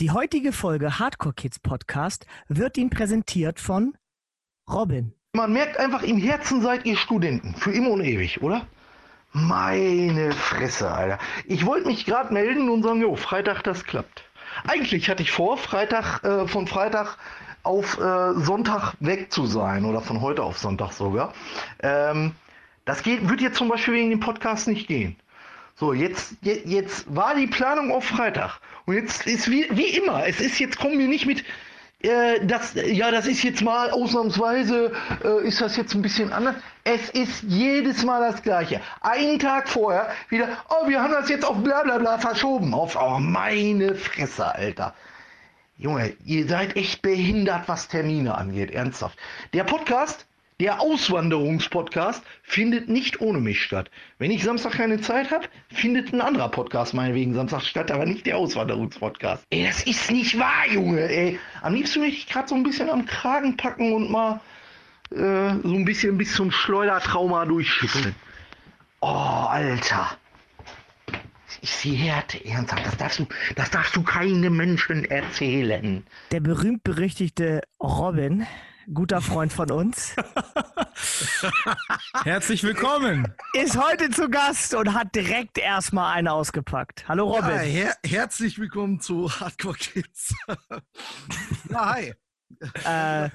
[0.00, 3.98] Die heutige Folge Hardcore Kids Podcast wird Ihnen präsentiert von
[4.66, 5.12] Robin.
[5.34, 7.54] Man merkt einfach, im Herzen seid ihr Studenten.
[7.54, 8.66] Für immer und ewig, oder?
[9.32, 11.18] Meine Fresse, Alter.
[11.44, 14.24] Ich wollte mich gerade melden und sagen, jo, Freitag, das klappt.
[14.66, 17.18] Eigentlich hatte ich vor, Freitag, äh, von Freitag
[17.62, 19.84] auf äh, Sonntag weg zu sein.
[19.84, 21.34] Oder von heute auf Sonntag sogar.
[21.80, 22.32] Ähm,
[22.86, 25.16] das geht, wird jetzt zum Beispiel wegen dem Podcast nicht gehen.
[25.80, 28.60] So, jetzt, jetzt, jetzt war die Planung auf Freitag.
[28.84, 31.42] Und jetzt ist wie, wie immer, es ist jetzt, kommen wir nicht mit,
[32.02, 34.92] äh, das, ja, das ist jetzt mal ausnahmsweise,
[35.24, 36.56] äh, ist das jetzt ein bisschen anders.
[36.84, 38.82] Es ist jedes Mal das Gleiche.
[39.00, 42.74] Einen Tag vorher wieder, oh, wir haben das jetzt auf bla bla bla verschoben.
[42.74, 44.92] Auf, oh, meine Fresse, Alter.
[45.78, 49.18] Junge, ihr seid echt behindert, was Termine angeht, ernsthaft.
[49.54, 50.26] Der Podcast,
[50.60, 53.90] der Auswanderungspodcast findet nicht ohne mich statt.
[54.18, 58.26] Wenn ich Samstag keine Zeit habe, findet ein anderer Podcast meinetwegen Samstag statt, aber nicht
[58.26, 59.44] der Auswanderungspodcast.
[59.50, 61.38] Ey, das ist nicht wahr, Junge, ey.
[61.62, 64.40] Am liebsten möchte ich gerade so ein bisschen am Kragen packen und mal
[65.10, 65.16] äh,
[65.62, 68.14] so ein bisschen bis zum Schleudertrauma durchschütteln.
[69.00, 70.10] Oh, Alter.
[71.62, 76.04] Ich die Härte, ernsthaft, das darfst du, das darfst du keinem Menschen erzählen.
[76.30, 78.46] Der berühmt-berüchtigte Robin,
[78.92, 80.14] guter Freund von uns,
[82.24, 83.32] Herzlich willkommen.
[83.54, 87.08] ist heute zu Gast und hat direkt erstmal einen ausgepackt.
[87.08, 87.50] Hallo Robin.
[87.50, 90.34] Ja, her herzlich willkommen zu Hardcore Kids.
[91.70, 92.14] ja, hi.
[92.84, 93.30] Äh,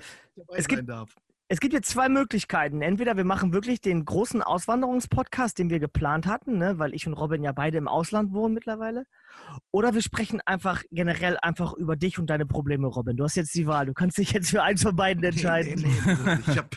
[0.56, 1.10] es gibt- darf.
[1.48, 2.82] Es gibt jetzt zwei Möglichkeiten.
[2.82, 7.14] Entweder wir machen wirklich den großen Auswanderungspodcast, den wir geplant hatten, ne, weil ich und
[7.14, 9.06] Robin ja beide im Ausland wohnen mittlerweile.
[9.70, 13.16] Oder wir sprechen einfach generell einfach über dich und deine Probleme, Robin.
[13.16, 13.86] Du hast jetzt die Wahl.
[13.86, 15.84] Du kannst dich jetzt für eins von beiden entscheiden.
[15.84, 16.40] Nee, nee, nee.
[16.48, 16.70] Ich habe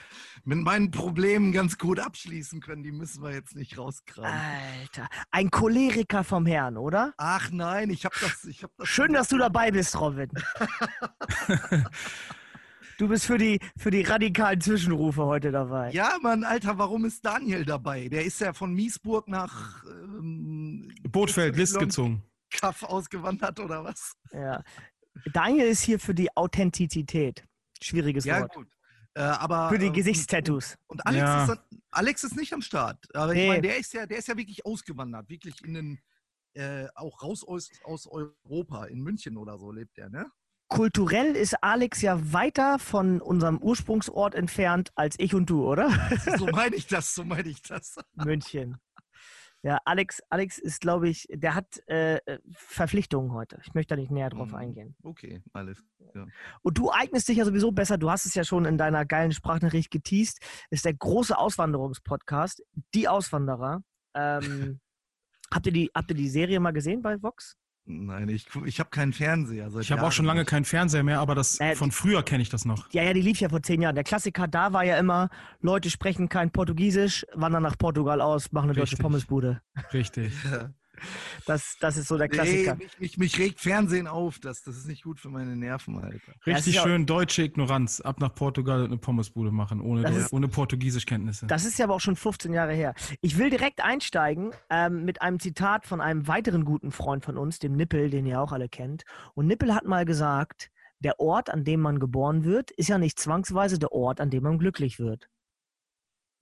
[0.45, 2.83] mit meinen Problemen ganz gut abschließen können.
[2.83, 4.31] Die müssen wir jetzt nicht rauskramen.
[4.31, 7.15] Alter, ein Choleriker vom Herrn, oder?
[7.17, 8.87] Ach nein, ich habe das, ich habe das.
[8.87, 10.29] Schön, dass du dabei bist, Robin.
[12.99, 15.93] Du bist für die, für die radikalen Zwischenrufe heute dabei.
[15.93, 18.09] Ja, Mann, Alter, warum ist Daniel dabei?
[18.09, 22.25] Der ist ja von Miesburg nach ähm, Bootfeld, List gezogen.
[22.51, 24.15] Kaff ausgewandert oder was?
[24.33, 24.65] Ja.
[25.33, 27.45] Daniel ist hier für die Authentizität.
[27.81, 28.55] Schwieriges Ja, Wort.
[28.55, 28.69] gut.
[29.15, 30.77] Äh, aber, Für die ähm, Gesichtstattoos.
[30.89, 31.43] Und Alex, Ja.
[31.45, 31.59] ist, dann,
[31.93, 32.99] Alex ist nicht am Start.
[33.15, 33.43] Aber Nee.
[33.43, 35.99] ich meine, der ist ja, der ist ja wirklich ausgewandert, wirklich in den,
[36.55, 40.27] äh, auch raus aus, aus Europa, in München oder so lebt er, ne?
[40.69, 45.89] Kulturell ist Alex ja weiter von unserem Ursprungsort entfernt als ich und du, oder?
[46.39, 47.97] So meine ich das, so meine ich das.
[48.15, 48.77] München.
[49.63, 52.21] Ja, Alex, Alex ist, glaube ich, der hat äh,
[52.53, 53.59] Verpflichtungen heute.
[53.67, 54.55] Ich möchte da nicht näher drauf Mhm.
[54.55, 54.97] eingehen.
[55.03, 55.83] Okay, alles.
[56.63, 59.33] Und du eignest dich ja sowieso besser, du hast es ja schon in deiner geilen
[59.33, 60.39] Sprachnachricht geteased,
[60.71, 62.63] ist der große Auswanderungspodcast,
[62.95, 63.83] Die Auswanderer.
[64.15, 64.81] Ähm,
[65.53, 67.57] habt, ihr die, habt ihr die Serie mal gesehen bei Vox?
[67.91, 69.71] Nein, ich, ich habe keinen Fernseher.
[69.71, 70.51] Seit Ich habe auch schon lange nicht.
[70.51, 72.91] keinen Fernseher mehr, aber das Äh, von früher kenne ich das noch.
[72.93, 73.95] Ja, ja, die lief ja vor zehn Jahren.
[73.95, 75.31] Der Klassiker da war ja immer,
[75.63, 78.99] Leute sprechen kein Portugiesisch, wandern nach Portugal aus, machen eine deutsche Richtig.
[79.03, 79.63] Pommesbude.
[79.93, 80.33] Richtig.
[80.45, 80.71] Ja.
[81.47, 82.75] Das, das ist so der Nee, Klassiker.
[82.77, 84.39] mich, mich, mich regt Fernsehen auf.
[84.39, 86.19] Das, das ist nicht gut für meine Nerven, Alter.
[86.47, 88.01] Richtig ja- schön deutsche Ignoranz.
[88.01, 91.47] Ab nach Portugal eine Pommesbude machen, ohne, ist- ohne Portugiesischkenntnisse.
[91.47, 92.95] Das ist ja aber auch schon 15 Jahre her.
[93.21, 97.59] Ich will direkt einsteigen ähm, mit einem Zitat von einem weiteren guten Freund von uns,
[97.59, 99.05] dem Nippel, den ihr auch alle kennt.
[99.35, 100.71] Und Nippel hat mal gesagt,
[101.01, 104.43] der Ort, an dem man geboren wird, ist ja nicht zwangsweise der Ort, an dem
[104.43, 105.29] man glücklich wird.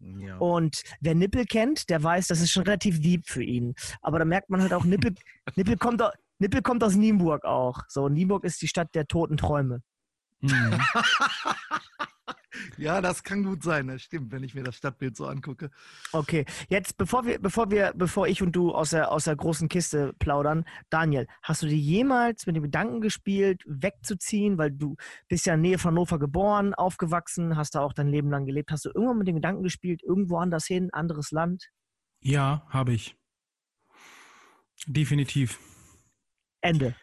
[0.00, 0.36] Ja.
[0.38, 3.74] Und wer Nippel kennt, der weiß, das ist schon relativ deep für ihn.
[4.02, 5.14] Aber da merkt man halt auch, Nippel,
[5.56, 6.02] Nippel, kommt,
[6.38, 7.80] Nippel kommt aus Nienburg auch.
[7.88, 9.82] So, Nienburg ist die Stadt der toten Träume.
[10.40, 10.80] Mhm.
[12.78, 13.88] ja, das kann gut sein.
[13.88, 15.70] Das stimmt, wenn ich mir das Stadtbild so angucke.
[16.12, 19.68] Okay, jetzt bevor wir, bevor wir, bevor ich und du aus der, aus der großen
[19.68, 24.96] Kiste plaudern, Daniel, hast du dir jemals mit dem Gedanken gespielt, wegzuziehen, weil du
[25.28, 28.44] bist ja in der Nähe von Hannover geboren, aufgewachsen, hast da auch dein Leben lang
[28.44, 28.70] gelebt.
[28.70, 31.70] Hast du irgendwann mit dem Gedanken gespielt, irgendwo anders hin, anderes Land?
[32.20, 33.16] Ja, habe ich.
[34.86, 35.58] Definitiv.
[36.60, 36.94] Ende.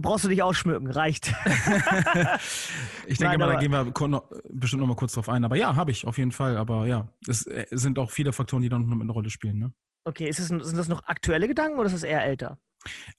[0.00, 1.34] Brauchst du dich ausschmücken, reicht.
[3.06, 5.44] ich Nein, denke mal, aber- da gehen wir noch, bestimmt noch mal kurz drauf ein.
[5.44, 6.56] Aber ja, habe ich auf jeden Fall.
[6.56, 9.58] Aber ja, es äh, sind auch viele Faktoren, die da noch eine Rolle spielen.
[9.58, 9.72] Ne?
[10.04, 12.58] Okay, ist es, sind das noch aktuelle Gedanken oder ist das eher älter?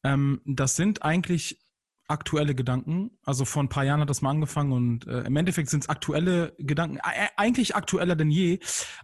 [0.04, 1.60] Ähm, das sind eigentlich
[2.08, 3.12] aktuelle Gedanken.
[3.24, 5.90] Also vor ein paar Jahren hat das mal angefangen und äh, im Endeffekt sind es
[5.90, 8.60] aktuelle Gedanken, äh, eigentlich aktueller denn je.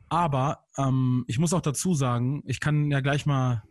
[0.10, 3.63] Aber ähm, ich muss auch dazu sagen, ich kann ja gleich mal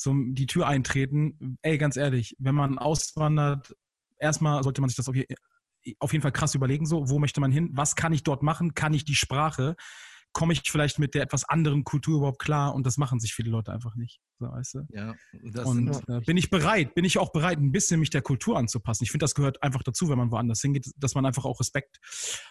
[0.00, 1.58] so die Tür eintreten.
[1.62, 3.76] Ey, ganz ehrlich, wenn man auswandert,
[4.18, 5.16] erstmal sollte man sich das auf,
[5.98, 7.70] auf jeden Fall krass überlegen, so, wo möchte man hin?
[7.72, 8.74] Was kann ich dort machen?
[8.74, 9.76] Kann ich die Sprache?
[10.32, 13.50] Komme ich vielleicht mit der etwas anderen Kultur überhaupt klar und das machen sich viele
[13.50, 14.20] Leute einfach nicht.
[14.38, 14.86] So, weißt du?
[14.90, 15.14] Ja,
[15.52, 18.56] das Und äh, bin ich bereit, bin ich auch bereit, ein bisschen mich der Kultur
[18.56, 19.04] anzupassen.
[19.04, 21.98] Ich finde, das gehört einfach dazu, wenn man woanders hingeht, dass man einfach auch Respekt,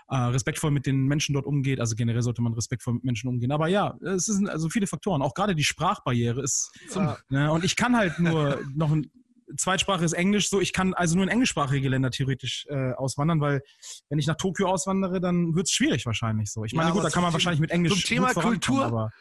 [0.10, 1.80] äh, respektvoll mit den Menschen dort umgeht.
[1.80, 3.52] Also generell sollte man respektvoll mit Menschen umgehen.
[3.52, 5.22] Aber ja, es sind also viele Faktoren.
[5.22, 6.72] Auch gerade die Sprachbarriere ist.
[6.94, 7.18] Ja.
[7.30, 9.10] Ne, und ich kann halt nur noch ein
[9.58, 13.62] Zweitsprache ist Englisch, so ich kann also nur in englischsprachige Länder theoretisch äh, auswandern, weil
[14.10, 16.64] wenn ich nach Tokio auswandere, dann wird es schwierig wahrscheinlich so.
[16.64, 19.12] Ich meine, Ja, gut, da kann man wahrscheinlich mit Englisch zum Thema Kultur-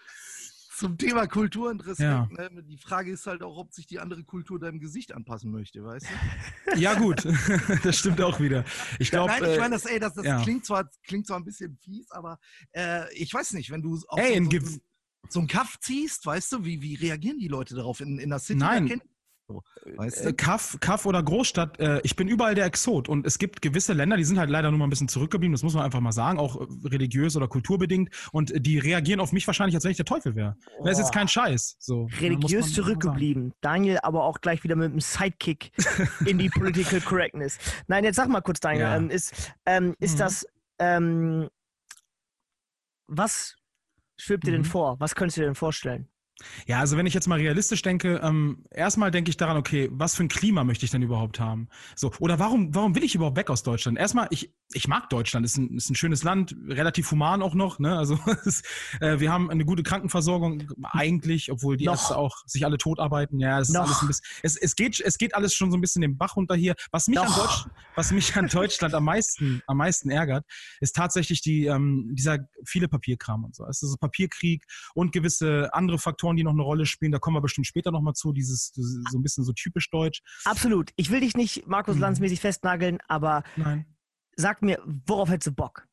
[0.79, 2.01] zum Thema Kultur und Respekt.
[2.01, 2.29] Ja.
[2.31, 2.63] Ne?
[2.63, 6.07] Die Frage ist halt auch, ob sich die andere Kultur deinem Gesicht anpassen möchte, weißt
[6.07, 6.79] du?
[6.81, 7.25] ja gut,
[7.83, 8.65] das stimmt auch wieder.
[9.01, 10.41] Ich glaube, Nein, ich meine, das, ey, das, das ja.
[10.41, 12.39] klingt, zwar, klingt zwar ein bisschen fies, aber
[12.71, 14.79] äh, ich weiß nicht, wenn du auf Ey, so, so,
[15.29, 18.01] so, einen Kaff ziehst, weißt du, wie, wie reagieren die Leute darauf?
[18.01, 18.87] In, in der City Nein.
[18.87, 18.95] so,
[19.97, 20.35] weißt Äh, du?
[20.35, 24.17] Kaff, Kaff oder Großstadt, äh, ich bin überall der Exot und es gibt gewisse Länder,
[24.17, 26.39] die sind halt leider nur mal ein bisschen zurückgeblieben, das muss man einfach mal sagen,
[26.39, 29.97] auch äh, religiös oder kulturbedingt und äh, die reagieren auf mich wahrscheinlich, als wenn ich
[29.97, 30.57] der Teufel wäre.
[30.85, 31.77] Das ist jetzt kein Scheiß.
[31.79, 33.53] So, Religiös zurückgeblieben.
[33.61, 35.73] Daniel aber auch gleich wieder mit einem Sidekick
[36.25, 37.59] in die Political Correctness.
[37.87, 38.97] Nein, jetzt sag mal kurz, Daniel, Ja.
[38.97, 40.19] ähm, ist, ähm, ist Mhm.
[40.19, 40.47] das,
[40.79, 41.49] ähm,
[43.07, 43.57] was
[44.19, 44.67] schwebt dir denn Mhm.
[44.67, 45.01] vor?
[45.01, 46.09] Was könntest du dir denn vorstellen?
[46.67, 50.15] Ja, also wenn ich jetzt mal realistisch denke, ähm, erstmal denke ich daran, okay, was
[50.15, 51.69] für ein Klima möchte ich denn überhaupt haben?
[51.97, 53.99] So, oder warum, warum will ich überhaupt weg aus Deutschland?
[53.99, 57.79] Erstmal, ich, ich mag Deutschland, ist ein, ist ein schönes Land, relativ human auch noch,
[57.79, 57.97] ne?
[57.97, 58.63] Also es,
[59.01, 61.95] äh, wir haben eine gute Krankenversorgung eigentlich, obwohl die Noch.
[61.95, 63.41] Ärzte auch sich alle totarbeiten.
[63.41, 63.85] Ja, es ist Noch.
[63.85, 66.37] alles ein bisschen, es, es geht, es geht alles schon so ein bisschen den Bach
[66.37, 66.75] runter hier.
[66.93, 67.65] Was mich an Noch.
[67.65, 70.45] Deutsch, was mich an Deutschland am meisten, am meisten ärgert,
[70.81, 73.65] ist tatsächlich die, ähm, dieser viele Papierkram und so.
[73.67, 74.65] Es ist so Papierkrieg
[74.95, 77.13] und gewisse andere Faktoren, die noch eine Rolle spielen.
[77.13, 80.21] Da kommen wir bestimmt später nochmal zu, dieses, dieses so ein bisschen so typisch deutsch.
[80.45, 80.91] Absolut.
[80.97, 82.03] Ich will dich nicht Markus Mhm.
[82.03, 83.87] Lanz-mäßig festnageln, aber Nein.
[84.37, 85.87] sag mir, worauf hättest du Bock?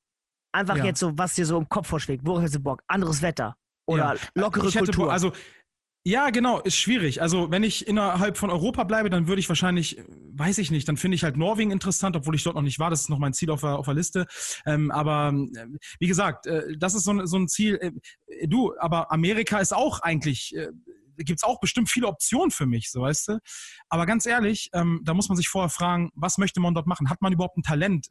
[0.51, 0.85] Einfach Ja.
[0.85, 2.25] jetzt so, was dir so im Kopf vorschlägt.
[2.25, 2.81] Worauf hättest du Bock?
[2.87, 3.55] Anderes Wetter
[3.87, 5.11] oder lockere ich hätte, Kultur.
[5.11, 5.33] Also,
[6.07, 7.21] ja, genau, ist schwierig.
[7.21, 10.03] Also, wenn ich innerhalb von Europa bleibe, dann würde ich wahrscheinlich, äh,
[10.33, 12.91] weiß ich nicht, dann finde ich halt Norwegen interessant, obwohl ich dort noch nicht war.
[12.91, 14.27] Das ist noch mein Ziel auf der, auf der Liste.
[14.67, 15.65] Ähm, aber äh,
[15.99, 17.79] wie gesagt, äh, das ist so, ein- so ein Ziel.
[17.81, 20.55] Äh, du, aber Amerika ist auch eigentlich.
[21.17, 23.39] Gibt es auch bestimmt viele Optionen für mich, so weißt du.
[23.89, 27.09] Aber ganz ehrlich, ähm, da muss man sich vorher fragen, was möchte man dort machen?
[27.09, 28.07] Hat man überhaupt ein Talent?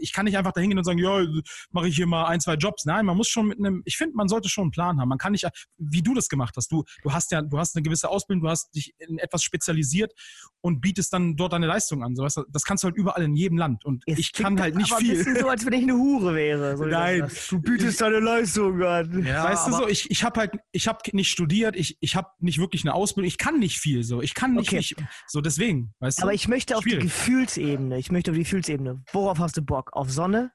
[0.00, 1.24] Ich kann nicht einfach da hingehen und sagen, ja,
[1.70, 2.84] mache ich hier mal ein, zwei Jobs.
[2.84, 5.08] Nein, man muss schon mit einem, ich finde, man sollte schon einen Plan haben.
[5.08, 5.46] Man kann nicht,
[5.78, 6.72] wie du das gemacht hast.
[6.72, 10.12] Du, du hast ja, du hast eine gewisse Ausbildung, du hast dich in etwas spezialisiert
[10.60, 12.16] und bietest dann dort deine Leistung an.
[12.16, 13.84] So, weißt du, das kannst du halt überall in jedem Land.
[13.84, 15.12] Und Es ich kann halt nicht aber viel.
[15.12, 16.76] Ein bisschen so, als wenn ich eine Hure wäre.
[16.76, 17.30] So Nein.
[17.50, 19.24] Du bietest deine Leistung an.
[19.24, 22.28] Ja, weißt du so, ich, ich habe halt, ich habe nicht studiert, ich, ich habe
[22.38, 24.20] nicht wirklich eine Ausbildung, ich kann nicht viel so.
[24.22, 24.76] Ich kann nicht, Okay.
[24.76, 24.96] nicht
[25.26, 26.22] so deswegen, weißt du?
[26.24, 27.04] Aber ich möchte auf die Schwierig.
[27.04, 27.98] Gefühlsebene.
[27.98, 29.02] Ich möchte auf die Gefühlsebene.
[29.12, 29.90] Worauf hast du Bock?
[29.92, 30.52] Auf Sonne?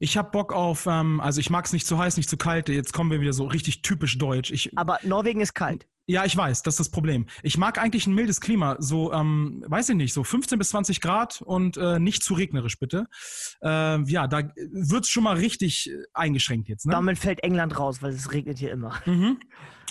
[0.00, 2.68] Ich habe Bock auf, ähm, also ich mag es nicht zu heiß, nicht zu kalt.
[2.68, 4.50] Jetzt kommen wir wieder so richtig typisch deutsch.
[4.52, 5.88] Ich, Aber Norwegen ist kalt.
[6.08, 7.26] Ja, ich weiß, das ist das Problem.
[7.42, 11.02] Ich mag eigentlich ein mildes Klima, so, ähm, weiß ich nicht, so 15 bis 20
[11.02, 13.06] Grad und äh, nicht zu regnerisch, bitte.
[13.60, 16.86] Ähm, ja, da wird's schon mal richtig äh, eingeschränkt jetzt.
[16.86, 16.92] Ne?
[16.92, 18.94] Damit fällt England raus, weil es regnet hier immer.
[19.04, 19.38] Mhm.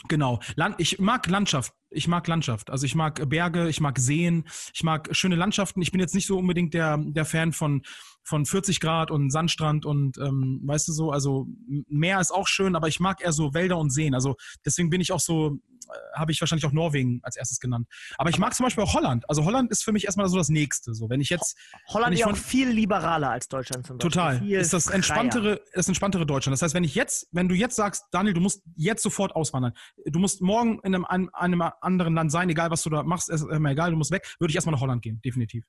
[0.08, 0.40] Genau.
[0.56, 1.74] Land, ich mag Landschaft.
[1.92, 2.72] Ich mag Landschaft.
[2.72, 5.82] Also ich mag Berge, ich mag Seen, ich mag schöne Landschaften.
[5.82, 7.84] Ich bin jetzt nicht so unbedingt der, der Fan von,
[8.28, 11.48] von 40 Grad und Sandstrand und ähm, weißt du so, also
[11.88, 14.14] Meer ist auch schön, aber ich mag eher so Wälder und Seen.
[14.14, 17.88] Also deswegen bin ich auch so, äh, habe ich wahrscheinlich auch Norwegen als erstes genannt.
[18.18, 19.24] Aber ich mag zum Beispiel auch Holland.
[19.30, 20.94] Also Holland ist für mich erstmal so das Nächste.
[20.94, 21.56] So, wenn ich jetzt
[21.88, 24.12] Holland ich ist auch viel liberaler als Deutschland zum Beispiel.
[24.12, 24.40] Total.
[24.40, 24.96] Viel Ist das freier.
[24.96, 26.54] entspanntere, das entspanntere Deutschland.
[26.54, 29.72] Das heißt, wenn ich jetzt, wenn du jetzt sagst, Daniel, du musst jetzt sofort auswandern,
[30.06, 33.30] du musst morgen in einem, einem, einem anderen Land sein, egal was du da machst,
[33.30, 35.64] ist mir egal, du musst weg, würde ich erstmal nach Holland gehen, definitiv.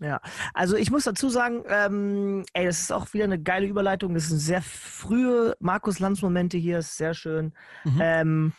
[0.00, 0.20] Ja,
[0.54, 4.14] also ich muss dazu sagen, ähm, ey, das ist auch wieder eine geile Überleitung.
[4.14, 7.52] Das sind sehr frühe Markus-Lanz-Momente hier, ist sehr schön.
[7.84, 7.98] Mhm.
[8.00, 8.52] Ähm,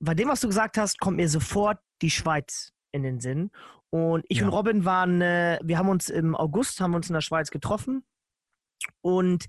[0.00, 3.50] bei dem, was du gesagt hast, kommt mir sofort die Schweiz in den Sinn.
[3.90, 4.46] Und ich Ja.
[4.46, 8.04] und Robin waren, äh, wir haben uns im August, haben uns in der Schweiz getroffen.
[9.02, 9.46] Und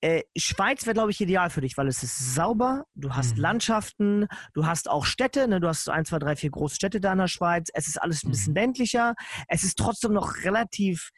[0.00, 3.42] äh, Schweiz wäre, glaube ich, ideal für dich, weil es ist sauber, du hast Mhm.
[3.42, 5.60] Landschaften, du hast auch Städte, ne?
[5.60, 7.68] du hast so ein, zwei, drei, vier große Städte da in der Schweiz.
[7.74, 8.32] Es ist alles ein Mhm.
[8.32, 9.14] bisschen ländlicher.
[9.48, 11.10] Es ist trotzdem noch relativ,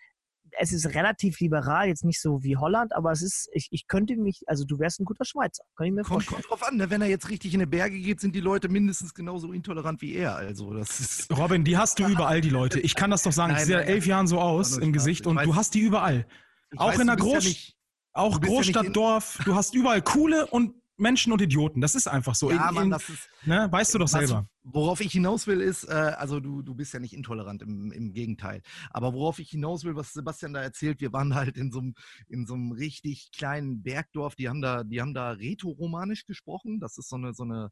[0.59, 4.17] es ist relativ liberal, jetzt nicht so wie Holland, aber es ist, ich, ich könnte
[4.17, 6.43] mich, also du wärst ein guter Schweizer, kann ich mir Kommt, vorstellen.
[6.43, 6.91] kommt drauf an, ne?
[6.91, 10.15] wenn er jetzt richtig in die Berge geht, sind die Leute mindestens genauso intolerant wie
[10.15, 10.35] er.
[10.37, 11.31] Also das ist.
[11.39, 12.81] Robin, die hast du überall, die Leute.
[12.81, 13.53] Ich kann das doch sagen.
[13.53, 14.93] Nein, ich sehe nein, elf Jahren so aus im.
[14.93, 16.27] Gesicht Ich und weiß- du hast die überall.
[16.73, 17.75] Ich Auch in du der bist ja
[18.12, 21.40] Auch Du bist ja nicht Großstadt, in- Dorf, du hast überall coole und Menschen und
[21.40, 21.81] Idioten.
[21.81, 22.50] Das ist einfach so.
[22.50, 23.29] Ja, In- Mann, in- das ist.
[23.45, 23.69] ne?
[23.71, 24.47] Weißt du doch Was- selber.
[24.62, 28.12] Worauf ich hinaus will, ist, äh, also du, du bist ja nicht intolerant, im, im
[28.12, 28.61] Gegenteil.
[28.90, 31.95] Aber worauf ich hinaus will, was Sebastian da erzählt, wir waren halt in so einem
[32.29, 36.79] in so einem richtig kleinen Bergdorf, die haben da, die haben da Rätoromanisch gesprochen.
[36.81, 37.71] Das ist so eine, so eine,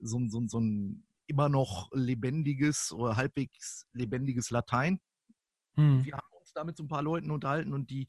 [0.00, 4.98] so, ein- so, so ein immer noch lebendiges oder halbwegs lebendiges Latein.
[5.76, 6.04] Hm.
[6.04, 8.06] wir haben da mit so ein paar Leuten unterhalten und die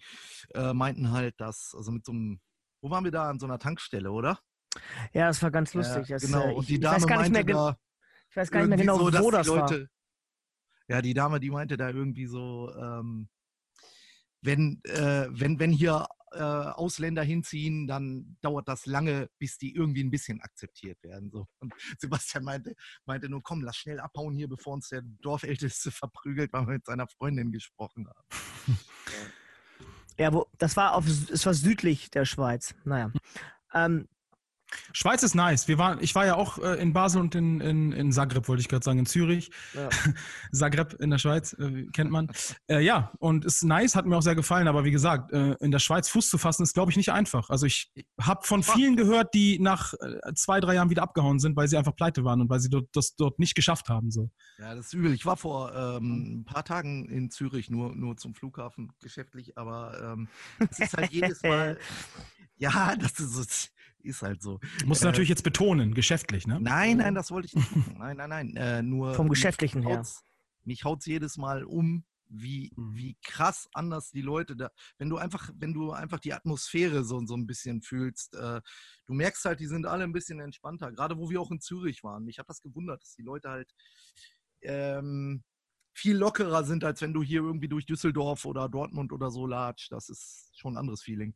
[0.54, 2.40] äh, meinten halt, dass, also mit so einem,
[2.82, 3.30] wo waren wir da?
[3.30, 4.40] An so einer Tankstelle, oder?
[5.14, 6.08] Ja, das war ganz lustig.
[6.08, 6.50] Genau.
[6.50, 7.78] äh, und ich, die ich Dame mehr, meinte da
[8.30, 9.70] ich weiß gar nicht mehr genau, so, wo die das war.
[9.70, 9.90] Leute,
[10.88, 13.30] Ja, die Dame, die meinte da irgendwie so, ähm,
[14.42, 20.04] wenn, äh, wenn, wenn hier äh, Ausländer hinziehen, dann dauert das lange, bis die irgendwie
[20.04, 21.30] ein bisschen akzeptiert werden.
[21.32, 21.48] So.
[21.60, 22.76] Und Sebastian meinte,
[23.06, 26.86] meinte nur, komm, lass schnell abhauen hier, bevor uns der Dorfälteste verprügelt, weil wir mit
[26.86, 28.80] seiner Freundin gesprochen haben.
[30.18, 32.76] Ja, wo, das war auf, es war südlich der Schweiz.
[32.84, 33.12] Naja.
[33.74, 34.08] Ähm,
[34.94, 35.68] Schweiz ist nice.
[35.68, 38.62] Wir waren, ich war ja auch äh, in Basel und in, in, in Zagreb, wollte
[38.62, 39.52] ich gerade sagen, in Zürich.
[39.74, 39.90] ja.
[40.52, 42.30] Zagreb in der Schweiz, äh, kennt man.
[42.68, 45.72] Äh, ja, und ist nice, hat mir auch sehr gefallen, aber wie gesagt, äh, in
[45.72, 47.50] der Schweiz Fuß zu fassen, ist, glaube ich, nicht einfach.
[47.50, 51.56] Also ich habe von vielen gehört, die nach äh, zwei, drei Jahren wieder abgehauen sind,
[51.56, 54.12] weil sie einfach pleite waren und weil sie dort, das dort nicht geschafft haben.
[54.12, 54.30] So.
[54.60, 55.14] Ja, das ist übel.
[55.14, 60.14] Ich war vor ähm, ein paar Tagen in Zürich, nur, nur zum Flughafen geschäftlich, aber
[60.14, 60.28] ähm,
[60.70, 61.78] es ist halt jedes Mal,
[62.58, 63.70] ja, das ist, so-
[64.04, 64.60] ist halt so.
[64.86, 66.60] Musst du Äh, natürlich jetzt betonen, geschäftlich, ne?
[66.60, 67.96] Nein, nein, das wollte ich nicht machen.
[67.98, 68.56] Nein, nein, nein.
[68.56, 70.00] Äh, nur Vom mich Geschäftlichen her.
[70.00, 70.24] haut's-
[70.66, 72.96] Mich haut es jedes Mal um, wie, Mhm.
[72.96, 77.24] wie krass anders die Leute da, wenn du einfach, wenn du einfach die Atmosphäre so,
[77.26, 78.62] so ein bisschen fühlst, äh,
[79.06, 80.92] du merkst halt, die sind alle ein bisschen entspannter.
[80.92, 82.24] Gerade wo wir auch in Zürich waren.
[82.24, 83.72] Mich hat das gewundert, dass die Leute halt
[84.62, 85.44] ähm,
[85.96, 89.92] viel lockerer sind, als wenn du hier irgendwie durch Düsseldorf oder Dortmund oder so latscht.
[89.92, 91.36] Das ist schon ein anderes Feeling.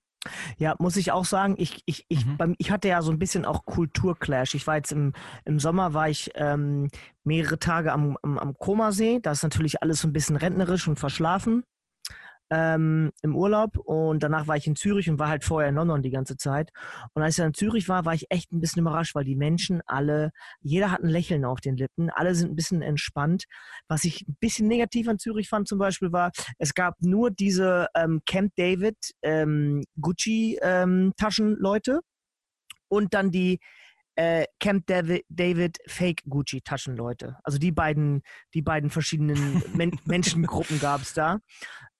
[0.58, 2.38] Ja, muss ich auch sagen, ich, ich, ich, Mhm.
[2.38, 4.56] beim, ich hatte ja so ein bisschen auch Kulturclash.
[4.56, 5.14] Ich war jetzt im,
[5.46, 6.90] im Sommer, war ich ähm,
[7.24, 9.20] mehrere Tage am, am, am Komasee.
[9.22, 11.64] Da ist natürlich alles so ein bisschen rentnerisch und verschlafen
[12.50, 13.77] ähm, im Urlaub.
[13.77, 16.72] Und danach war ich in Zürich und war halt vorher in London die ganze Zeit.
[17.13, 19.36] Und als ich dann in Zürich war, war ich echt ein bisschen überrascht, weil die
[19.36, 23.46] Menschen alle, jeder hat ein Lächeln auf den Lippen, alle sind ein bisschen entspannt.
[23.88, 27.88] Was ich ein bisschen negativ an Zürich fand zum Beispiel war, es gab nur diese
[27.96, 32.01] ähm, Camp David ähm, Gucci ähm, Taschenleute
[32.89, 33.60] und dann die
[34.18, 37.38] äh, Camp David, David Fake Gucci Taschenleute.
[37.44, 38.24] Also die beiden,
[38.54, 41.39] die beiden verschiedenen Men Menschengruppen gab es da.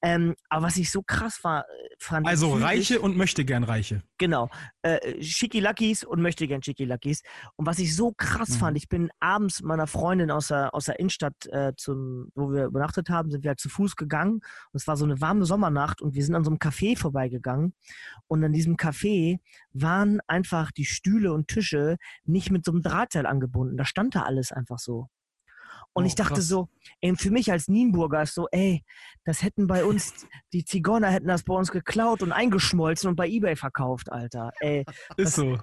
[0.04, 1.66] Ähm, aber was ich so krass war,
[1.98, 4.04] fand Also Reiche und möchte gern Reiche.
[4.20, 4.50] Genau.
[4.84, 7.24] Äh, Schickilackies und möchte gern Schickilackies.
[7.56, 8.54] Und was ich so krass Mhm.
[8.54, 12.52] fand, ich bin abends mit meiner Freundin aus der, aus der Innenstadt, äh, zum, wo
[12.52, 14.34] wir übernachtet haben, sind wir halt zu Fuß gegangen.
[14.34, 17.74] Und es war so eine warme Sommernacht und wir sind an so einem Café vorbeigegangen.
[18.28, 19.40] Und an diesem Café
[19.74, 23.78] waren einfach die Stühle und Tische nicht mit so einem Drahtseil angebunden.
[23.78, 25.08] Da stand da alles einfach so.
[25.98, 26.48] Und Oh, ich dachte krass.
[26.48, 26.70] so,
[27.02, 28.84] ey, für mich als Nienburger ist so, ey,
[29.24, 33.28] das hätten bei uns, die Zigeuner hätten das bei uns geklaut und eingeschmolzen und bei
[33.28, 34.52] Ebay verkauft, Alter.
[34.60, 34.86] Ey,
[35.18, 35.58] Ist so.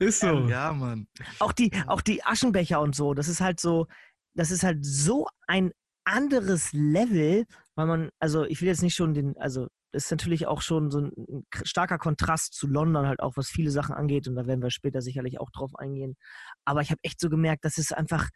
[0.00, 0.48] Ist so.
[0.48, 1.06] Ja, Mann.
[1.38, 3.86] auch die, auch die Aschenbecher und so, das ist halt so,
[4.34, 5.70] das ist halt so ein
[6.04, 10.48] anderes Level, weil man, also ich will jetzt nicht schon den, also das ist natürlich
[10.48, 14.34] auch schon so ein, starker Kontrast zu London, halt auch was viele Sachen angeht und
[14.34, 16.16] da werden wir später sicherlich auch drauf eingehen.
[16.64, 18.28] Aber ich habe echt so gemerkt, das ist einfach,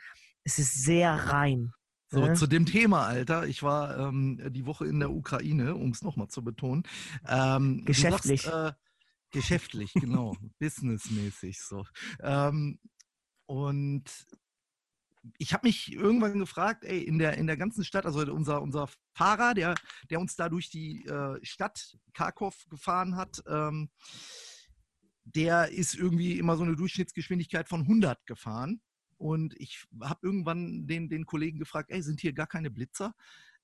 [0.50, 1.73] es ist sehr rein.
[2.09, 2.35] So, ne?
[2.35, 3.47] zu dem Thema, Alter.
[3.47, 6.83] Ich war ähm, die Woche in der Ukraine, um es nochmal zu betonen.
[7.28, 8.42] Ähm, Geschäftlich.
[8.42, 8.78] Sagst, äh,
[9.30, 10.37] geschäftlich, genau.
[10.59, 11.85] Businessmäßig so.
[12.21, 12.80] Ähm,
[13.47, 14.26] und
[15.38, 18.88] ich habe mich irgendwann gefragt, ey, in der, in der ganzen Stadt, also unser, unser
[19.14, 19.76] Fahrer, der,
[20.11, 23.88] der uns da durch die äh, Stadt Kharkov gefahren hat, ähm,
[25.23, 28.80] der ist irgendwie immer so eine Durchschnittsgeschwindigkeit von 100 gefahren.
[29.21, 33.15] Und ich habe irgendwann den, den Kollegen gefragt, ey, sind hier gar keine Blitzer?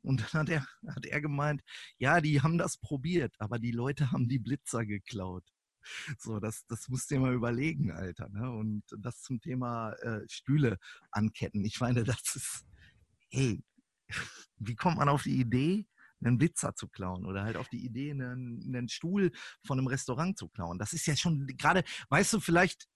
[0.03, 1.63] Und dann hat er, hat er gemeint,
[1.97, 5.45] ja, die haben das probiert, aber die Leute haben die Blitzer geklaut.
[6.19, 8.29] So, das, das musst du dir mal überlegen, Alter.
[8.29, 8.51] Ne?
[8.51, 10.79] Und das zum Thema äh, Stühle
[11.11, 11.65] anketten.
[11.65, 12.67] Ich meine, das ist,
[13.31, 13.65] hey,
[14.59, 15.87] wie kommt man auf die Idee,
[16.23, 19.33] einen Blitzer zu klauen oder halt auf die Idee, einen, einen Stuhl
[19.65, 20.79] von einem Restaurant zu klauen?
[20.79, 22.89] Das ist ja schon gerade, weißt du, vielleicht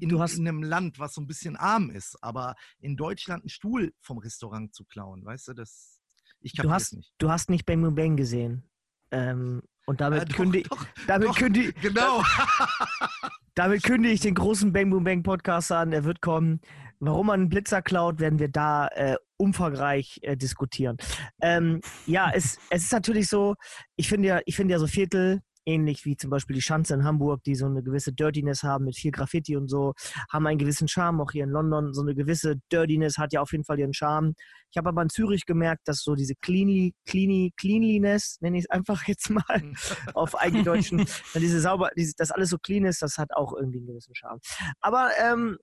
[0.00, 3.48] Du hast- in einem Land, was so ein bisschen arm ist, aber in Deutschland einen
[3.50, 5.98] Stuhl vom Restaurant zu klauen, weißt du, das,
[6.40, 7.12] ich Du kapiere hast, nicht.
[7.18, 8.68] du hast nicht Bang Boom Bang gesehen.
[9.10, 12.22] Ähm, und damit, Äh, doch, kündige, doch, damit, doch, kündige, genau.
[13.54, 15.92] damit kündige ich den großen Bang Boom Bang Podcast an.
[15.92, 16.60] Er wird kommen.
[17.00, 20.96] Warum man einen Blitzer klaut, werden wir da äh, umfangreich äh, diskutieren.
[21.40, 23.54] Ähm, ja, es, es ist natürlich so,
[23.96, 27.04] ich finde ja, ich finde ja so Viertel ähnlich wie zum Beispiel die Schanze in
[27.04, 29.92] Hamburg, die so eine gewisse Dirtiness haben mit viel Graffiti und so,
[30.32, 31.20] haben einen gewissen Charme.
[31.20, 34.34] Auch hier in London, so eine gewisse Dirtiness hat ja auf jeden Fall ihren Charme.
[34.70, 38.70] Ich habe aber in Zürich gemerkt, dass so diese Cleanly, Cleany, Cleanliness, nenne ich es
[38.70, 39.44] einfach jetzt mal
[40.14, 43.88] auf Eigendeutschen, diese sauber, diese, dass alles so clean ist, das hat auch irgendwie einen
[43.88, 44.40] gewissen Charme.
[44.80, 45.58] Aber ähm,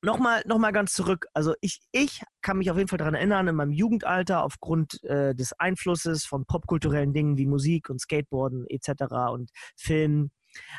[0.00, 1.26] Nochmal, noch mal ganz zurück.
[1.34, 5.34] Also ich, ich kann mich auf jeden Fall daran erinnern, in meinem Jugendalter aufgrund äh,
[5.34, 9.30] des Einflusses von popkulturellen Dingen wie Musik und Skateboarden etc.
[9.32, 10.30] und Film,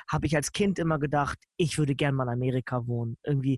[0.07, 3.17] habe ich als Kind immer gedacht, ich würde gern mal in Amerika wohnen.
[3.23, 3.57] Irgendwie,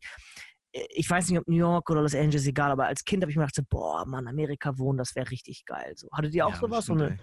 [0.72, 3.32] äh, ich weiß nicht, ob New York oder Los Angeles, egal, aber als Kind habe
[3.32, 5.94] ich mir gedacht, boah, Mann, Amerika wohnen, das wäre richtig geil.
[5.96, 6.88] So, hattet ihr auch Ja, sowas?
[6.88, 7.20] So eine,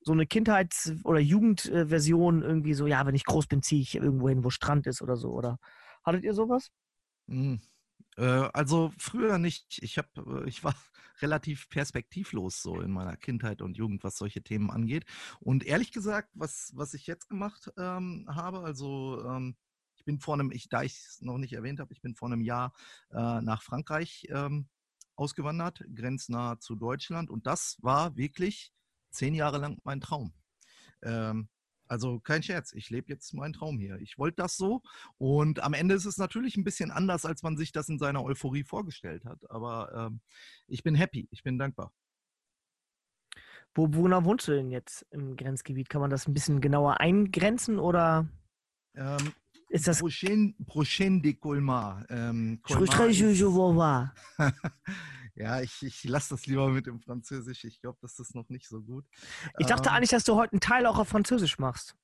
[0.00, 4.28] so eine Kindheits- oder Jugendversion irgendwie so, ja, wenn ich groß bin, ziehe ich irgendwo
[4.28, 5.58] hin, wo Strand ist oder so, oder?
[6.04, 6.70] Hattet ihr sowas?
[7.28, 7.60] Hm.
[8.16, 9.78] Äh, also früher nicht.
[9.82, 10.74] Ich hab, äh, ich war
[11.20, 15.04] relativ perspektivlos so in meiner Kindheit und Jugend, was solche Themen angeht.
[15.40, 19.56] Und ehrlich gesagt, was, was ich jetzt gemacht ähm, habe, also ähm,
[19.94, 22.28] ich bin vor einem, ich, da ich es noch nicht erwähnt habe, ich bin vor
[22.28, 22.74] einem Jahr
[23.10, 24.68] äh, nach Frankreich ähm,
[25.14, 27.30] ausgewandert, grenznah zu Deutschland.
[27.30, 28.72] Und das war wirklich
[29.10, 30.34] zehn Jahre lang mein Traum.
[31.02, 31.48] Ähm,
[31.92, 33.98] also kein Scherz, ich lebe jetzt meinen Traum hier.
[33.98, 34.80] Ich wollte das so
[35.18, 38.24] und am Ende ist es natürlich ein bisschen anders, als man sich das in seiner
[38.24, 39.38] Euphorie vorgestellt hat.
[39.50, 40.20] Aber ähm,
[40.68, 41.92] ich bin happy, ich bin dankbar.
[43.74, 45.90] Wo, wo genau wohnst du denn jetzt im Grenzgebiet?
[45.90, 48.26] Kann man das ein bisschen genauer eingrenzen oder
[48.94, 49.32] Ähm,
[49.68, 52.06] ist das Prochain, Prochain de Colmar.
[52.08, 52.86] Ähm, Colmar?
[55.34, 57.64] ja, ich, ich lasse das lieber mit dem Französisch.
[57.64, 59.04] Ich glaube, das ist noch nicht so gut.
[59.58, 61.94] Ich dachte Ähm, eigentlich, dass du heute einen Teil auch auf Französisch machst.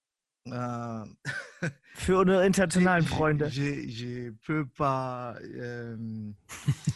[0.47, 0.50] äh,
[1.94, 3.49] Für unsere internationalen je- Freunde.
[3.49, 5.37] Je, je peux pas.
[5.42, 6.37] Ähm,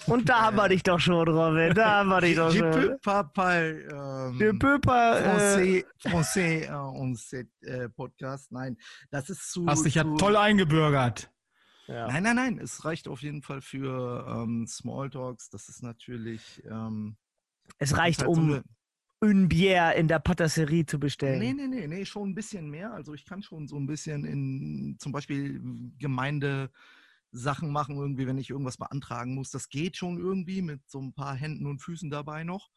[0.07, 1.75] Und da haben wir dich doch schon, Robin.
[1.75, 2.71] Da haben wir dich doch je schon.
[2.73, 4.29] peux pas parler.
[4.31, 7.21] Ähm, Le Pöper, äh, Français, Français äh, und
[7.63, 8.53] äh, Podcast.
[8.53, 8.79] Nein,
[9.11, 9.67] das ist zu.
[9.67, 11.31] Hast dich ja zu, toll eingebürgert.
[11.87, 12.07] Ja.
[12.09, 12.59] Nein, nein, nein.
[12.59, 15.51] Es reicht auf jeden Fall für ähm, Smalltalks.
[15.51, 16.63] Das ist natürlich.
[16.65, 17.17] Ähm,
[17.79, 18.65] Es reicht, halt so um eine-
[19.21, 21.39] une Bière in der Patisserie zu bestellen.
[21.39, 22.93] Nee, nee, nee, nee, schon ein bisschen mehr.
[22.93, 25.61] Also ich kann schon so ein bisschen in zum Beispiel
[25.99, 26.71] Gemeinde.
[27.35, 29.51] Sachen machen, irgendwie, wenn ich irgendwas beantragen muss.
[29.51, 32.69] Das geht schon irgendwie mit so ein paar Händen und Füßen dabei noch.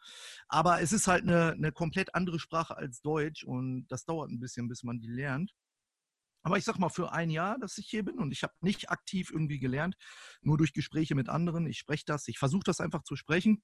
[0.47, 4.39] Aber es ist halt eine, eine komplett andere Sprache als Deutsch und das dauert ein
[4.39, 5.53] bisschen, bis man die lernt.
[6.45, 8.91] Aber ich sag mal, für ein Jahr, dass ich hier bin und ich habe nicht
[8.91, 9.95] aktiv irgendwie gelernt,
[10.41, 11.65] nur durch Gespräche mit anderen.
[11.65, 13.63] Ich spreche das, ich versuche das einfach zu sprechen.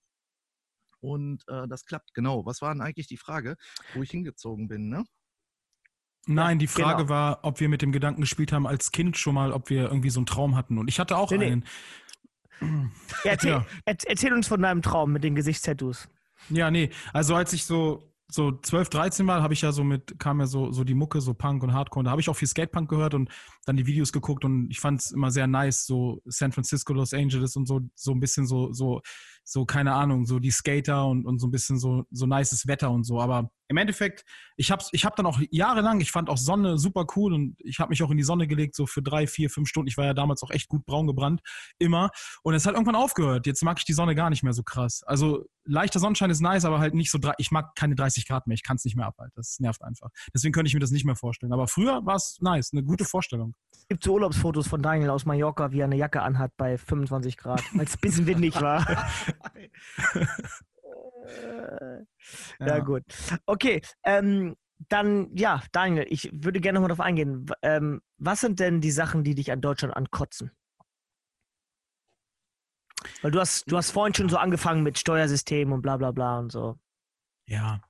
[1.00, 2.44] Und äh, das klappt, genau.
[2.48, 3.56] Was war denn eigentlich die Frage,
[3.94, 5.06] wo ich hingezogen bin, ne?
[6.26, 7.10] Nein, die Frage genau.
[7.10, 10.10] war, ob wir mit dem Gedanken gespielt haben als Kind schon mal, ob wir irgendwie
[10.10, 10.80] so einen Traum hatten.
[10.80, 11.46] Und ich hatte auch Nee, nee.
[11.52, 11.66] einen.
[13.24, 13.66] Ja, erzähl, Ja.
[13.86, 16.10] erz- erzähl uns von deinem Traum mit den Gesichtstattoos.
[16.50, 16.90] Ja, nee.
[17.14, 20.48] Also als ich so so 12, 13 war, habe ich ja so mit, kam ja
[20.48, 22.00] so, so die Mucke, so Punk und Hardcore.
[22.00, 23.30] Und da habe ich auch viel Skatepunk gehört und
[23.66, 27.14] dann die Videos geguckt und ich fand es immer sehr nice, so San Francisco, Los
[27.14, 29.02] Angeles und so, so ein bisschen so, so,
[29.44, 32.92] so, keine Ahnung, so die Skater und, und so ein bisschen so, so nices Wetter
[32.92, 33.20] und so.
[33.20, 34.26] Aber im Endeffekt,
[34.58, 37.80] ich habe ich hab dann auch jahrelang, ich fand auch Sonne super cool und ich
[37.80, 39.88] habe mich auch in die Sonne gelegt, so für drei, vier, fünf Stunden.
[39.88, 41.42] Ich war ja damals auch echt gut braun gebrannt,
[41.80, 42.12] immer.
[42.44, 43.48] Und es hat irgendwann aufgehört.
[43.48, 45.04] Jetzt mag ich die Sonne gar nicht mehr so krass.
[45.04, 48.46] Also leichter Sonnenschein ist nice, aber halt nicht so, drei- ich mag keine 30 Grad
[48.48, 48.56] mehr.
[48.56, 49.34] Ich kann es nicht mehr abhalten.
[49.36, 50.10] Das nervt einfach.
[50.34, 51.54] Deswegen könnte ich mir das nicht mehr vorstellen.
[51.54, 53.56] Aber früher war es nice, eine gute Vorstellung.
[53.74, 57.38] Es gibt so Urlaubsfotos von Daniel aus Mallorca, wie er eine Jacke anhat bei 25
[57.38, 58.86] Grad, weil es ein bisschen windig war.
[61.26, 62.06] Äh,
[62.60, 62.80] ja.
[62.80, 63.04] gut.
[63.46, 64.56] Okay, ähm,
[64.90, 67.46] dann, ja, Daniel, ich würde gerne nochmal darauf eingehen.
[67.62, 70.52] Ähm, was sind denn die Sachen, die dich an Deutschland ankotzen?
[73.22, 76.40] Weil du hast, du hast vorhin schon so angefangen mit Steuersystem und bla bla bla
[76.40, 76.80] und so.
[77.46, 77.82] Ja.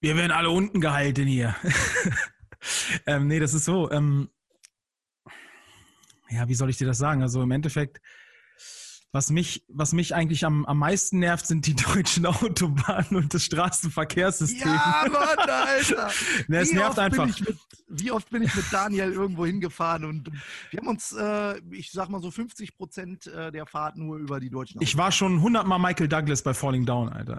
[0.00, 1.54] Wir werden alle unten gehalten hier.
[3.06, 3.90] ähm, nee, das ist so.
[3.90, 4.30] Ähm,
[6.30, 7.22] ja, wie soll ich dir das sagen?
[7.22, 8.00] Also im Endeffekt,
[9.12, 13.44] was mich, was mich eigentlich am, am meisten nervt, sind die deutschen Autobahnen und das
[13.44, 14.68] Straßenverkehrssystem.
[14.68, 16.10] Ja, Mann, Alter.
[16.48, 17.24] Ne, es Wie nervt oft einfach.
[17.24, 20.30] Bin ich mit, wie oft bin ich mit Daniel irgendwo hingefahren und
[20.70, 24.40] wir haben uns, äh, ich sag mal so 50 Prozent äh, der Fahrt nur über
[24.40, 27.38] die deutschen Ich war schon hundertmal Michael Douglas bei Falling Down, Alter.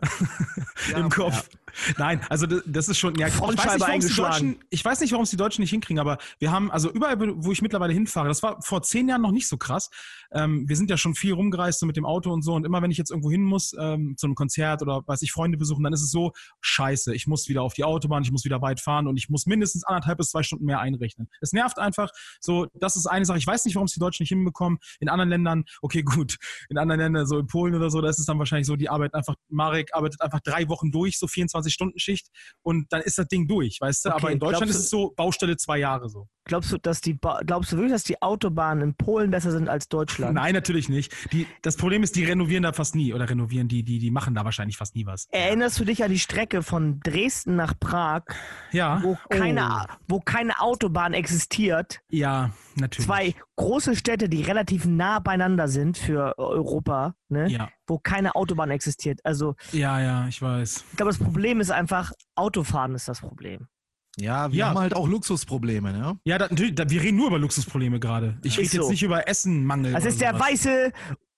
[0.91, 1.49] Ja, Im Kopf.
[1.97, 3.15] Nein, also das, das ist schon.
[3.15, 4.59] Ja, ich, weiß nicht, eingeschlagen.
[4.69, 7.51] Ich weiß nicht, warum es die Deutschen nicht hinkriegen, aber wir haben, also überall, wo
[7.51, 9.89] ich mittlerweile hinfahre, das war vor zehn Jahren noch nicht so krass.
[10.33, 12.53] Ähm, wir sind ja schon viel rumgereist angereist, so mit dem Auto und so.
[12.53, 15.31] Und immer wenn ich jetzt irgendwo hin muss, ähm, zu einem Konzert oder weiß ich,
[15.31, 18.45] Freunde besuchen, dann ist es so, scheiße, ich muss wieder auf die Autobahn, ich muss
[18.45, 21.29] wieder weit fahren und ich muss mindestens anderthalb bis zwei Stunden mehr einrechnen.
[21.41, 22.11] Es nervt einfach.
[22.39, 23.37] So, das ist eine Sache.
[23.37, 24.79] Ich weiß nicht, warum es die Deutschen nicht hinbekommen.
[24.99, 26.37] In anderen Ländern, okay, gut,
[26.69, 28.89] in anderen Ländern, so in Polen oder so, da ist es dann wahrscheinlich so, die
[28.89, 32.27] arbeiten einfach, Marek arbeitet einfach drei Wochen durch, so 24-Stunden-Schicht
[32.61, 34.09] und dann ist das Ding durch, weißt du?
[34.09, 36.27] Okay, Aber in Deutschland glaubst ist es so, Baustelle zwei Jahre so.
[36.45, 39.69] Glaubst du, dass die ba glaubst du wirklich, dass die Autobahnen in Polen besser sind
[39.69, 40.33] als Deutschland?
[40.33, 41.13] Nein, natürlich nicht.
[41.31, 44.33] Die, das Problem ist, die renovieren da fast nie oder renovieren die, die, die machen
[44.33, 45.27] da wahrscheinlich fast nie was.
[45.31, 48.23] Erinnerst du dich an die Strecke von Dresden nach Prag,
[48.71, 49.01] Ja.
[49.03, 49.93] wo keine, Oh.
[50.07, 52.01] wo keine Autobahn existiert?
[52.09, 53.05] Ja, natürlich.
[53.05, 57.47] Zwei große Städte, die relativ nah beieinander sind für Europa, ne?
[57.49, 59.19] Ja, wo keine Autobahn existiert.
[59.23, 60.85] Also ja, ja, ich weiß.
[60.91, 63.67] ich glaube, das Problem ist einfach, Autofahren ist das Problem.
[64.17, 64.69] Ja, wir Ja.
[64.69, 66.19] haben halt auch Luxusprobleme, ne?
[66.25, 68.37] Ja, da, natürlich, da, wir reden nur über Luxusprobleme gerade.
[68.43, 68.91] Ich Ist rede jetzt so.
[68.91, 69.93] nicht über Essenmangel.
[69.93, 70.49] Das ist der sowas.
[70.51, 70.91] weiße,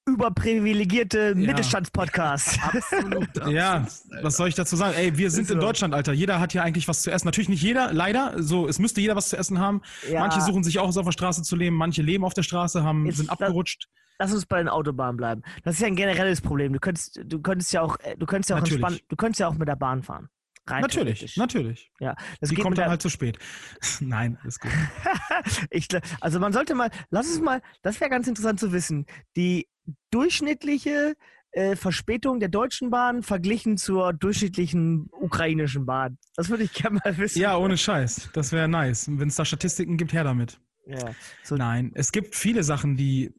[0.06, 2.60] überprivilegierte Mittelstandspodcast.
[2.74, 3.48] Absolut.
[3.48, 4.96] Ja, absolut, was soll ich dazu sagen?
[4.98, 5.66] Ey, wir sind Ist in so.
[5.68, 6.14] Deutschland, Alter.
[6.14, 7.28] Jeder hat hier eigentlich was zu essen.
[7.28, 8.34] Natürlich nicht jeder, leider.
[8.42, 9.82] So, es müsste jeder was zu essen haben.
[10.12, 10.20] Ja.
[10.22, 12.84] Manche suchen sich auch es auf der Straße zu leben, manche leben auf der Straße,
[12.84, 13.88] haben, Jetzt sind abgerutscht.
[14.20, 15.42] Lass uns bei den Autobahnen bleiben.
[15.64, 16.72] Das ist ja ein generelles Problem.
[16.74, 19.48] Du könntest, du könntest ja auch, äh, du könntest ja auch entspannt, du könntest ja
[19.48, 20.30] auch mit der Bahn fahren.
[20.66, 21.92] Rein Natürlich, natürlich.
[22.00, 23.38] Ja, das Die kommt dann halt zu spät.
[24.00, 24.72] Nein, alles gut.
[25.70, 25.88] ich,
[26.22, 29.68] also man sollte mal, lass uns mal, das wäre ganz interessant zu wissen, die
[30.12, 31.16] durchschnittliche
[31.52, 36.18] äh, Verspätung der Deutschen Bahn verglichen zur durchschnittlichen ukrainischen Bahn.
[36.36, 37.40] Das würde ich gerne mal wissen.
[37.40, 38.30] Ja, ohne Scheiß.
[38.34, 39.08] Das wäre nice.
[39.12, 40.60] Wenn es da Statistiken gibt, her damit.
[40.86, 43.32] Ja, so, Nein, es gibt viele Sachen, die.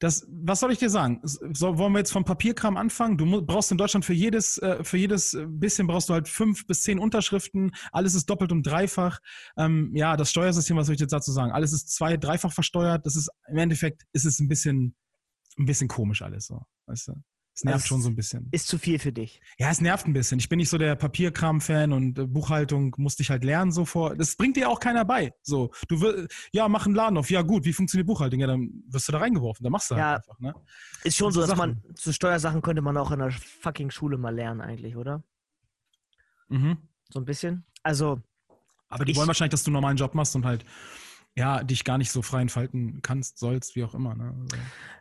[0.00, 1.20] Das, was soll ich dir sagen?
[1.24, 3.18] So, wollen wir jetzt vom Papierkram anfangen?
[3.18, 6.82] Du brauchst in Deutschland für jedes, äh, für jedes bisschen brauchst du halt fünf bis
[6.82, 7.72] zehn Unterschriften.
[7.90, 9.18] Alles ist doppelt und dreifach.
[9.56, 11.50] Ähm, ja, das Steuersystem, was soll ich jetzt dazu sagen?
[11.50, 13.06] Alles ist zwei, dreifach versteuert.
[13.06, 14.94] Das ist im Endeffekt ist es ein bisschen,
[15.58, 16.62] ein bisschen komisch alles so.
[16.86, 17.14] Weißt du?
[17.58, 18.48] Es nervt Das schon so ein bisschen.
[18.52, 19.40] ist zu viel für dich.
[19.58, 20.38] Ja, es nervt ein bisschen.
[20.38, 24.14] Ich bin nicht so der Papierkram-Fan und äh, Buchhaltung musste ich halt lernen so vor.
[24.14, 25.32] Das bringt dir auch keiner bei.
[25.42, 27.30] So, du will, ja, mach einen Laden auf.
[27.30, 28.38] Ja, gut, wie funktioniert Buchhaltung?
[28.38, 29.64] Ja, dann wirst du da reingeworfen.
[29.64, 30.10] Dann machst du Ja.
[30.10, 30.54] halt einfach, ne?
[31.02, 31.82] Ist schon So so, dass Sachen.
[31.84, 35.24] man, zu Steuersachen könnte man auch in der fucking Schule mal lernen eigentlich, oder?
[36.48, 36.78] Mhm.
[37.10, 37.64] So ein bisschen.
[37.82, 38.20] Also,
[38.88, 40.64] Aber die Ich- wollen wahrscheinlich, dass du einen normalen Job machst und halt,
[41.38, 44.14] ja, dich gar nicht so frei entfalten kannst, sollst, wie auch immer.
[44.14, 44.34] Ne?
[44.50, 44.56] Also,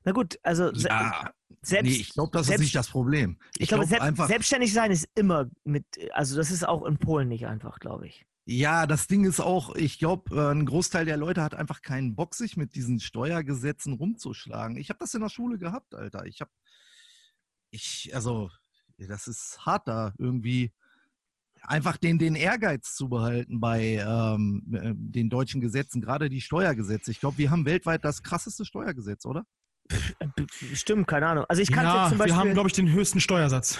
[0.05, 1.31] na gut, also se- Ja,
[1.63, 3.39] selbst, nee, ich glaube, das ist selbst- nicht das Problem.
[3.57, 7.27] ich glaube, glaub selbst, selbstständig sein ist immer mit, also das ist auch in Polen
[7.27, 8.25] nicht einfach, glaube ich.
[8.45, 12.15] Ja, das Ding ist auch, ich glaube, äh, ein Großteil der Leute hat einfach keinen
[12.15, 14.77] Bock, sich mit diesen Steuergesetzen rumzuschlagen.
[14.77, 16.25] Ich habe das in der Schule gehabt, Alter.
[16.25, 16.51] Ich habe,
[17.71, 18.49] ich, also,
[18.97, 20.71] das ist hart da irgendwie
[21.63, 27.11] einfach den, den Ehrgeiz zu behalten bei ähm, äh, den deutschen Gesetzen, gerade die Steuergesetze.
[27.11, 29.43] Ich glaube, wir haben weltweit das krasseste Steuergesetz, oder?
[30.19, 30.27] Äh,
[30.73, 31.45] Stimmt, keine Ahnung.
[31.47, 33.79] Also ich kann ja, jetzt zum wir haben, Beispiel, glaube ich, den höchsten Steuersatz.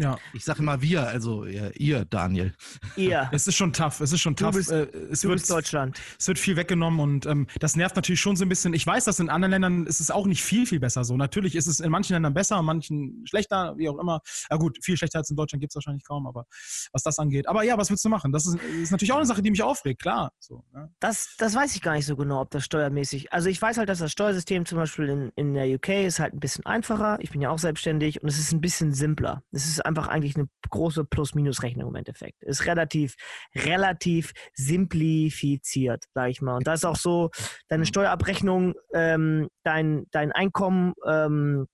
[0.00, 2.54] Ja, Ich sage immer wir, also ja, ihr, Daniel.
[2.96, 4.00] ihr, es ist schon tough.
[4.00, 4.54] Es ist schon Du tough.
[4.54, 5.98] bist- äh, es du wird, bist Deutschland.
[6.18, 8.74] es wird viel weggenommen und ähm, das nervt natürlich schon so ein bisschen.
[8.74, 11.16] Ich weiß, dass in anderen Ländern ist es auch nicht viel, viel besser so.
[11.16, 14.20] Natürlich ist es in manchen Ländern besser, in manchen schlechter, wie auch immer.
[14.50, 16.46] Ja gut, viel schlechter als in Deutschland gibt es wahrscheinlich kaum, aber
[16.92, 17.48] was das angeht.
[17.48, 18.30] Aber ja, was willst du machen?
[18.30, 20.30] Das ist, ist natürlich auch eine Sache, die mich aufregt, klar.
[20.38, 20.92] So, ne?
[21.00, 23.32] Das, das weiß ich gar nicht so genau, ob das steuermäßig.
[23.32, 26.34] Also ich weiß halt, dass das Steuersystem zum Beispiel in, in der UK ist halt
[26.34, 27.18] ein bisschen einfacher.
[27.20, 29.42] Ich bin ja auch selbstständig und es ist ein bisschen simpler.
[29.50, 32.42] Es ist einfach eigentlich eine große Plus-Minus-Rechnung im Endeffekt.
[32.42, 33.16] Ist relativ,
[33.54, 36.56] relativ simplifiziert, sag ich mal.
[36.56, 37.30] Und da ist auch so,
[37.68, 41.66] deine Steuerabrechnung, ähm, dein, dein Einkommen, ähm,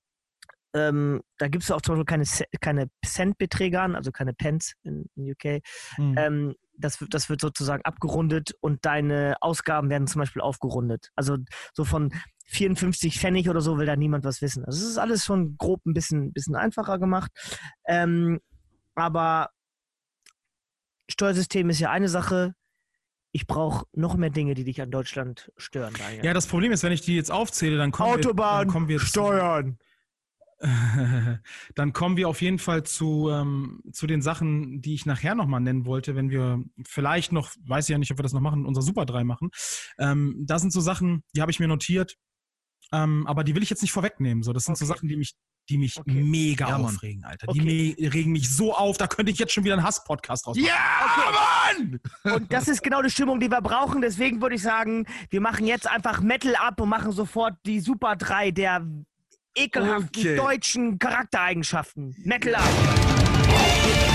[0.75, 2.25] ähm, da gibst du auch zum Beispiel keine,
[2.61, 5.63] keine Centbeträge an, also keine Pence in, in UK.
[5.97, 6.15] Hm.
[6.19, 11.11] Ähm, das, das wird sozusagen abgerundet und deine Ausgaben werden zum Beispiel aufgerundet.
[11.15, 11.37] Also
[11.73, 12.13] so von
[12.45, 14.65] 54 Pfennig oder so will da niemand was wissen.
[14.65, 17.31] Also es ist alles schon grob ein bisschen, bisschen einfacher gemacht.
[17.87, 18.41] Ähm,
[18.95, 19.51] aber
[21.09, 22.55] Steuersystem ist ja eine Sache.
[23.33, 25.95] Ich brauche noch mehr Dinge, die dich an Deutschland stören.
[25.99, 26.25] Daniel.
[26.25, 28.99] Ja, das Problem ist, wenn ich die jetzt aufzähle, dann kommen wir, dann kommen wir
[29.01, 29.79] zu- Steuern.
[31.75, 35.61] dann kommen wir auf jeden Fall zu, ähm, zu den Sachen, die ich nachher nochmal
[35.61, 38.65] nennen wollte, wenn wir vielleicht noch, weiß ich ja nicht, ob wir das noch machen,
[38.65, 39.51] unser Super 3 machen.
[39.99, 42.17] Ähm, da sind so Sachen, die habe ich mir notiert,
[43.03, 44.43] ähm, aber die will ich jetzt nicht vorwegnehmen.
[44.43, 44.95] So, das sind so Okay.
[44.95, 45.35] Sachen, die mich,
[45.69, 46.13] die mich Okay.
[46.13, 46.95] mega Ja, Mann.
[46.95, 47.49] aufregen, Alter.
[47.49, 47.59] Okay.
[47.59, 50.57] Die me regen mich so auf, da könnte ich jetzt schon wieder einen Hass-Podcast draus
[50.57, 50.67] machen.
[50.67, 51.81] Ja,
[52.25, 52.35] Mann!
[52.35, 54.01] Und das ist genau die Stimmung, die wir brauchen.
[54.03, 58.17] Deswegen würde ich sagen, wir machen jetzt einfach Metal ab und machen sofort die Super
[58.17, 58.87] 3 der
[59.57, 60.37] ekelhaften Okay.
[60.37, 62.15] deutschen Charaktereigenschaften.
[62.25, 64.14] Metal ab.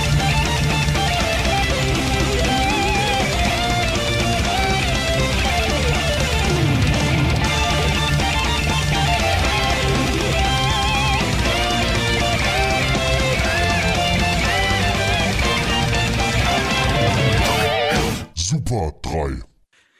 [18.70, 19.42] 3.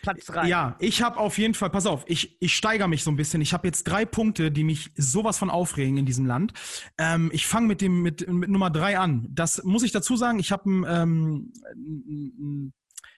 [0.02, 0.48] Platz 3.
[0.48, 3.42] Ja, ich habe auf jeden Fall, pass auf, ich, ich steigere mich so ein bisschen.
[3.42, 6.54] Ich habe jetzt drei Punkte, die mich sowas von aufregen in diesem Land.
[6.96, 9.26] Ähm, ich fange mit dem mit, mit Nummer drei an.
[9.30, 10.38] Das muss ich dazu sagen.
[10.38, 12.72] Ich habe einen, ähm, einen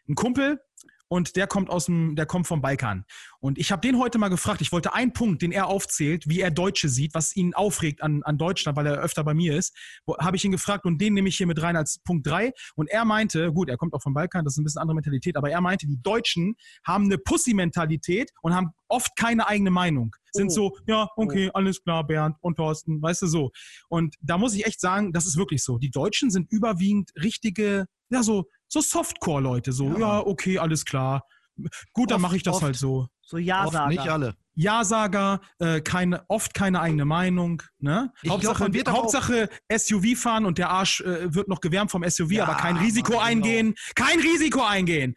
[0.09, 0.61] einen Kumpel,
[1.13, 3.05] und der kommt aus dem, der kommt vom Balkan.
[3.39, 6.41] Und ich habe den heute mal gefragt, ich wollte einen Punkt, den er aufzählt, wie
[6.41, 9.77] er Deutsche sieht, was ihn aufregt an, an Deutschland, weil er öfter bei mir ist,
[10.19, 12.53] habe ich ihn gefragt und den nehme ich hier mit rein als Punkt drei.
[12.77, 15.37] Und er meinte, gut, er kommt auch vom Balkan, das ist ein bisschen andere Mentalität,
[15.37, 20.17] aber er meinte, die Deutschen haben eine Pussy-Mentalität und haben oft keine eigene Meinung.
[20.33, 20.55] Sind Oh.
[20.55, 23.51] so, ja, okay, alles klar, Bernd und Thorsten, weißt du so.
[23.89, 25.79] Und da muss ich echt sagen, das ist wirklich so.
[25.79, 29.99] Die Deutschen sind überwiegend richtige, ja, so, so Softcore-Leute, so, Ja.
[29.99, 31.23] ja, okay, alles klar.
[31.93, 32.63] Gut, dann mache ich das oft.
[32.65, 33.07] halt so.
[33.21, 33.89] So Oft Ja-Sager.
[33.89, 34.35] nicht alle.
[34.55, 37.63] Ja-Sager, äh, keine, oft keine eigene Meinung.
[37.79, 38.11] Ne?
[38.17, 42.31] Ich glaub, Hauptsache, Hauptsache SUV fahren und der Arsch äh, wird noch gewärmt vom SUV,
[42.33, 43.47] Ja, aber kein Risiko Mann, genau.
[43.47, 43.75] eingehen.
[43.95, 45.15] Kein Risiko eingehen.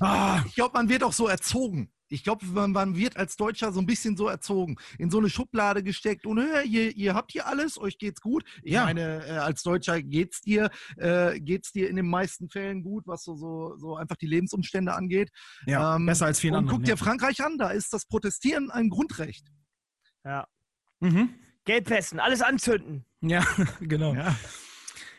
[0.00, 1.90] Ah, Ich glaube, man wird auch so erzogen.
[2.10, 5.28] Ich glaube, man, man wird als Deutscher so ein bisschen so erzogen, in so eine
[5.30, 8.44] Schublade gesteckt und hör, ihr, ihr habt hier alles, euch geht's gut.
[8.62, 8.84] Ich Ja.
[8.84, 13.24] meine, äh, als Deutscher geht's dir, äh, geht's dir in den meisten Fällen gut, was
[13.24, 15.30] so, so, so einfach die Lebensumstände angeht.
[15.66, 16.78] ja, Ähm, besser als vielen und anderen.
[16.78, 19.46] guck dir Frankreich an, da ist das Protestieren ein Grundrecht.
[20.24, 20.30] Ja.
[20.30, 20.46] ja.
[21.00, 21.34] Mhm.
[21.64, 23.04] Gelbwesten, alles anzünden.
[23.20, 23.44] ja,
[23.80, 24.14] genau.
[24.14, 24.34] Ja.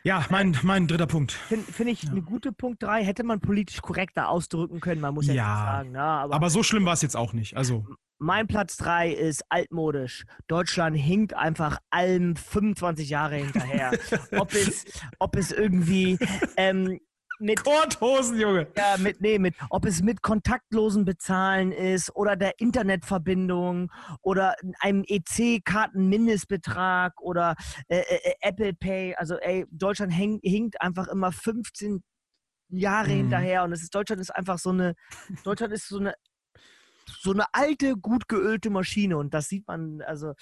[0.03, 1.31] Ja, mein, mein dritter Punkt.
[1.33, 3.03] Finde find ich eine gute Punkt 3.
[3.03, 5.43] Hätte man politisch korrekter ausdrücken können, man muss ja, Ja.
[5.53, 5.89] nicht sagen.
[5.93, 7.57] Na, aber, Aber so schlimm war es jetzt auch nicht.
[7.57, 7.85] Also,
[8.17, 10.25] mein Platz 3 ist altmodisch.
[10.47, 13.91] Deutschland hinkt einfach allem 25 Jahre hinterher.
[14.37, 14.85] ob, es,
[15.19, 16.17] ob es irgendwie
[16.57, 16.99] ähm,
[17.39, 18.67] mit Korthosen, Junge.
[18.77, 23.89] Ja, mit, nee, mit, ob es mit kontaktlosen Bezahlen ist oder der Internetverbindung
[24.21, 27.55] oder einem EC-Karten-Mindestbetrag oder
[27.87, 29.15] äh, äh, Apple Pay.
[29.15, 32.03] Also, ey, Deutschland häng, hinkt einfach immer 15
[32.69, 33.13] Jahre Mhm.
[33.13, 34.93] hinterher und es ist, Deutschland ist einfach so eine,
[35.43, 36.13] Deutschland ist so eine,
[37.07, 40.33] so eine alte, gut geölte Maschine und das sieht man, also,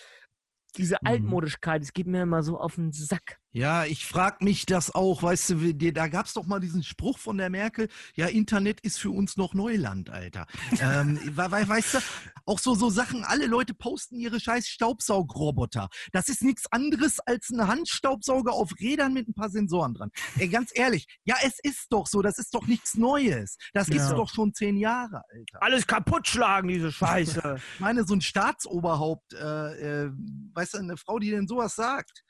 [0.75, 1.07] diese Mhm.
[1.07, 3.39] Altmodischkeit, es geht mir immer so auf den Sack.
[3.57, 7.17] Ja, ich frage mich das auch, weißt du, da gab es doch mal diesen Spruch
[7.17, 10.45] von der Merkel, ja, Internet ist für uns noch Neuland, Alter.
[10.79, 11.97] ähm, we- we- weißt du,
[12.45, 15.89] auch so, so Sachen, alle Leute posten ihre scheiß Staubsaugroboter.
[16.11, 20.11] Das ist nichts anderes als ein Handstaubsauger auf Rädern mit ein paar Sensoren dran.
[20.37, 23.57] Ey, ganz ehrlich, ja, es ist doch so, das ist doch nichts Neues.
[23.73, 24.13] Das ist Ja.
[24.13, 25.63] doch schon zehn Jahre, Alter.
[25.63, 27.57] Alles kaputt schlagen, diese Scheiße.
[27.73, 30.11] Ich meine, so ein Staatsoberhaupt, äh, äh,
[30.53, 32.23] weißt du, eine Frau, die denn sowas sagt,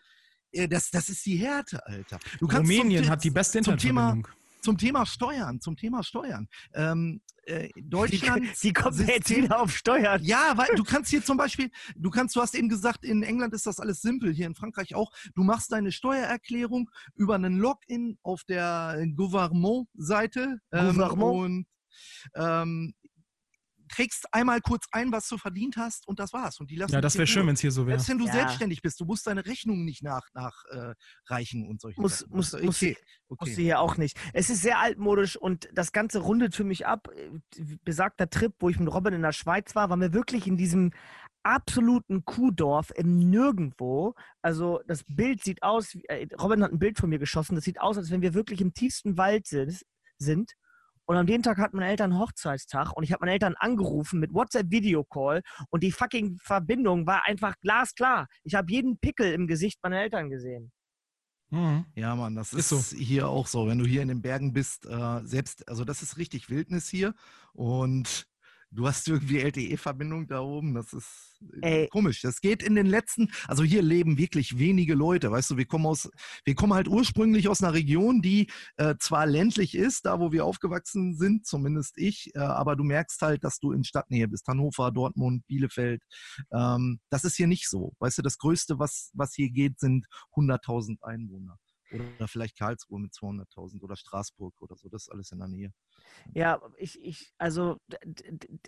[0.68, 2.20] das, das ist die Härte, Alter.
[2.40, 4.62] Du kannst Rumänien zum, hat die beste zum Thema- Internetverbindung.
[4.62, 6.48] zum Thema Steuern, zum Thema Steuern.
[6.74, 8.46] Ähm, äh, Deutschland.
[8.62, 10.22] Wie kommt der jetzt wieder auf Steuern?
[10.24, 13.54] Ja, weil du kannst hier zum Beispiel, du kannst, du hast eben gesagt, in England
[13.54, 15.12] ist das alles simpel, hier in Frankreich auch.
[15.34, 21.46] Du machst deine Steuererklärung über einen Login auf der Gouvernement-Seite ähm, Gouvernement?
[21.46, 21.68] und
[22.36, 22.94] ähm,
[23.88, 26.60] trägst einmal kurz ein, was du verdient hast und das war's.
[26.60, 27.98] Und die lassen Ja, das wäre schön, wenn es hier so wäre.
[28.00, 28.34] Selbst wenn du Ja.
[28.34, 30.94] selbstständig bist, du musst deine Rechnungen nicht nachreichen nach, äh,
[31.28, 32.36] reichen und solche Muss- Sachen.
[32.36, 32.66] muss- okay.
[32.66, 32.96] muss- okay.
[33.40, 34.18] Musst du hier auch nicht.
[34.34, 37.08] Es ist sehr altmodisch und das Ganze rundet für mich ab.
[37.84, 40.92] Besagter Trip, wo ich mit Robin in der Schweiz war, waren wir wirklich in diesem
[41.44, 44.16] absoluten Kuhdorf im Nirgendwo.
[44.42, 47.64] Also das Bild sieht aus, wie- äh, Robin hat ein Bild von mir geschossen, das
[47.64, 50.52] sieht aus, als wenn wir wirklich im tiefsten Wald sind.
[51.08, 54.20] Und an dem Tag hatten meine Eltern einen Hochzeitstag und ich habe meine Eltern angerufen
[54.20, 58.28] mit WhatsApp-Video-Call und die fucking Verbindung war einfach glasklar.
[58.44, 60.72] Ich habe jeden Pickel im Gesicht meiner Eltern gesehen.
[61.50, 61.86] Mhm.
[61.96, 62.98] Ja, Mann, das ist, Ist so.
[62.98, 63.68] hier auch so.
[63.68, 67.14] Wenn du hier in den Bergen bist, äh, selbst, also das ist richtig Wildnis hier
[67.54, 68.27] und
[68.72, 70.74] du hast irgendwie LTE-Verbindung da oben.
[70.74, 71.88] Das ist äh, Ey.
[71.90, 72.22] komisch.
[72.22, 75.32] Das geht in den letzten, also hier leben wirklich wenige Leute.
[75.32, 76.10] Weißt du, wir kommen aus,
[76.46, 80.46] wir kommen halt ursprünglich aus einer Region, die äh, zwar ländlich ist, da wo wir
[80.46, 84.48] aufgewachsen sind, zumindest ich, äh, aber du merkst halt, dass du in Stadtnähe bist.
[84.48, 86.04] Hannover, Dortmund, Bielefeld.
[86.52, 87.94] Ähm, das ist hier nicht so.
[88.00, 91.58] Weißt du, das Größte, was, was hier geht, sind 100.000 Einwohner.
[91.92, 94.90] Oder vielleicht Karlsruhe mit 200.000 oder Straßburg oder so.
[94.90, 95.74] Das ist alles in der Nähe.
[96.34, 97.78] Ja, ich, ich, also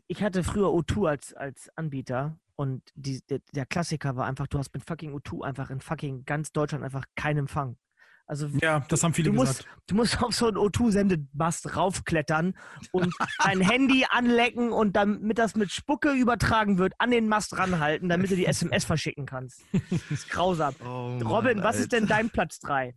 [0.07, 3.21] ich hatte früher O2 als, als Anbieter und die,
[3.53, 7.05] der, Klassiker war einfach, du hast mit fucking O2 einfach in fucking ganz Deutschland einfach
[7.15, 7.77] keinen Empfang.
[8.29, 9.65] Also Ja, das haben viele du gesagt.
[9.65, 12.55] musst, du musst auf so einen O2-Sendemast raufklettern
[12.91, 18.07] und dein Handy anlecken und damit das mit Spucke übertragen wird, an den Mast ranhalten,
[18.07, 19.63] damit du die SMS verschicken kannst.
[19.71, 20.75] Das ist grausam.
[20.83, 22.93] Oh Robin, was ist denn dein Platz 3?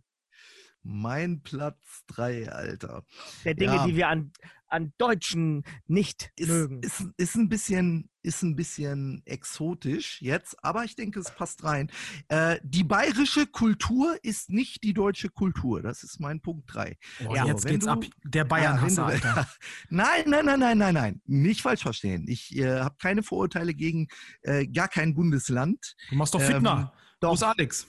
[0.83, 3.03] Mein Platz 3, Alter.
[3.45, 3.87] Der Dinge, Ja.
[3.87, 4.31] die wir an,
[4.67, 6.81] an Deutschen nicht ist, mögen.
[6.83, 11.91] ist, ist ein bisschen ist ein bisschen exotisch jetzt, aber ich denke, es passt rein.
[12.29, 15.81] Äh, die bayerische Kultur ist nicht die deutsche Kultur.
[15.81, 16.95] Das ist mein Punkt 3.
[17.27, 18.05] Oh, Ja, jetzt geht's du- ab.
[18.23, 19.49] Der Ja, Bayern-Hasser, wenn du- Alter.
[19.89, 21.21] Nein, nein, nein, nein, nein, nein.
[21.25, 22.25] Nicht falsch verstehen.
[22.29, 24.07] Ich äh, habe keine Vorurteile gegen
[24.43, 25.95] äh, gar kein Bundesland.
[26.09, 26.93] Du machst doch Ähm, Fitner.
[27.19, 27.31] doch.
[27.31, 27.87] Wo ist Alex?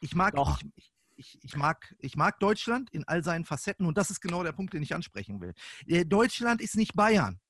[0.00, 0.60] Ich mag, Doch.
[0.76, 4.42] ich, ich, ich, mag, ich mag Deutschland in all seinen Facetten und das ist genau
[4.42, 5.54] der Punkt, den ich ansprechen will.
[5.86, 7.40] Äh, Deutschland ist nicht Bayern.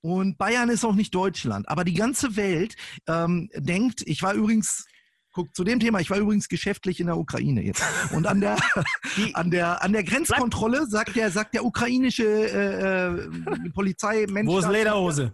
[0.00, 1.68] Und Bayern ist auch nicht Deutschland.
[1.68, 2.74] Aber die ganze Welt
[3.06, 4.86] ähm, denkt, ich war übrigens,
[5.30, 7.82] guck, zu dem Thema, ich war übrigens geschäftlich in der Ukraine jetzt.
[8.12, 8.56] Und an der,
[9.34, 14.48] an der, an der Grenzkontrolle sagt der, sagt der ukrainische äh, äh, Polizeimensch.
[14.48, 15.32] Wo ist Lederhose?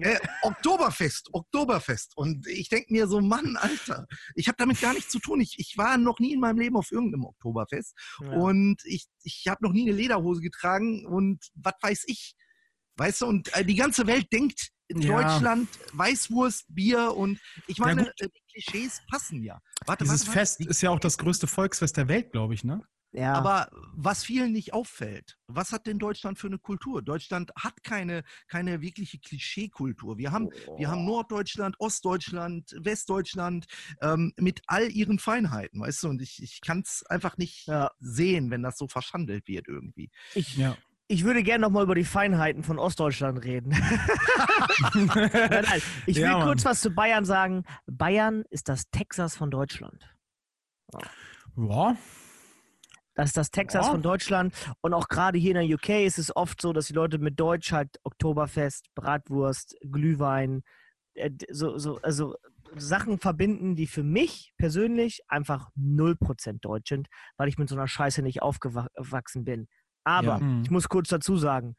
[0.00, 2.16] Äh, Oktoberfest, Oktoberfest.
[2.16, 5.40] Und ich denke mir so, Mann, Alter, ich habe damit gar nichts zu tun.
[5.40, 7.94] Ich, ich war noch nie in meinem Leben auf irgendeinem Oktoberfest.
[8.20, 8.30] Ja.
[8.32, 12.34] Und ich, ich habe noch nie eine Lederhose getragen und was weiß ich.
[12.96, 15.20] Weißt du, und äh, die ganze Welt denkt, in Ja.
[15.20, 19.58] Deutschland, Weißwurst, Bier und ich meine, äh, die Klischees passen ja.
[19.84, 20.38] Warte, Dieses warte, warte.
[20.38, 22.82] Fest ist ja auch das größte Volksfest der Welt, glaube ich, ne?
[23.16, 23.32] Ja.
[23.34, 27.02] Aber was vielen nicht auffällt, was hat denn Deutschland für eine Kultur?
[27.02, 30.18] Deutschland hat keine, keine wirkliche Klischeekultur.
[30.18, 33.66] Wir haben, wir haben Norddeutschland, Ostdeutschland, Westdeutschland
[34.02, 36.08] ähm, mit all ihren Feinheiten, weißt du?
[36.10, 37.90] Und ich, ich kann es einfach nicht Ja.
[38.00, 40.10] sehen, wenn das so verschandelt wird irgendwie.
[40.34, 40.76] ich, Ja.
[41.08, 43.70] ich würde gerne nochmal über die Feinheiten von Ostdeutschland reden.
[44.94, 45.82] nein, nein.
[46.06, 47.64] Ich will Ja, kurz was zu Bayern sagen.
[47.86, 50.14] Bayern ist das Texas von Deutschland.
[51.56, 51.96] Ja.
[53.16, 53.92] Das ist das Texas Ja.
[53.92, 54.54] von Deutschland.
[54.82, 57.40] Und auch gerade hier in der UK ist es oft so, dass die Leute mit
[57.40, 60.62] Deutsch halt Oktoberfest, Bratwurst, Glühwein,
[61.14, 62.36] äh, so, so, also
[62.76, 67.88] Sachen verbinden, die für mich persönlich einfach 0% deutsch sind, weil ich mit so einer
[67.88, 69.66] Scheiße nicht aufgewachsen bin.
[70.04, 70.60] Aber Ja.
[70.62, 71.74] Ich muss kurz dazu sagen,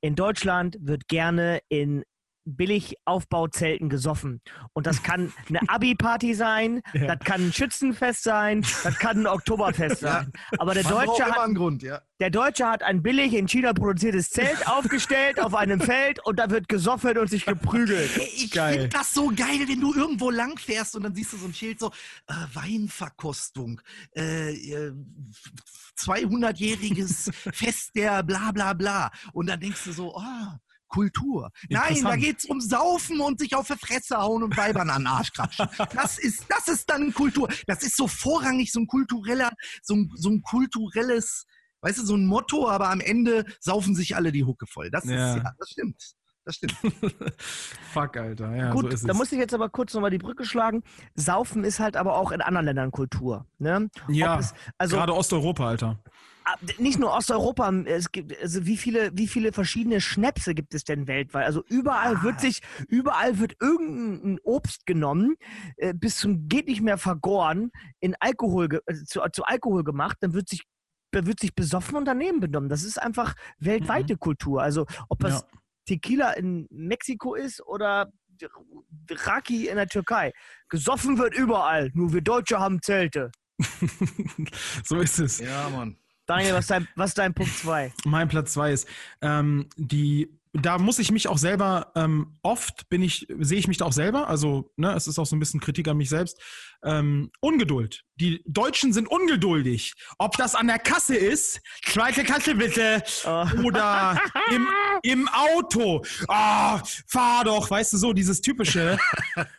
[0.00, 2.04] in Deutschland wird gerne in
[2.44, 4.40] Billig-Aufbauzelten gesoffen.
[4.72, 7.14] Und das kann eine Abi-Party sein, Ja.
[7.14, 10.20] das kann ein Schützenfest sein, das kann ein Oktoberfest Ja.
[10.22, 10.32] sein.
[10.58, 12.00] Aber der Man Deutsche, hat, einen Grund, ja.
[12.20, 16.50] der Deutsche hat ein billig in China produziertes Zelt aufgestellt auf einem Feld und da
[16.50, 18.10] wird gesoffen und sich geprügelt.
[18.16, 21.46] Ich finde das so geil, wenn du irgendwo lang fährst und dann siehst du so
[21.46, 21.88] ein Schild so
[22.28, 23.80] äh, Weinverkostung,
[24.16, 24.92] äh, äh,
[25.98, 29.10] 200-jähriges Fest der bla bla bla.
[29.32, 30.22] Und dann denkst du so, oh,
[30.90, 31.50] Kultur.
[31.70, 32.22] Nein, da Interessant.
[32.22, 35.66] geht's um Saufen und sich auf die Fresse hauen und Weibern an den Arsch kratschen.
[35.94, 37.48] Das ist, das ist dann Kultur.
[37.66, 39.50] Das ist so vorrangig so ein kultureller,
[39.82, 41.46] so ein, so ein kulturelles,
[41.80, 44.90] weißt du, so ein Motto, aber am Ende saufen sich alle die Hucke voll.
[44.90, 45.30] Das Ja.
[45.36, 46.02] ist, ja, das stimmt.
[46.44, 46.74] Das stimmt.
[47.92, 48.54] Fuck, Alter.
[48.56, 49.16] Ja, Gut, so ist da es.
[49.18, 50.82] muss ich jetzt aber kurz nochmal die Brücke schlagen.
[51.14, 53.46] Saufen ist halt aber auch in anderen Ländern Kultur.
[53.58, 53.88] Ne?
[54.08, 56.02] ja, es, also gerade Osteuropa, Alter.
[56.44, 60.84] Ah, nicht nur Osteuropa, es gibt, also wie viele, wie viele verschiedene Schnäpse gibt es
[60.84, 61.44] denn weltweit?
[61.46, 62.22] Also überall Ah.
[62.22, 65.36] wird sich, überall wird irgendein Obst genommen,
[65.76, 70.32] äh, bis zum geht nicht mehr vergoren, in Alkohol, äh, zu, zu Alkohol gemacht, dann
[70.32, 70.64] wird sich,
[71.12, 72.68] wird sich besoffen und daneben benommen.
[72.68, 74.62] Das ist einfach weltweite Kultur.
[74.62, 75.48] Also ob das Mhm.
[75.52, 75.58] Ja.
[75.86, 78.10] Tequila in Mexiko ist oder
[79.10, 80.32] Raki in der Türkei.
[80.68, 81.90] Gesoffen wird überall.
[81.94, 83.30] Nur wir Deutsche haben Zelte.
[84.84, 85.40] so ist es.
[85.40, 85.96] Ja, Mann.
[86.30, 87.92] Daniel, was dein, was dein Punkt 2?
[88.04, 88.86] Mein Platz zwei ist,
[89.20, 93.78] ähm, die, da muss ich mich auch selber, ähm, oft bin ich, sehe ich mich
[93.78, 96.40] da auch selber, also, ne, es ist auch so ein bisschen Kritik an mich selbst,
[96.84, 98.04] ähm, Ungeduld.
[98.20, 99.94] Die Deutschen sind ungeduldig.
[100.18, 103.46] Ob das an der Kasse ist, zweite Kasse bitte, Oh.
[103.64, 104.20] oder
[104.54, 104.68] im,
[105.02, 106.04] im Auto.
[106.28, 108.98] Ah, fahr doch, weißt du, so dieses typische.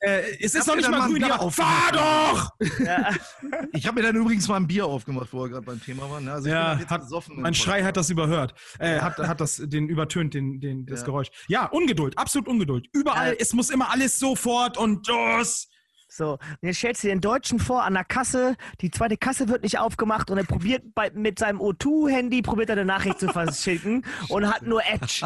[0.02, 2.50] Äh, es ist noch nicht mal grün, aber fahr doch!
[2.86, 3.10] Ja.
[3.74, 6.26] Ich habe mir dann übrigens mal ein Bier aufgemacht, wo wir gerade beim Thema waren.
[6.26, 6.34] ne?
[6.34, 8.54] Also ich Ja, jetzt hat- Mein Schrei hat das überhört.
[8.80, 11.06] Äh, hat, hat das den übertönt, den, den, das Ja.
[11.08, 11.28] Geräusch.
[11.48, 12.88] Ja, Ungeduld, absolut Ungeduld.
[12.94, 15.68] Überall, es muss immer alles sofort und das.
[16.14, 19.48] So, und jetzt stellst du dir den Deutschen vor an der Kasse, die zweite Kasse
[19.48, 23.30] wird nicht aufgemacht und er probiert bei, mit seinem O2-Handy, probiert er eine Nachricht zu
[23.30, 25.26] verschicken und hat nur Edge.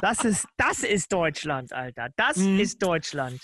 [0.00, 2.08] Das ist, das ist Deutschland, Alter.
[2.16, 2.58] Das Mhm.
[2.58, 3.40] ist Deutschland.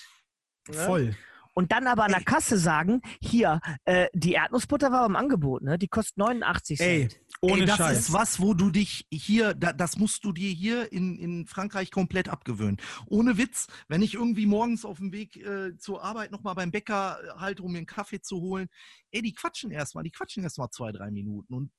[0.68, 0.74] Ne?
[0.74, 1.16] Voll.
[1.54, 5.78] Und dann aber an der Kasse sagen, hier, äh, die Erdnussbutter war im Angebot, ne?
[5.78, 7.20] Die kostet 89 Ey, Cent.
[7.46, 7.98] Ohne Ey, das Scheiß.
[7.98, 11.90] ist was, wo du dich hier, da, das musst du dir hier in, in Frankreich
[11.90, 12.78] komplett abgewöhnen.
[13.06, 17.18] Ohne Witz, wenn ich irgendwie morgens auf dem Weg äh, zur Arbeit nochmal beim Bäcker
[17.22, 18.68] äh, halte, um mir einen Kaffee zu holen,
[19.16, 21.72] ey, die quatschen erstmal, die quatschen erstmal zwei, drei Minuten und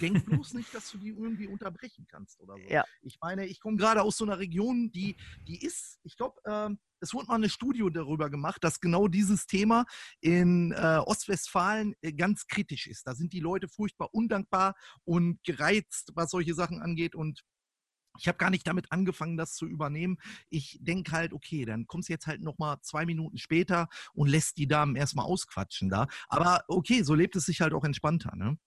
[0.00, 2.72] denk bloß nicht, dass du die irgendwie unterbrechen kannst oder so.
[2.72, 2.84] Ja.
[3.02, 6.78] Ich meine, ich komme gerade aus so einer Region, die, die ist, ich glaube, ähm,
[7.00, 9.84] es wurde mal eine Studie darüber gemacht, dass genau dieses Thema
[10.20, 13.06] in äh, Ostwestfalen äh, ganz kritisch ist.
[13.06, 17.14] Da sind die Leute furchtbar undankbar und gereizt, was solche Sachen angeht.
[17.14, 17.42] Und
[18.18, 20.18] Ich habe gar nicht damit angefangen, das zu übernehmen.
[20.50, 24.58] Ich denke halt, okay, dann kommst du jetzt halt nochmal zwei Minuten später und lässt
[24.58, 26.06] die Damen erstmal ausquatschen da.
[26.28, 28.58] Aber okay, so lebt es sich halt auch entspannter, ne?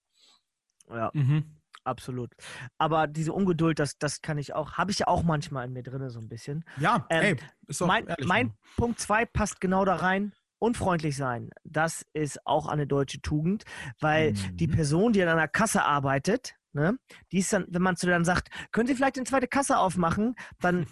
[0.89, 1.61] Ja, Mhm.
[1.83, 2.33] absolut.
[2.77, 5.83] Aber diese Ungeduld, das, das kann ich auch, habe ich ja auch manchmal in mir
[5.83, 6.65] drin, so ein bisschen.
[6.79, 7.37] Ja, Ähm, ey,
[7.67, 8.27] ist doch mein ehrlich.
[8.27, 8.57] mein Mann.
[8.77, 10.33] Punkt 2 passt genau da rein.
[10.59, 11.49] Unfreundlich sein.
[11.63, 13.63] Das ist auch eine deutsche Tugend,
[13.99, 14.71] weil die Mhm.
[14.73, 16.97] Person, die an einer Kasse arbeitet, ne,
[17.31, 20.35] die ist dann, wenn man zu dann sagt, können Sie vielleicht eine zweite Kasse aufmachen,
[20.59, 20.87] dann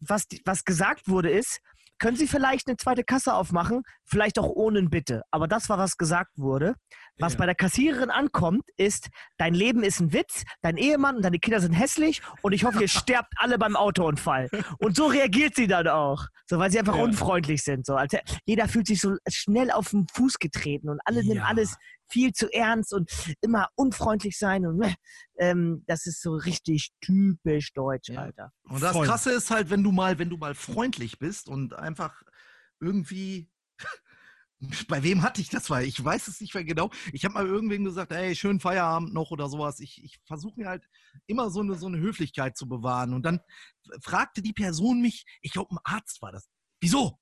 [0.00, 1.60] was, was gesagt wurde ist,
[1.98, 5.22] können Sie vielleicht eine zweite Kasse aufmachen, vielleicht auch ohne Bitte.
[5.30, 6.74] Aber das war, was gesagt wurde.
[7.18, 7.38] Was Ja.
[7.40, 11.60] bei der Kassiererin ankommt, ist, dein Leben ist ein Witz, dein Ehemann und deine Kinder
[11.60, 14.48] sind hässlich und ich hoffe, ihr sterbt alle beim Autounfall.
[14.78, 16.26] Und so reagiert sie dann auch.
[16.46, 17.02] So, weil sie einfach Ja.
[17.04, 17.86] unfreundlich sind.
[17.86, 21.44] So, als, jeder fühlt sich so schnell auf den Fuß getreten und alle nehmen Ja.
[21.44, 21.76] alles
[22.10, 23.10] viel zu ernst und
[23.40, 24.66] immer unfreundlich sein.
[24.66, 24.94] Und äh,
[25.38, 28.22] ähm, das ist so richtig typisch deutsch, Ja.
[28.22, 28.52] Alter.
[28.68, 29.06] Und das Voll.
[29.06, 32.22] Krasse ist halt, wenn du mal, wenn du mal freundlich bist und einfach
[32.80, 33.48] irgendwie.
[34.88, 35.70] Bei wem hatte ich das?
[35.70, 36.90] Weil ich weiß es nicht mehr genau.
[37.12, 39.80] Ich habe mal irgendwem gesagt, hey, schönen Feierabend noch oder sowas.
[39.80, 40.88] Ich, ich versuche mir halt
[41.26, 43.14] immer so eine, so eine Höflichkeit zu bewahren.
[43.14, 43.40] Und dann
[44.02, 46.48] fragte die Person mich, ich glaube, ein Arzt war das.
[46.80, 47.18] Wieso?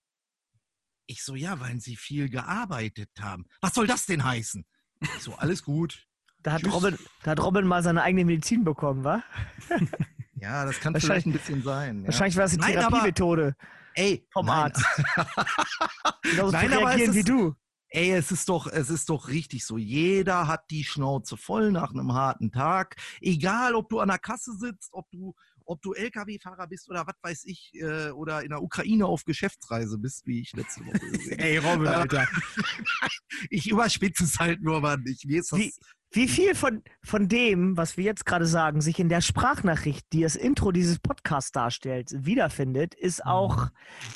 [1.07, 3.47] Ich so, ja, weil sie viel gearbeitet haben.
[3.61, 4.65] Was soll das denn heißen?
[5.01, 6.07] Ich so, alles gut.
[6.39, 6.73] Da hat, Tschüss.
[6.73, 9.23] Robin, da hat Robin mal seine eigene Medizin bekommen, wa?
[10.37, 12.01] Ja, das kann Wahrscheinlich- vielleicht ein bisschen sein.
[12.01, 12.07] Ja.
[12.07, 13.57] Wahrscheinlich war das die Nein, aber- Therapiemethode
[13.95, 14.73] Ey, vom nein.
[14.73, 14.85] Arzt.
[16.23, 17.55] Genauso Nein, zu aber es wie ist- du.
[17.95, 19.77] Ey, es ist doch, es ist doch richtig so.
[19.77, 22.97] Jeder hat die Schnauze voll nach einem harten Tag.
[23.21, 25.35] Egal, ob du an der Kasse sitzt, ob du,
[25.67, 29.99] ob du LKW-Fahrer bist oder was weiß ich, äh, oder in der Ukraine auf Geschäftsreise
[29.99, 31.43] bist, wie ich letzte Woche gesehen habe.
[31.43, 32.27] Ey, Robin, Alter.
[33.51, 35.27] Ich überspitze es halt nur mal nicht.
[35.27, 35.75] Mir ist das, Wie,
[36.13, 40.23] wie viel von, von dem, was wir jetzt gerade sagen, sich in der Sprachnachricht, die
[40.23, 43.71] das Intro dieses Podcasts darstellt, wiederfindet, ist auch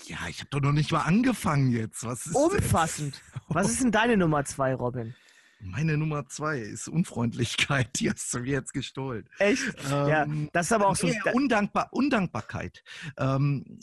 [0.06, 2.04] ja, ich habe doch noch nicht mal angefangen jetzt.
[2.04, 3.22] Was umfassend.
[3.48, 5.14] Was ist denn deine Nummer zwei, Robin?
[5.60, 7.88] Meine Nummer zwei ist Unfreundlichkeit.
[7.98, 9.28] Die hast du mir jetzt gestohlen.
[9.38, 9.74] Echt?
[9.88, 11.10] ja, Ähm, das ist aber auch so.
[11.32, 12.82] Undankbar, Undankbarkeit.
[13.16, 13.80] Ähm, äh,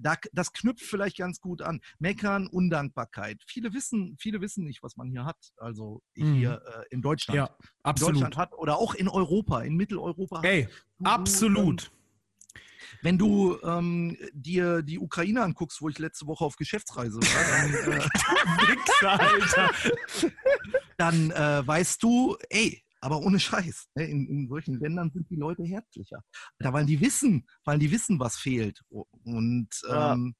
[0.00, 1.80] da, das knüpft vielleicht ganz gut an.
[1.98, 3.42] Meckern, Undankbarkeit.
[3.46, 5.52] Viele wissen, viele wissen nicht, was man hier hat.
[5.56, 6.34] Also Mhm.
[6.34, 7.36] hier äh, in Deutschland.
[7.36, 8.14] Ja, in absolut.
[8.14, 10.40] Deutschland hat oder auch in Europa, in Mitteleuropa.
[10.42, 10.68] Ey,
[10.98, 11.84] du, absolut.
[11.84, 11.90] Ähm,
[13.02, 17.74] wenn du ähm, dir die Ukraine anguckst, wo ich letzte Woche auf Geschäftsreise war, dann,
[17.92, 18.00] äh,
[19.36, 20.30] Wichser,
[20.96, 25.36] dann äh, weißt du, ey, aber ohne Scheiß, ne, in, in solchen Ländern sind die
[25.36, 26.24] Leute herzlicher.
[26.58, 28.82] Da, weil die wissen, weil die wissen, was fehlt.
[29.24, 30.12] Und Ja.
[30.12, 30.34] ähm,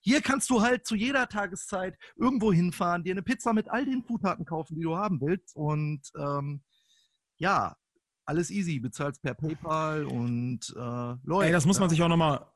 [0.00, 4.04] hier kannst du halt zu jeder Tageszeit irgendwo hinfahren, dir eine Pizza mit all den
[4.04, 5.56] Zutaten kaufen, die du haben willst.
[5.56, 6.62] Und ähm,
[7.38, 7.76] ja,
[8.24, 11.46] alles easy, bezahlst per PayPal und äh, läuft.
[11.46, 11.90] Ey, das muss man ne?
[11.90, 12.46] sich auch nochmal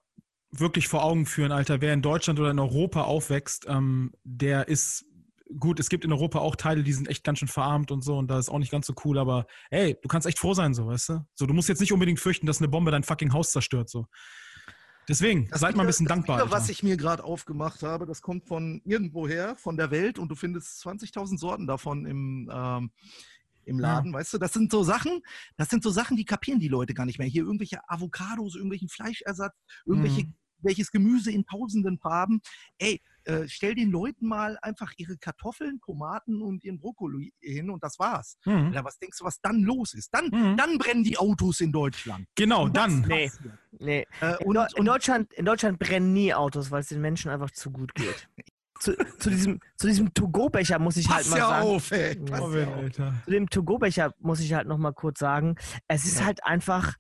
[0.50, 1.80] wirklich vor Augen führen, Alter.
[1.80, 5.04] Wer in Deutschland oder in Europa aufwächst, ähm, der ist
[5.58, 5.78] gut.
[5.80, 8.28] Es gibt in Europa auch Teile, die sind echt ganz schön verarmt und so und
[8.28, 10.86] da ist auch nicht ganz so cool, aber ey, du kannst echt froh sein, so,
[10.86, 11.26] weißt du?
[11.34, 14.06] So, du musst jetzt nicht unbedingt fürchten, dass eine Bombe dein fucking Haus zerstört, so.
[15.08, 16.38] Deswegen, Das seid mal ein bisschen das dankbar.
[16.40, 16.50] Alter.
[16.50, 20.34] was ich mir gerade aufgemacht habe, das kommt von irgendwoher, von der Welt und du
[20.34, 22.90] findest 20.000 Sorten davon im, ähm,
[23.66, 24.38] im Laden, weißt du?
[24.38, 25.20] Das sind so Sachen,
[25.56, 27.28] das sind so Sachen, die kapieren die Leute gar nicht mehr.
[27.28, 30.34] Hier irgendwelche Avocados, irgendwelchen Fleischersatz, irgendwelche, Mhm.
[30.58, 32.40] welches Gemüse in tausenden Farben.
[32.78, 37.82] Ey, äh, stell den Leuten mal einfach ihre Kartoffeln, Tomaten und ihren Brokkoli hin und
[37.84, 38.38] das war's.
[38.44, 38.66] Mhm.
[38.68, 40.12] Alter, was denkst du, was dann los ist?
[40.14, 40.56] Dann, Mhm.
[40.56, 42.26] dann brennen die Autos in Deutschland.
[42.36, 43.02] Genau, dann.
[43.08, 43.30] Nee.
[43.78, 44.06] Nee.
[44.20, 47.30] Äh, In, und, in, und Deutschland, in Deutschland brennen nie Autos, weil es den Menschen
[47.30, 48.28] einfach zu gut geht.
[48.80, 51.66] zu, zu diesem, zu diesem To-Go-Becher muss ich halt pass mal ja sagen.
[51.68, 52.14] auf, ey.
[52.16, 52.76] Pass Robin, ja auf.
[52.76, 53.14] Alter.
[53.24, 55.56] Zu dem To-Go-Becher muss ich halt noch mal kurz sagen,
[55.88, 56.26] es ist Ja.
[56.26, 56.94] halt einfach,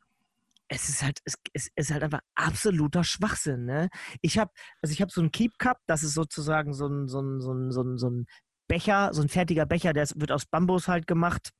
[0.68, 3.88] es ist halt, es, es ist halt einfach absoluter Schwachsinn, ne?
[4.20, 4.50] Ich habe,
[4.82, 7.52] also ich habe so einen Keep Cup, das ist sozusagen so ein, so ein, so
[7.52, 8.26] ein, so ein, so ein
[8.68, 11.50] Becher, so ein fertiger Becher, der ist- wird aus Bambus halt gemacht.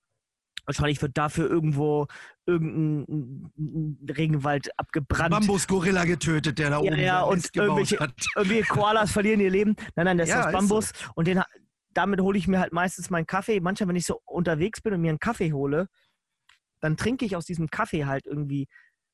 [0.64, 2.08] Wahrscheinlich wird dafür irgendwo
[2.44, 5.30] irgendein ein Regenwald abgebrannt.
[5.30, 8.12] Bambus-Gorilla getötet, der da Ja, oben ja, sein und irgendwelche- hat.
[8.34, 9.76] irgendwie Koalas verlieren ihr Leben.
[9.94, 10.92] Nein, nein, das Ja, ist aus ist Bambus.
[11.14, 11.40] Und den,
[11.90, 13.60] damit hole ich mir halt meistens meinen Kaffee.
[13.60, 15.86] Manchmal, wenn ich so unterwegs bin und mir einen Kaffee hole,
[16.80, 18.66] dann trinke ich aus diesem Kaffee halt irgendwie,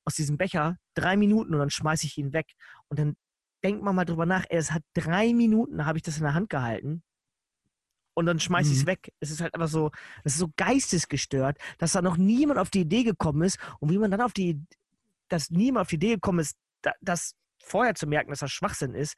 [0.04, 2.52] aus diesem Becher, drei Minuten und dann schmeiße ich ihn weg.
[2.88, 3.16] Und dann
[3.64, 6.34] denkt man mal drüber nach, ey, es hat drei Minuten, habe ich das in der
[6.34, 7.02] Hand gehalten.
[8.14, 8.88] Und dann schmeiße ich es Mhm.
[8.88, 9.12] weg.
[9.20, 9.90] Es ist halt einfach so,
[10.24, 13.98] es ist so geistesgestört, dass da noch niemand auf die Idee gekommen ist und wie
[13.98, 14.60] man dann auf die,
[15.28, 18.94] dass niemand auf die Idee gekommen ist, da, das vorher zu merken, dass das Schwachsinn
[18.94, 19.14] ist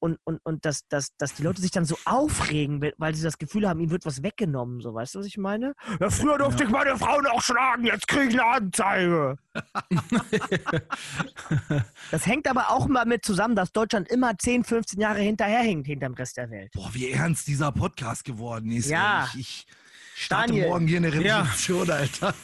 [0.00, 3.38] und, und, und dass, dass, dass die Leute sich dann so aufregen, weil sie das
[3.38, 4.80] Gefühl haben, ihnen wird was weggenommen.
[4.80, 5.74] So, weißt du, was ich meine?
[6.00, 6.68] Ja, früher durfte ja.
[6.68, 9.36] ich meine Frau noch schlagen, jetzt kriege ich eine Anzeige.
[12.10, 16.14] das hängt aber auch mal mit zusammen, dass Deutschland immer 10, 15 Jahre hinterherhinkt hinterm
[16.14, 16.70] Rest der Welt.
[16.74, 18.88] Boah, wie ernst dieser Podcast geworden ist.
[18.88, 19.28] Ja.
[19.34, 19.66] Ich, ich
[20.14, 20.68] starte Daniel.
[20.68, 21.94] morgen hier eine Revolution, ja.
[21.94, 22.34] Alter.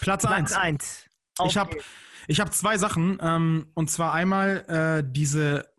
[0.00, 0.50] Platz 1.
[0.50, 1.04] Platz 1.
[1.46, 1.76] Ich habe
[2.28, 3.18] ich hab zwei Sachen.
[3.20, 5.71] Ähm, und zwar einmal äh, diese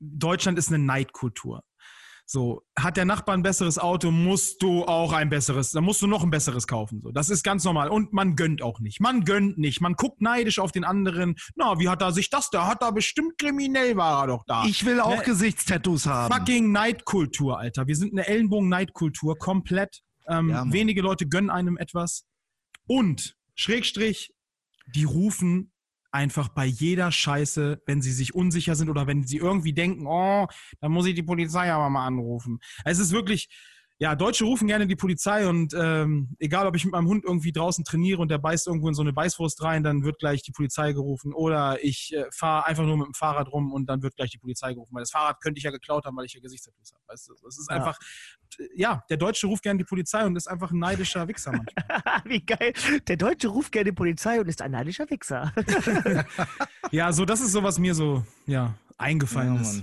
[0.00, 1.62] Deutschland ist eine Neidkultur.
[2.30, 6.06] So, hat der Nachbar ein besseres Auto, musst du auch ein besseres, dann musst du
[6.06, 7.00] noch ein besseres kaufen.
[7.02, 7.88] So, das ist ganz normal.
[7.88, 9.00] Und man gönnt auch nicht.
[9.00, 9.80] Man gönnt nicht.
[9.80, 11.36] Man guckt neidisch auf den anderen.
[11.56, 12.66] Na, wie hat er sich das da?
[12.66, 14.66] Hat er bestimmt kriminell, war er doch da.
[14.66, 15.22] Ich will auch ne?
[15.24, 16.34] Gesichtstattoos haben.
[16.34, 17.86] Fucking Neidkultur, Alter.
[17.86, 20.02] Wir sind eine Ellenbogen-Neidkultur, komplett.
[20.28, 22.26] Ähm, ja, wenige Leute gönnen einem etwas.
[22.86, 24.34] Und, Schrägstrich,
[24.94, 25.72] die rufen
[26.10, 30.46] einfach bei jeder Scheiße, wenn sie sich unsicher sind oder wenn sie irgendwie denken, oh,
[30.80, 32.58] dann muss ich die Polizei aber mal anrufen.
[32.84, 33.48] Es ist wirklich,
[34.00, 37.50] ja, Deutsche rufen gerne die Polizei und ähm, egal, ob ich mit meinem Hund irgendwie
[37.50, 40.52] draußen trainiere und der beißt irgendwo in so eine Beißwurst rein, dann wird gleich die
[40.52, 41.32] Polizei gerufen.
[41.32, 44.38] Oder ich äh, fahre einfach nur mit dem Fahrrad rum und dann wird gleich die
[44.38, 44.94] Polizei gerufen.
[44.94, 47.02] Weil das Fahrrad könnte ich ja geklaut haben, weil ich ja Gesichtstattoos habe.
[47.08, 47.76] Weißt du, es ist ja.
[47.76, 47.98] einfach,
[48.76, 52.22] ja, der Deutsche ruft gerne die Polizei und ist einfach ein neidischer Wichser manchmal.
[52.24, 52.72] Wie geil.
[53.08, 55.52] Der Deutsche ruft gerne die Polizei und ist ein neidischer Wichser.
[56.92, 59.82] ja, so, das ist so, was mir so, ja, eingefallen ja, ist.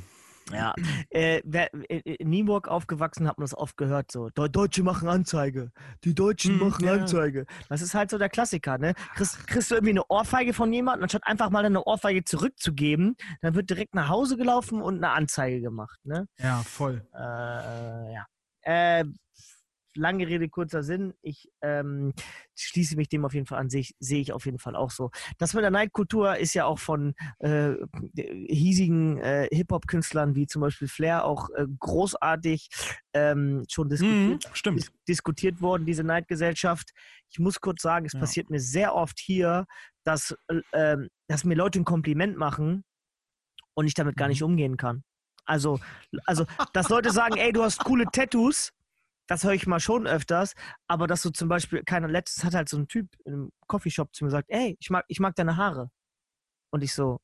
[0.51, 0.73] Ja,
[1.09, 5.71] äh, wer, äh, in Nienburg aufgewachsen, hat man das oft gehört, so, Deutsche machen Anzeige,
[6.03, 6.93] die Deutschen hm, machen ja.
[6.93, 7.45] Anzeige.
[7.69, 8.93] Das ist halt so der Klassiker, ne?
[9.15, 13.55] Kriegst, kriegst du irgendwie eine Ohrfeige von jemandem, anstatt einfach mal eine Ohrfeige zurückzugeben, dann
[13.55, 16.27] wird direkt nach Hause gelaufen und eine Anzeige gemacht, ne?
[16.37, 17.07] Ja, voll.
[17.13, 18.25] Äh, äh ja.
[18.61, 19.05] Äh,
[19.95, 21.13] lange Rede, kurzer Sinn.
[21.21, 22.13] Ich ähm,
[22.55, 24.91] schließe mich dem auf jeden Fall an, sehe ich, seh ich auf jeden Fall auch
[24.91, 25.11] so.
[25.37, 27.73] Das mit der Neidkultur ist ja auch von äh,
[28.15, 32.69] hiesigen äh, Hip-Hop-Künstlern wie zum Beispiel Flair auch äh, großartig
[33.13, 36.91] ähm, schon diskutiert, mm, dis diskutiert worden, diese Neidgesellschaft.
[37.29, 38.19] Ich muss kurz sagen, es ja.
[38.19, 39.65] passiert mir sehr oft hier,
[40.03, 42.83] dass, äh, ähm, dass mir Leute ein Kompliment machen
[43.73, 44.47] und ich damit gar nicht mhm.
[44.47, 45.03] umgehen kann.
[45.45, 45.79] Also,
[46.25, 48.71] also, dass Leute sagen, ey, du hast coole Tattoos
[49.27, 50.53] das höre ich mal schon öfters,
[50.87, 54.13] aber dass du zum Beispiel, keiner, letztes hat halt so ein Typ in einem Coffeeshop
[54.15, 55.89] zu mir gesagt, ey, ich mag, ich mag deine Haare.
[56.71, 57.19] Und ich so.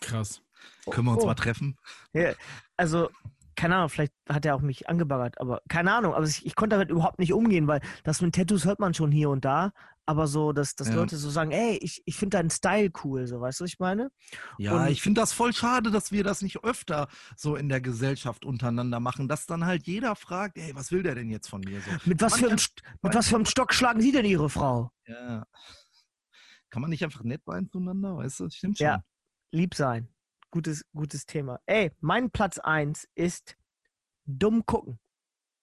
[0.00, 0.42] Krass.
[0.86, 1.26] Oh, Können wir uns oh.
[1.26, 1.76] mal treffen?
[2.12, 2.32] Ja,
[2.76, 3.10] also,
[3.56, 6.76] keine Ahnung, vielleicht hat er auch mich angebaggert, aber keine Ahnung, aber ich, ich konnte
[6.76, 9.72] damit überhaupt nicht umgehen, weil das mit Tattoos hört man schon hier und da,
[10.06, 10.94] aber so, dass, dass ja.
[10.94, 13.78] Leute so sagen, ey, ich, ich finde deinen Style cool, so, weißt du, was ich
[13.78, 14.10] meine?
[14.58, 17.80] Ja, und ich finde das voll schade, dass wir das nicht öfter so in der
[17.80, 21.60] Gesellschaft untereinander machen, dass dann halt jeder fragt, ey, was will der denn jetzt von
[21.62, 21.80] mir?
[21.80, 22.58] So, mit, was für, einem,
[23.02, 24.90] mit was für einem Stock schlagen Sie denn Ihre Frau?
[25.06, 25.46] Ja.
[26.70, 28.50] Kann man nicht einfach nett sein zueinander, weißt du?
[28.50, 28.86] Stimmt schon.
[28.86, 29.02] Ja,
[29.52, 30.08] lieb sein.
[30.50, 31.60] Gutes, gutes Thema.
[31.66, 33.56] Ey, mein Platz 1 ist
[34.26, 34.98] dumm gucken.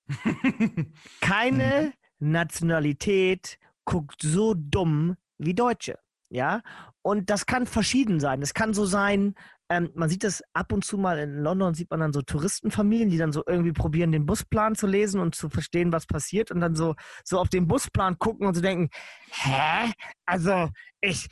[1.21, 2.31] Keine mhm.
[2.31, 5.97] Nationalität guckt so dumm wie Deutsche.
[6.29, 6.61] Ja,
[7.01, 8.41] und das kann verschieden sein.
[8.41, 9.35] Es kann so sein,
[9.69, 13.09] ähm, man sieht das ab und zu mal in London, sieht man dann so Touristenfamilien,
[13.09, 16.61] die dann so irgendwie probieren, den Busplan zu lesen und zu verstehen, was passiert und
[16.61, 18.89] dann so, so auf den Busplan gucken und so denken,
[19.31, 19.91] hä?
[20.25, 20.69] Also,
[21.01, 21.27] ich,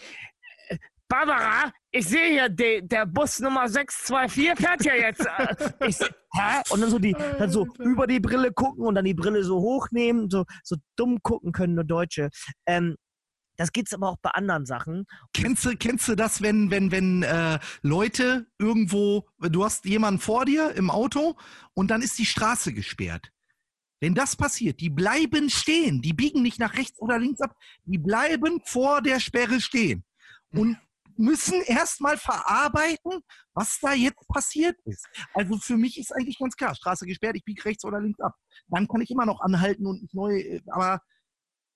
[1.09, 5.27] Barbara, ich sehe hier, de, der Bus Nummer 624 fährt ja jetzt.
[5.39, 6.61] Äh, ich, hä?
[6.69, 9.57] Und dann so die, dann so über die Brille gucken und dann die Brille so
[9.59, 12.29] hochnehmen, so, so dumm gucken können nur Deutsche.
[12.67, 12.95] Ähm,
[13.57, 15.05] das gibt's aber auch bei anderen Sachen.
[15.33, 20.45] Kennst du, kennst du das, wenn, wenn, wenn äh, Leute irgendwo, du hast jemanden vor
[20.45, 21.35] dir im Auto
[21.73, 23.31] und dann ist die Straße gesperrt.
[23.99, 27.97] Wenn das passiert, die bleiben stehen, die biegen nicht nach rechts oder links ab, die
[27.97, 30.05] bleiben vor der Sperre stehen.
[30.51, 30.77] Und
[31.19, 33.21] müssen erstmal verarbeiten,
[33.53, 35.05] was da jetzt passiert ist.
[35.33, 38.33] Also für mich ist eigentlich ganz klar, Straße gesperrt, ich biege rechts oder links ab.
[38.67, 41.01] Dann kann ich immer noch anhalten und mich neu, äh, aber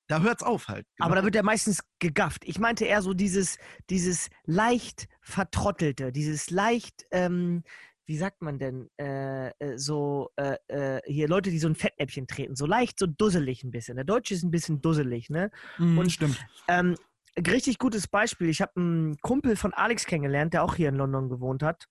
[0.07, 0.85] da hört es auf halt.
[0.95, 1.07] Genau.
[1.07, 2.43] Aber da wird ja meistens gegafft.
[2.45, 3.57] Ich meinte eher so dieses,
[3.89, 7.63] dieses leicht vertrottelte, dieses leicht, ähm,
[8.05, 12.27] wie sagt man denn, äh, äh so äh, äh, hier Leute, die so ein Fettnäpfchen
[12.27, 13.95] treten, so leicht, so dusselig ein bisschen.
[13.95, 15.51] Der Deutsche ist ein bisschen dusselig, ne?
[15.77, 16.45] Mm, und stimmt.
[16.67, 16.95] Ähm,
[17.37, 18.49] richtig gutes Beispiel.
[18.49, 21.87] Ich habe einen Kumpel von Alex kennengelernt, der auch hier in London gewohnt hat.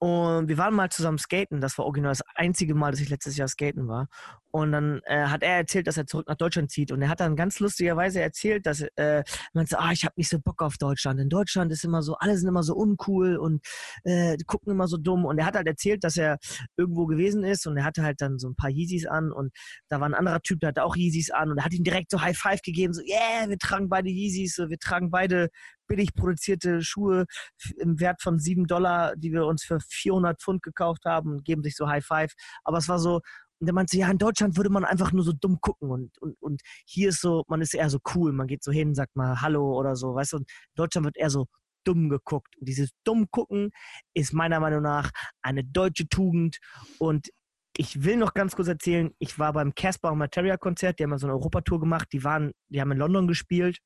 [0.00, 1.60] Und wir waren mal zusammen skaten.
[1.60, 4.08] Das war original das einzige Mal, dass ich letztes Jahr skaten war.
[4.50, 6.92] Und dann äh, hat er erzählt, dass er zurück nach Deutschland zieht.
[6.92, 10.30] Und er hat dann ganz lustigerweise erzählt, dass äh, man sagt, ah, ich habe nicht
[10.30, 11.20] so Bock auf Deutschland.
[11.20, 13.60] In Deutschland ist immer so, alle sind immer so uncool und
[14.04, 15.24] äh, gucken immer so dumm.
[15.24, 16.38] Und er hat halt erzählt, dass er
[16.76, 19.52] irgendwo gewesen ist und er hatte halt dann so ein paar Yeezys an und
[19.88, 22.10] da war ein anderer Typ, der hatte auch Yeezys an und er hat ihm direkt
[22.10, 25.48] so High Five gegeben, so, yeah, wir tragen beide Yeezys, so, wir tragen beide
[25.88, 27.26] billig produzierte Schuhe
[27.78, 31.62] im Wert von 7 Dollar, die wir uns für 400 Pfund gekauft haben und geben
[31.62, 32.32] sich so High Five.
[32.64, 33.20] Aber es war so,
[33.60, 36.36] und der meinte, ja, in Deutschland würde man einfach nur so dumm gucken und, und,
[36.40, 39.40] und hier ist so, man ist eher so cool, man geht so hin, sagt mal
[39.40, 41.46] Hallo oder so, weißt du, und in Deutschland wird eher so
[41.84, 42.56] dumm geguckt.
[42.58, 43.70] Und dieses dumm gucken
[44.14, 45.10] ist meiner Meinung nach
[45.42, 46.58] eine deutsche Tugend
[46.98, 47.28] und
[47.76, 51.16] ich will noch ganz kurz erzählen, ich war beim Casper und Materia Konzert, die haben
[51.16, 53.78] so eine Europatour gemacht, die waren, die haben in London gespielt.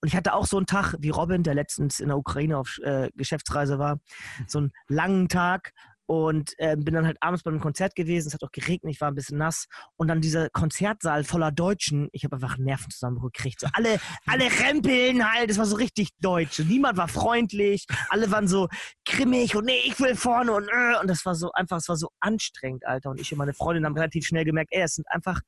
[0.00, 2.78] Und ich hatte auch so einen Tag wie Robin, der letztens in der Ukraine auf
[2.82, 3.98] äh, Geschäftsreise war,
[4.46, 5.72] so einen langen Tag
[6.06, 8.28] und äh, bin dann halt abends beim Konzert gewesen.
[8.28, 9.66] Es hat auch geregnet, ich war ein bisschen nass.
[9.96, 12.08] Und dann dieser Konzertsaal voller Deutschen.
[12.12, 13.60] Ich habe einfach einen Nervenzusammenbruch gekriegt.
[13.60, 15.50] So alle, alle rempeln halt.
[15.50, 16.60] Es war so richtig deutsch.
[16.60, 17.86] Und niemand war freundlich.
[18.08, 18.68] Alle waren so
[19.04, 21.00] grimmig und nee, ich will vorne und äh.
[21.00, 23.10] Und das war so einfach, es war so anstrengend, Alter.
[23.10, 25.40] Und ich und meine Freundin haben relativ schnell gemerkt, ey, es sind einfach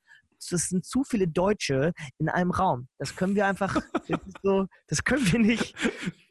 [0.51, 2.89] das sind zu viele Deutsche in einem Raum.
[2.99, 5.75] Das können wir einfach, das, so, das können wir nicht.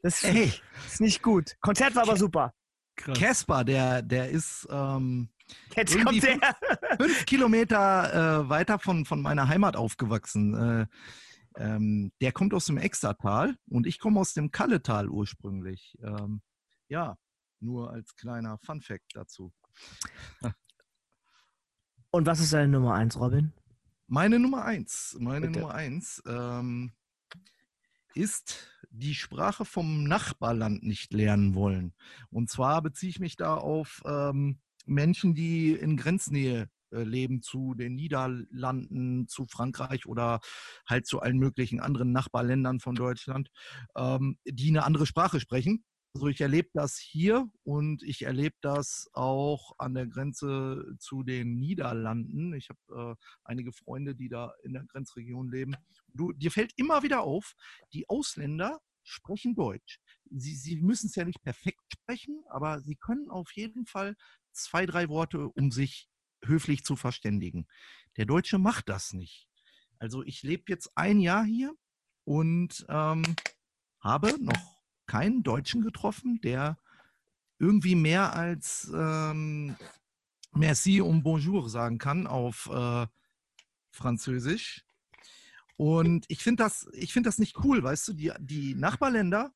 [0.01, 1.55] Das ist, ist nicht gut.
[1.61, 2.53] Konzert war aber super.
[2.95, 5.29] Casper, der, der ist ähm,
[5.75, 6.31] Jetzt kommt der.
[6.31, 10.53] Fünf, fünf Kilometer äh, weiter von, von meiner Heimat aufgewachsen.
[10.55, 10.87] Äh,
[11.57, 15.97] ähm, der kommt aus dem Extertal und ich komme aus dem Kalletal ursprünglich.
[16.01, 16.41] Ähm,
[16.87, 17.17] ja,
[17.59, 19.51] nur als kleiner Fun-Fact dazu.
[22.11, 23.53] Und was ist deine Nummer eins, Robin?
[24.07, 25.59] Meine Nummer eins, meine Bitte.
[25.59, 26.93] Nummer eins ähm,
[28.15, 31.93] ist die Sprache vom Nachbarland nicht lernen wollen.
[32.29, 37.73] Und zwar beziehe ich mich da auf ähm, Menschen, die in Grenznähe äh, leben zu
[37.73, 40.39] den Niederlanden, zu Frankreich oder
[40.87, 43.49] halt zu allen möglichen anderen Nachbarländern von Deutschland,
[43.97, 45.83] ähm, die eine andere Sprache sprechen.
[46.18, 51.59] Also ich erlebe das hier und ich erlebe das auch an der Grenze zu den
[51.59, 52.55] Niederlanden.
[52.55, 55.76] Ich habe äh, einige Freunde, die da in der Grenzregion leben.
[56.07, 57.53] Du, dir fällt immer wieder auf,
[57.93, 59.99] die Ausländer sprechen Deutsch.
[60.32, 64.15] Sie, sie müssen es ja nicht perfekt sprechen, aber sie können auf jeden Fall
[64.53, 66.09] zwei, drei Worte, um sich
[66.43, 67.68] höflich zu verständigen.
[68.18, 69.47] Der Deutsche macht das nicht.
[69.99, 71.76] Also ich lebe jetzt ein Jahr hier
[72.24, 73.36] und ähm,
[73.99, 74.76] habe noch
[75.07, 76.77] keinen Deutschen getroffen, der
[77.59, 79.75] irgendwie mehr als ähm,
[80.53, 83.07] Merci und Bonjour sagen kann auf äh,
[83.91, 84.85] Französisch.
[85.75, 89.53] Und ich finde das, find das nicht cool, weißt du, die, die Nachbarländer,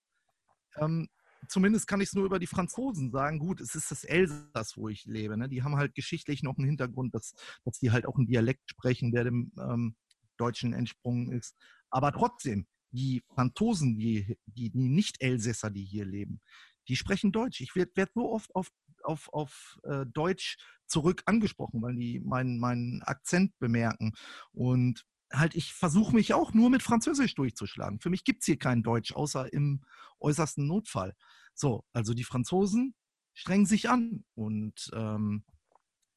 [0.77, 1.09] ähm,
[1.47, 4.87] zumindest kann ich es nur über die Franzosen sagen, gut, es ist das Elsass, wo
[4.89, 5.37] ich lebe.
[5.37, 5.49] Ne?
[5.49, 7.33] Die haben halt geschichtlich noch einen Hintergrund, dass,
[7.65, 9.95] dass die halt auch einen Dialekt sprechen, der dem ähm,
[10.37, 11.55] Deutschen entsprungen ist.
[11.89, 16.41] Aber trotzdem, die Franzosen, die, die, die Nicht-Elsässer, die hier leben,
[16.87, 17.61] die sprechen Deutsch.
[17.61, 18.69] Ich werde werd so oft auf,
[19.03, 24.13] auf, auf äh, Deutsch zurück angesprochen, weil die meinen, meinen Akzent bemerken.
[24.51, 27.99] Und halt, ich versuche mich auch nur mit Französisch durchzuschlagen.
[27.99, 29.81] Für mich gibt es hier kein Deutsch, außer im
[30.19, 31.15] äußersten Notfall.
[31.53, 32.95] So, also die Franzosen
[33.33, 34.25] strengen sich an.
[34.35, 35.45] Und ähm,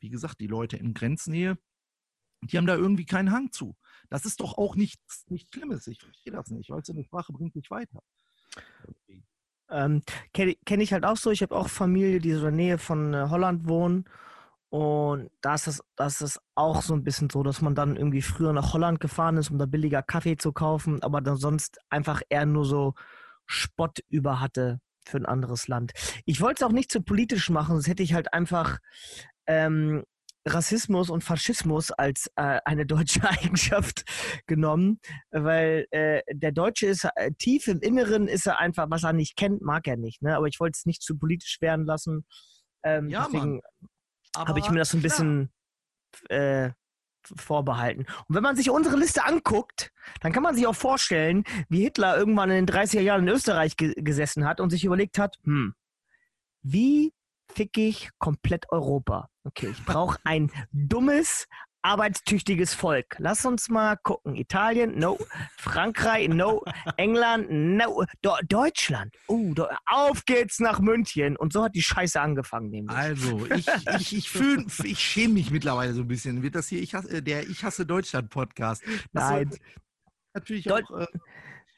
[0.00, 1.58] wie gesagt, die Leute in Grenznähe,
[2.50, 3.76] die haben da irgendwie keinen Hang zu.
[4.10, 5.86] Das ist doch auch nichts, nichts Schlimmes.
[5.86, 6.70] Ich verstehe das nicht.
[6.70, 8.02] Weißt du, eine Sprache bringt dich weiter.
[9.70, 11.30] Ähm, Kenne kenn ich halt auch so.
[11.30, 14.04] Ich habe auch Familie, die so in der Nähe von äh, Holland wohnen.
[14.68, 18.22] Und da ist, es, das ist auch so ein bisschen so, dass man dann irgendwie
[18.22, 22.22] früher nach Holland gefahren ist, um da billiger Kaffee zu kaufen, aber dann sonst einfach
[22.28, 22.94] eher nur so
[23.46, 25.92] Spott über hatte für ein anderes Land.
[26.24, 28.78] Ich wollte es auch nicht zu politisch machen, sonst hätte ich halt einfach
[29.46, 30.02] ähm,
[30.46, 34.04] Rassismus und Faschismus als äh, eine deutsche Eigenschaft
[34.46, 39.12] genommen, weil äh, der Deutsche ist äh, tief im Inneren ist er einfach, was er
[39.12, 40.22] nicht kennt, mag er nicht.
[40.22, 40.36] Ne?
[40.36, 42.26] Aber ich wollte es nicht zu politisch werden lassen.
[42.82, 43.62] Ähm, ja, deswegen
[44.36, 45.50] habe ich mir das so ein bisschen
[46.28, 46.70] äh,
[47.36, 48.06] vorbehalten.
[48.28, 52.16] Und wenn man sich unsere Liste anguckt, dann kann man sich auch vorstellen, wie Hitler
[52.16, 55.74] irgendwann in den 30er Jahren in Österreich ge gesessen hat und sich überlegt hat, hm,
[56.62, 57.12] wie
[57.54, 59.28] fick ich komplett Europa.
[59.44, 61.46] Okay, ich brauche ein dummes,
[61.82, 63.16] arbeitstüchtiges Volk.
[63.18, 64.36] Lass uns mal gucken.
[64.36, 65.18] Italien, no.
[65.58, 66.64] Frankreich, no.
[66.96, 68.04] England, no.
[68.22, 71.36] Do Deutschland, oh, do auf geht's nach München.
[71.36, 72.70] Und so hat die Scheiße angefangen.
[72.70, 72.96] Nämlich.
[72.96, 73.66] Also, ich,
[73.98, 76.42] ich, ich, fühl, ich schäme mich mittlerweile so ein bisschen.
[76.42, 78.82] Wird das hier ich hasse, der Ich hasse Deutschland Podcast?
[79.12, 79.50] Das Nein.
[80.32, 81.06] Natürlich auch äh,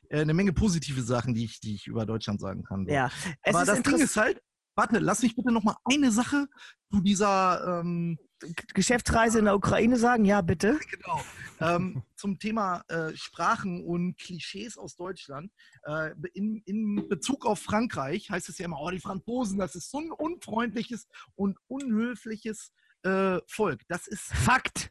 [0.08, 2.86] äh, eine Menge positive Sachen, die ich, die ich über Deutschland sagen kann.
[2.86, 3.10] Ja,
[3.42, 4.40] aber das Ding ist halt,
[4.76, 6.46] Warte, lass mich bitte noch mal eine Sache
[6.90, 8.18] zu dieser ähm,
[8.74, 10.24] Geschäftsreise in der Ukraine sagen.
[10.24, 10.78] Ja, bitte.
[10.90, 11.20] Genau.
[11.58, 15.50] Ähm, zum Thema äh, Sprachen und Klischees aus Deutschland.
[15.84, 19.90] Äh, in, in Bezug auf Frankreich heißt es ja immer, oh, die Franzosen, das ist
[19.90, 22.72] so ein unfreundliches und unhöfliches
[23.04, 23.80] äh, Volk.
[23.88, 24.90] Das ist Fakt.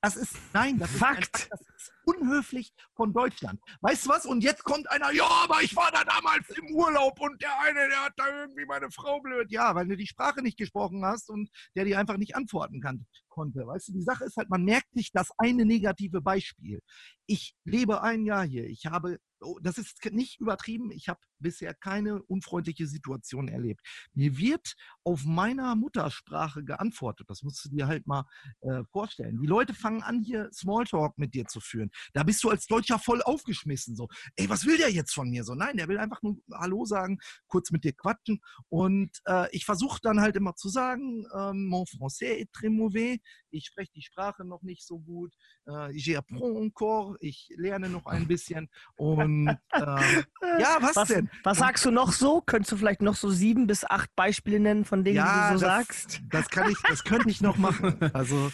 [0.00, 1.40] Das ist, nein, das Fakt.
[1.40, 1.77] Ist, das ist
[2.08, 3.60] unhöflich von Deutschland.
[3.80, 4.26] Weißt du was?
[4.26, 7.88] Und jetzt kommt einer, ja, aber ich war da damals im Urlaub und der eine,
[7.88, 9.50] der hat da irgendwie meine Frau blöd.
[9.50, 13.06] Ja, weil du die Sprache nicht gesprochen hast und der dir einfach nicht antworten kann,
[13.38, 13.66] konnte.
[13.66, 16.80] Weißt du, die Sache ist halt, man merkt sich das eine negative Beispiel.
[17.26, 18.66] Ich lebe ein Jahr hier.
[18.66, 23.80] Ich habe oh, das ist nicht übertrieben, ich habe bisher keine unfreundliche Situation erlebt.
[24.12, 24.74] Mir wird
[25.04, 27.30] auf meiner Muttersprache geantwortet.
[27.30, 28.24] Das musst du dir halt mal
[28.60, 29.38] äh, vorstellen.
[29.40, 31.90] Die Leute fangen an, hier Smalltalk mit dir zu führen.
[32.12, 33.94] Da bist du als Deutscher voll aufgeschmissen.
[33.94, 35.44] So, ey, was will der jetzt von mir?
[35.44, 38.40] So, nein, der will einfach nur Hallo sagen, kurz mit dir quatschen.
[38.68, 43.18] Und äh, ich versuche dann halt immer zu sagen, ähm, mon français est très mauvais.
[43.50, 45.34] Ich spreche die Sprache noch nicht so gut.
[45.66, 47.16] Äh, j'apprends encore.
[47.20, 48.68] Ich lerne noch ein bisschen.
[48.96, 50.22] Und äh,
[50.60, 51.30] ja, was, Was, denn?
[51.44, 52.40] was sagst du noch so?
[52.40, 55.64] Könntest du vielleicht noch so sieben bis acht Beispiele nennen von Dingen, die du so
[55.64, 56.20] das, sagst?
[56.30, 57.96] Das kann ich, das könnte ich noch machen.
[58.14, 58.50] Also,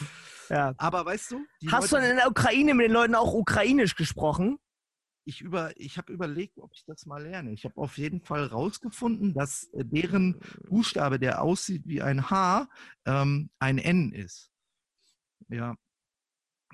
[0.50, 0.74] Ja.
[0.78, 3.94] aber weißt du, Hast du Leute- denn in der Ukraine mit den Leuten auch ukrainisch
[3.96, 4.58] gesprochen?
[5.26, 7.50] ich über, ich habe überlegt, ob ich das mal lerne.
[7.52, 12.68] Ich habe auf jeden Fall rausgefunden, dass äh, deren Buchstabe, der aussieht wie ein H,
[13.06, 14.50] ähm, ein N ist.
[15.48, 15.74] Ja.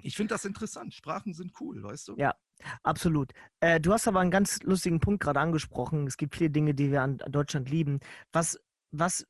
[0.02, 0.94] Ich finde das interessant.
[0.94, 2.16] Sprachen sind cool, weißt du?
[2.16, 2.34] Ja.
[2.82, 3.32] Absolut.
[3.60, 6.06] Äh, du hast aber einen ganz lustigen Punkt gerade angesprochen.
[6.06, 8.00] Es gibt viele Dinge, die wir an Deutschland lieben.
[8.32, 8.58] Was,
[8.90, 9.26] was,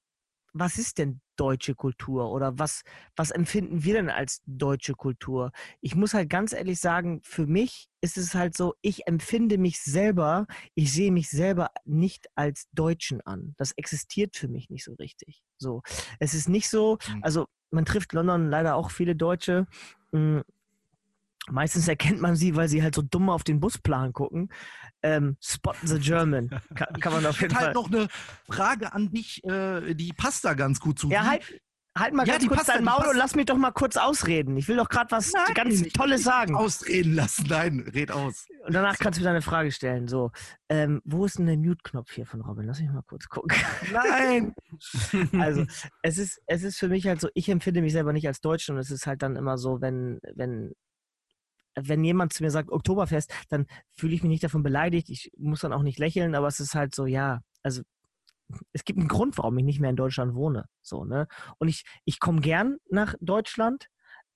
[0.52, 2.82] was ist denn deutsche Kultur oder was,
[3.16, 5.52] was empfinden wir denn als deutsche Kultur?
[5.80, 9.80] Ich muss halt ganz ehrlich sagen, für mich ist es halt so, ich empfinde mich
[9.80, 13.54] selber, ich sehe mich selber nicht als Deutschen an.
[13.56, 15.42] Das existiert für mich nicht so richtig.
[15.58, 15.82] So.
[16.18, 17.24] Es ist nicht so, Mhm.
[17.24, 19.66] also man trifft London leider auch viele Deutsche.
[20.12, 20.42] mh,
[21.48, 24.50] Meistens erkennt man sie, weil sie halt so dumm auf den Busplan gucken.
[25.02, 26.50] Ähm, Spot the German.
[26.74, 27.66] Kann, kann man auf Ich jeden hätte Fall.
[27.66, 28.08] halt noch eine
[28.48, 31.08] Frage an dich, äh, die passt da ganz gut zu.
[31.08, 31.42] Ja, halt,
[31.98, 34.56] halt mal Ja, ganz die kurz dein Maul und lass mich doch mal kurz ausreden.
[34.58, 36.54] Ich will doch gerade was Nein, ganz ich Tolles sagen.
[36.54, 37.46] Ausreden lassen.
[37.48, 38.46] Nein, red aus.
[38.66, 40.06] Und danach kannst du mir deine Frage stellen.
[40.06, 40.30] So,
[40.68, 42.66] ähm, wo ist denn der Mute-Knopf hier von Robin?
[42.66, 43.56] Lass mich mal kurz gucken.
[43.92, 44.54] Nein.
[45.40, 45.64] Also,
[46.02, 48.68] es ist, es ist für mich halt so, ich empfinde mich selber nicht als Deutsch
[48.68, 50.72] und es ist halt dann immer so, wenn, wenn,
[51.78, 55.08] wenn jemand zu mir sagt Oktoberfest, dann fühle ich mich nicht davon beleidigt.
[55.08, 57.82] Ich muss dann auch nicht lächeln, aber es ist halt so, ja, also
[58.72, 60.66] es gibt einen Grund, warum ich nicht mehr in Deutschland wohne.
[60.82, 61.26] So, ne?
[61.58, 63.86] Und ich, ich komme gern nach Deutschland.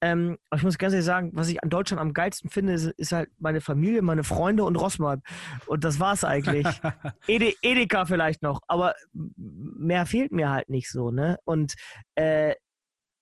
[0.01, 2.87] Ähm, aber ich muss ganz ehrlich sagen, was ich an Deutschland am geilsten finde, ist,
[2.99, 5.23] ist halt meine Familie, meine Freunde und Rossmann.
[5.67, 6.67] Und das war's eigentlich.
[7.27, 11.39] Ede, Edeka vielleicht noch, aber mehr fehlt mir halt nicht so, ne?
[11.45, 11.75] Und
[12.17, 12.55] äh,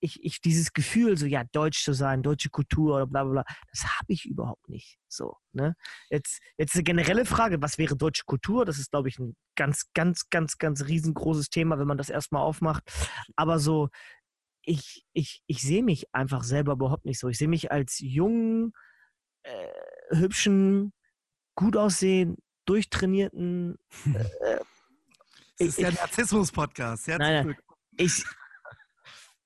[0.04, 3.44] ich, ich dieses Gefühl, so ja, deutsch zu sein, deutsche Kultur oder bla bla bla,
[3.70, 4.98] das habe ich überhaupt nicht.
[5.08, 5.76] So, ne?
[6.10, 8.64] Jetzt, jetzt eine generelle Frage, was wäre deutsche Kultur?
[8.64, 12.42] Das ist, glaube ich, ein ganz, ganz, ganz, ganz riesengroßes Thema, wenn man das erstmal
[12.42, 12.82] aufmacht.
[13.36, 13.90] Aber so,
[14.64, 17.28] ich, ich, ich sehe mich einfach selber überhaupt nicht so.
[17.28, 18.72] Ich sehe mich als jungen,
[19.44, 19.68] äh,
[20.16, 20.92] hübschen,
[21.54, 23.78] gut aussehen, durchtrainierten,
[24.40, 24.58] äh,
[25.58, 27.06] Es ist Ich- der Narzissmus-Podcast.
[27.06, 27.56] Nein, nein.
[27.96, 28.24] ich,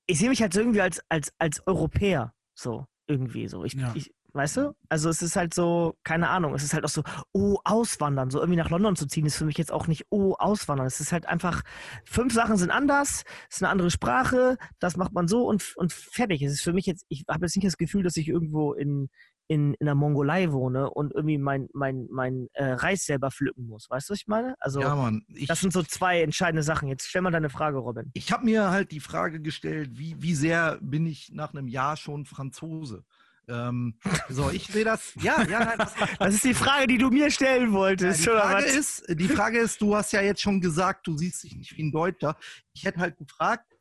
[0.07, 2.33] ich sehe mich halt so irgendwie als, als, als Europäer.
[2.55, 3.63] So, irgendwie so.
[3.63, 3.91] Ich, Ja.
[3.95, 4.75] ich, weißt du?
[4.89, 7.03] Also es ist halt so, keine Ahnung, es ist halt auch so,
[7.33, 10.33] oh, auswandern, so irgendwie nach London zu ziehen, ist für mich jetzt auch nicht, oh,
[10.37, 10.87] auswandern.
[10.87, 11.61] Es ist halt einfach,
[12.05, 15.91] fünf Sachen sind anders, es ist eine andere Sprache, das macht man so und, und
[15.93, 16.41] fertig.
[16.41, 19.09] Es ist für mich jetzt, ich habe jetzt nicht das Gefühl, dass ich irgendwo in,
[19.47, 23.89] in, in der Mongolei wohne und irgendwie mein, mein, mein äh, Reis selber pflücken muss.
[23.89, 24.55] Weißt du, was ich meine?
[24.59, 25.23] Also, Ja, Mann.
[25.33, 26.89] Ich, das sind so zwei entscheidende Sachen.
[26.89, 28.11] Jetzt stell mal deine Frage, Robin.
[28.13, 31.95] ich habe mir halt die Frage gestellt, wie, wie sehr bin ich nach einem Jahr
[31.97, 33.03] schon Franzose?
[33.49, 35.13] Ähm, so, ich sehe das.
[35.21, 38.29] Ja, ja, nein, das, Das ist die Frage, die du mir stellen Ja, wolltest, die,
[38.29, 41.55] oder Frage ist, die Frage ist, du hast ja jetzt schon gesagt, du siehst dich
[41.55, 42.35] nicht wie ein Deutscher.
[42.73, 43.73] Ich hätte halt gefragt,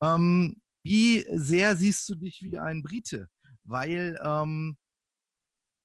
[0.00, 3.28] ähm, wie sehr siehst du dich wie ein Brite?
[3.64, 4.76] Weil, ähm,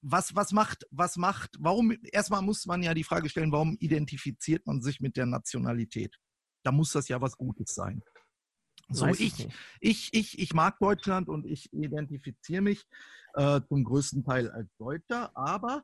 [0.04, 4.68] was, was macht, was macht, warum, erstmal muss man ja die Frage stellen, warum identifiziert
[4.68, 6.16] man sich mit der Nationalität?
[6.64, 8.04] Da muss das ja was Gutes sein.
[8.90, 9.48] So, Weiß ich,
[9.80, 12.86] ich, ich, ich mag Deutschland und ich identifiziere mich
[13.34, 15.84] äh, zum größten Teil als Deutscher, aber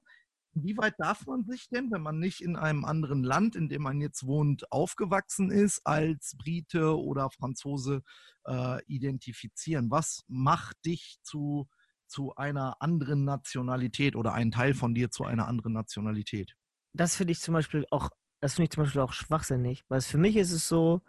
[0.54, 3.84] wie weit darf man sich denn, wenn man nicht in einem anderen Land, in dem
[3.84, 8.02] man jetzt wohnt, aufgewachsen ist, als Brite oder Franzose
[8.46, 9.90] äh, identifizieren?
[9.92, 11.70] Was macht dich zu,
[12.10, 16.56] zu einer anderen Nationalität oder einen Teil von dir zu einer anderen Nationalität?
[16.94, 18.10] Das finde ich zum Beispiel auch,
[18.42, 21.02] das finde ich zum Beispiel auch schwachsinnig, weil für mich ist es so,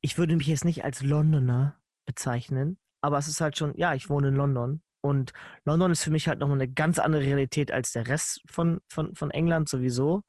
[0.00, 1.76] ich würde mich jetzt nicht als Londoner
[2.06, 5.32] bezeichnen, aber es ist halt schon, ja, ich wohne in London und
[5.64, 9.14] London ist für mich halt nochmal eine ganz andere Realität als der Rest von, von,
[9.14, 10.22] von England sowieso.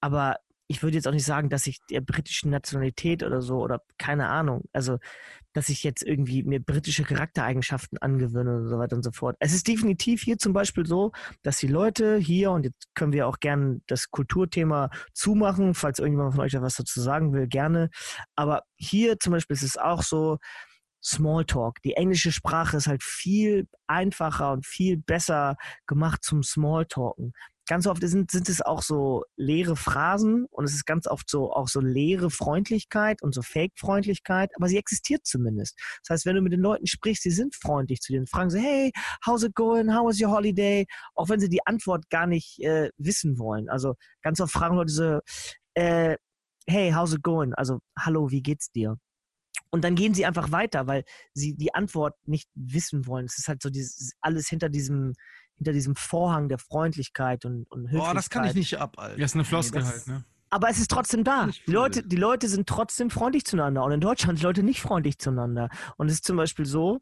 [0.00, 0.36] Aber
[0.68, 4.28] ich würde jetzt auch nicht sagen, dass ich der britischen Nationalität oder so oder keine
[4.28, 4.98] Ahnung, also
[5.52, 9.36] dass ich jetzt irgendwie mir britische Charaktereigenschaften angewöhne und so weiter und so fort.
[9.38, 13.26] Es ist definitiv hier zum Beispiel so, dass die Leute hier, und jetzt können wir
[13.26, 17.90] auch gerne das Kulturthema zumachen, falls irgendjemand von euch da was dazu sagen will, gerne.
[18.36, 20.38] Aber hier zum Beispiel ist es auch so,
[21.04, 21.82] Smalltalk.
[21.82, 27.32] Die englische Sprache ist halt viel einfacher und viel besser gemacht zum Smalltalken
[27.66, 31.52] ganz oft sind, sind es auch so leere Phrasen und es ist ganz oft so
[31.52, 35.78] auch so leere Freundlichkeit und so Fake-Freundlichkeit, aber sie existiert zumindest.
[36.02, 38.60] Das heißt, wenn du mit den Leuten sprichst, sie sind freundlich zu dir, fragen sie,
[38.60, 38.92] hey,
[39.26, 39.94] how's it going?
[39.94, 40.86] How was your holiday?
[41.14, 43.68] Auch wenn sie die Antwort gar nicht äh, wissen wollen.
[43.68, 45.20] Also ganz oft fragen Leute so,
[45.74, 46.16] äh,
[46.66, 47.54] hey, how's it going?
[47.54, 48.96] Also, hallo, wie geht's dir?
[49.70, 53.24] Und dann gehen sie einfach weiter, weil sie die Antwort nicht wissen wollen.
[53.24, 55.14] Es ist halt so dieses, alles hinter diesem,
[55.56, 58.08] hinter diesem Vorhang der Freundlichkeit und, und Höflichkeit.
[58.08, 59.18] Boah, das kann ich nicht ab, Alter.
[59.18, 60.24] Ja, ist eine Floskel das- halt, ne?
[60.50, 61.48] Aber es ist trotzdem da.
[61.66, 63.84] Die Leute, die Leute sind trotzdem freundlich zueinander.
[63.84, 65.70] Und in Deutschland sind Leute nicht freundlich zueinander.
[65.96, 66.98] Und es ist zum Beispiel so,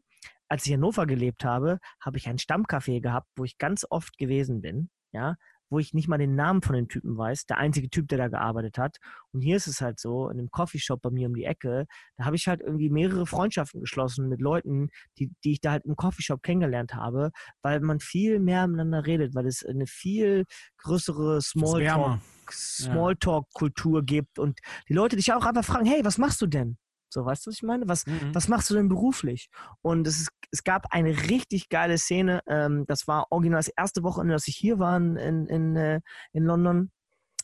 [0.47, 4.17] als ich in Hannover gelebt habe, habe ich ein Stammcafé gehabt, wo ich ganz oft
[4.17, 5.35] gewesen bin, ja,
[5.71, 8.27] wo ich nicht mal den Namen von den Typen weiß, der einzige Typ, der da
[8.27, 8.97] gearbeitet hat.
[9.31, 12.25] Und hier ist es halt so, in einem Coffeeshop bei mir um die Ecke, da
[12.25, 15.95] habe ich halt irgendwie mehrere Freundschaften geschlossen mit Leuten, die, die ich da halt im
[15.95, 20.45] Coffeeshop kennengelernt habe, weil man viel mehr miteinander redet, weil es eine viel
[20.77, 22.19] größere Smalltalk.
[22.51, 24.59] Smalltalk-Kultur gibt und
[24.89, 26.77] die Leute dich auch einfach fragen, hey, was machst du denn?
[27.13, 27.87] So, weißt du, was ich meine?
[27.87, 28.33] Was, Mhm.
[28.33, 29.49] was machst du denn beruflich?
[29.81, 32.41] Und es, ist, es gab eine richtig geile Szene.
[32.47, 36.01] Ähm, das war original das erste Wochenende, dass ich hier war in, in, äh,
[36.31, 36.91] in London.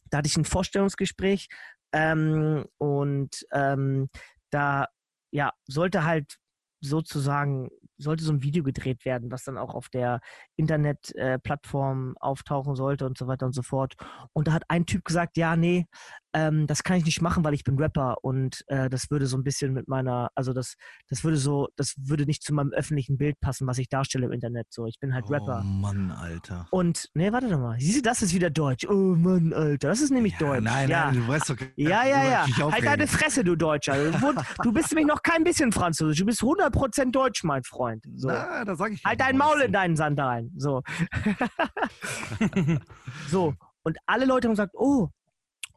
[0.10, 1.50] Da hatte ich ein Vorstellungsgespräch
[1.92, 4.10] ähm, und ähm,
[4.50, 4.88] da
[5.32, 6.38] ja, sollte halt
[6.80, 10.20] sozusagen, sollte so ein Video gedreht werden, was dann auch auf der
[10.56, 13.96] Internetplattform auftauchen sollte und so weiter und so fort.
[14.34, 15.86] Und da hat ein Typ gesagt, ja, nee,
[16.34, 19.38] ähm, das kann ich nicht machen, weil ich bin Rapper und äh, das würde so
[19.38, 20.76] ein bisschen mit meiner, also das,
[21.10, 24.32] das würde so, das würde nicht zu meinem öffentlichen Bild passen, was ich darstelle im
[24.32, 24.68] Internet.
[24.70, 25.64] So, ich bin halt Oh Rapper.
[25.64, 26.68] Mann, Alter.
[26.70, 27.80] Und, nee, warte doch mal.
[27.80, 28.86] Siehst du, das ist wieder Deutsch.
[28.88, 30.64] Oh Mann, Alter, das ist nämlich Ja, Deutsch.
[30.64, 31.06] Nein, ja.
[31.06, 31.58] nein, du weißt doch.
[31.76, 32.46] Ja, ja, ja.
[32.48, 34.12] ich mich Halt deine Fresse, du Deutscher.
[34.62, 36.20] Du bist nämlich noch kein bisschen Französisch.
[36.20, 37.87] Du bist 100% Deutsch, mein Freund.
[38.16, 38.28] So.
[38.28, 40.52] Na, da sag ich Halt dein Maul in deinen Sandalen.
[40.58, 40.84] So.
[43.30, 43.54] so.
[43.84, 45.10] Und alle Leute haben gesagt, oh,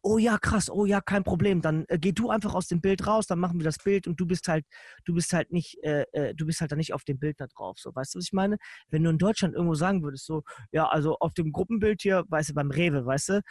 [0.02, 1.60] oh ja, krass, oh ja, kein Problem.
[1.62, 4.18] Dann äh, geh du einfach aus dem Bild raus, dann machen wir das Bild und
[4.20, 4.64] du bist halt,
[5.04, 7.46] du bist halt nicht, äh, äh, du bist halt da nicht auf dem Bild da
[7.46, 7.78] drauf.
[7.78, 8.56] So, weißt du, was ich meine?
[8.88, 10.42] Wenn du in Deutschland irgendwo sagen würdest, so,
[10.72, 13.42] ja, also auf dem Gruppenbild hier, weißt du, beim Rewe, weißt du,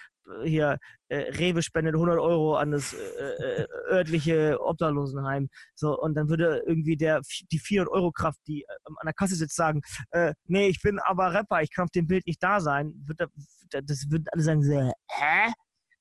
[0.44, 0.78] hier,
[1.08, 5.50] äh, Rewe spendet 100 Euro an das äh, äh, örtliche Obdachlosenheim.
[5.76, 7.22] So, und dann würde irgendwie der,
[7.52, 9.82] die 400-Euro-Kraft, die äh, an der Kasse sitzt, sagen,
[10.12, 12.94] äh, nee, ich bin aber Rapper, ich kann auf dem Bild nicht da sein.
[13.06, 14.64] Wird da, das würden alle sagen,
[15.10, 15.52] hä?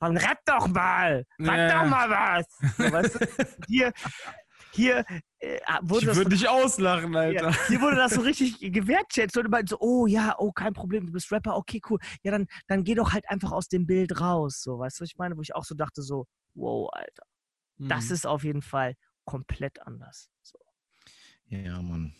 [0.01, 1.25] Dann rapp doch mal!
[1.39, 1.83] Sag Ja.
[1.83, 2.47] doch mal was!
[2.77, 3.19] So, weißt du?
[3.69, 3.93] Hier,
[4.71, 5.05] hier
[5.41, 7.51] äh, wurde Ich das würde dich auslachen, Alter.
[7.51, 9.35] ja, hier wurde das so richtig gewertschätzt.
[9.49, 11.99] Meinten so, oh ja, oh, kein Problem, du bist Rapper, okay, cool.
[12.23, 14.61] Ja, dann, dann geh doch halt einfach aus dem Bild raus.
[14.63, 15.37] So, weißt du, was ich meine?
[15.37, 17.25] Wo ich auch so dachte, so, wow, Alter,
[17.79, 18.13] das Mhm.
[18.15, 18.95] ist auf jeden Fall
[19.25, 20.29] komplett anders.
[20.43, 20.59] So.
[21.47, 22.15] Ja, Mann.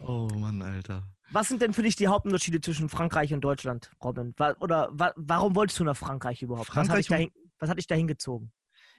[0.00, 1.04] Oh Mann, Alter.
[1.30, 4.34] Was sind denn für dich die Hauptunterschiede zwischen Frankreich und Deutschland, Robin?
[4.60, 6.68] Oder wa warum wolltest du nach Frankreich überhaupt?
[6.68, 8.52] was, hat Frankreich dich dahin, was hat dahin gezogen?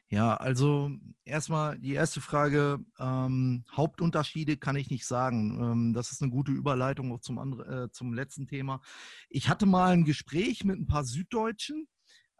[0.10, 0.90] Ja, also
[1.26, 2.80] erstmal die erste Frage.
[2.98, 5.60] Ähm, Hauptunterschiede kann ich nicht sagen.
[5.62, 8.82] Ähm, das ist eine gute Überleitung auch zum, andre, äh, zum letzten Thema.
[9.30, 11.88] Ich hatte mal ein Gespräch mit ein paar Süddeutschen.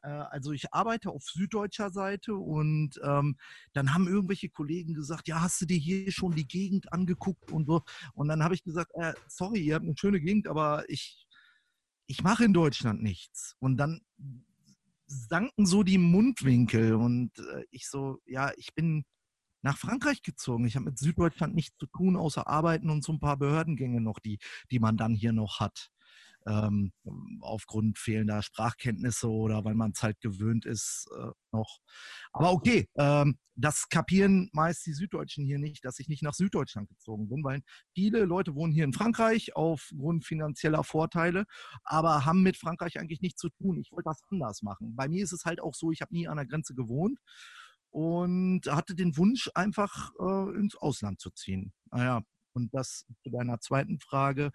[0.08, 3.38] Äh, also ich arbeite auf süddeutscher Seite und ähm,
[3.74, 7.68] dann haben irgendwelche Kollegen gesagt, ja, hast du dir hier schon die Gegend angeguckt und
[7.68, 7.82] so.
[8.14, 11.28] Und dann habe ich gesagt, äh, sorry, ihr habt eine schöne Gegend, aber ich,
[12.08, 13.56] ich mache in Deutschland nichts.
[13.60, 14.02] Und dann
[15.08, 19.06] sanken so die Mundwinkel und äh, ich so, ja, ich bin
[19.62, 20.66] nach Frankreich gezogen.
[20.66, 24.20] Ich habe mit Süddeutschland nichts zu tun, außer arbeiten und so ein paar Behördengänge noch,
[24.20, 24.40] die,
[24.72, 25.92] die man dann hier noch hat.
[26.48, 26.94] Ähm,
[27.42, 31.80] aufgrund fehlender Sprachkenntnisse oder weil man es halt gewöhnt ist äh, noch.
[32.32, 36.90] Aber okay, ähm, das kapieren meist die Süddeutschen hier nicht, dass ich nicht nach Süddeutschland
[36.90, 37.62] gezogen bin, weil
[37.94, 41.46] viele Leute wohnen hier in Frankreich aufgrund finanzieller Vorteile
[41.84, 43.80] aber haben mit Frankreich eigentlich nichts zu tun.
[43.80, 44.96] Ich wollte das anders machen.
[44.96, 47.20] Bei mir ist es halt auch so, ich habe nie an der Grenze gewohnt
[47.90, 51.74] und hatte den Wunsch, einfach äh, ins Ausland zu ziehen.
[51.92, 52.22] Naja,
[52.58, 54.52] und das zu deiner zweiten Frage,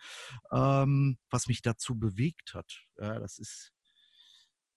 [0.50, 2.84] ähm, was mich dazu bewegt hat.
[2.98, 3.72] Ja, das ist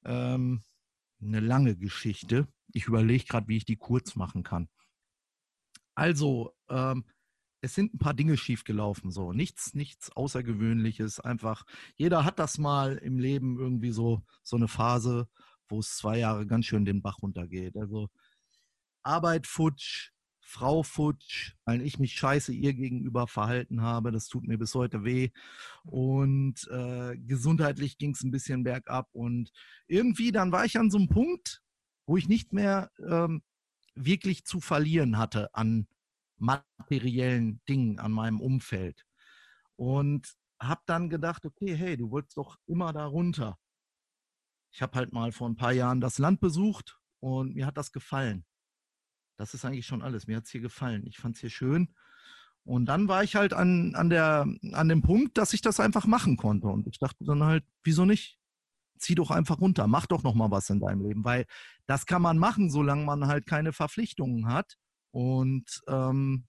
[0.05, 0.63] ähm,
[1.21, 2.47] eine lange Geschichte.
[2.73, 4.69] Ich überlege gerade, wie ich die kurz machen kann.
[5.95, 7.05] Also, ähm,
[7.61, 11.19] es sind ein paar Dinge schiefgelaufen, so nichts, nichts Außergewöhnliches.
[11.19, 11.65] Einfach,
[11.95, 15.27] jeder hat das mal im Leben irgendwie so so eine Phase,
[15.67, 17.75] wo es zwei Jahre ganz schön den Bach runtergeht.
[17.75, 18.09] Also
[19.03, 20.11] Arbeit futsch,
[20.47, 24.11] Frau futsch, weil ich mich scheiße ihr gegenüber verhalten habe.
[24.11, 25.31] Das tut mir bis heute weh.
[25.83, 29.09] Und äh, gesundheitlich ging es ein bisschen bergab.
[29.11, 29.51] Und
[29.87, 31.63] irgendwie, dann war ich an so einem Punkt,
[32.05, 33.41] wo ich nicht mehr ähm,
[33.95, 35.87] wirklich zu verlieren hatte an
[36.37, 39.03] materiellen Dingen, an meinem Umfeld.
[39.75, 43.57] Und habe dann gedacht, okay, hey, du wolltest doch immer da runter.
[44.71, 47.91] Ich habe halt mal vor ein paar Jahren das Land besucht und mir hat das
[47.91, 48.45] gefallen.
[49.37, 50.27] Das ist eigentlich schon alles.
[50.27, 51.05] Mir hat es hier gefallen.
[51.05, 51.93] Ich fand es hier schön.
[52.63, 56.07] Und dann war ich halt an, an, der, an dem Punkt, dass ich das einfach
[56.07, 56.67] machen konnte.
[56.67, 58.39] Und ich dachte dann halt, wieso nicht?
[58.97, 61.45] Zieh doch einfach runter, mach doch noch mal was in deinem Leben, weil
[61.85, 64.77] das kann man machen, solange man halt keine Verpflichtungen hat.
[65.11, 66.47] Und ähm,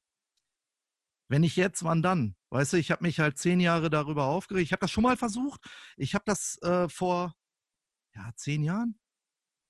[1.28, 2.36] wenn ich jetzt, wann dann?
[2.50, 4.64] Weißt du, ich habe mich halt zehn Jahre darüber aufgeregt.
[4.64, 5.60] Ich habe das schon mal versucht.
[5.96, 7.34] Ich habe das äh, vor
[8.14, 8.98] ja, zehn Jahren,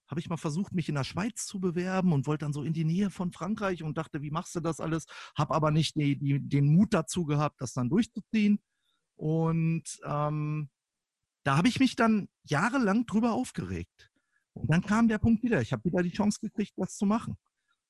[0.08, 2.72] habe ich mal versucht, mich in der Schweiz zu bewerben und wollte dann so in
[2.72, 5.06] die Nähe von Frankreich und dachte, wie machst du das alles?
[5.36, 8.60] Habe aber nicht die, die, den Mut dazu gehabt, das dann durchzuziehen.
[9.16, 10.68] Und ähm,
[11.44, 14.10] da habe ich mich dann jahrelang drüber aufgeregt.
[14.52, 15.60] Und dann kam der Punkt wieder.
[15.60, 17.36] Ich habe wieder die Chance gekriegt, das zu machen.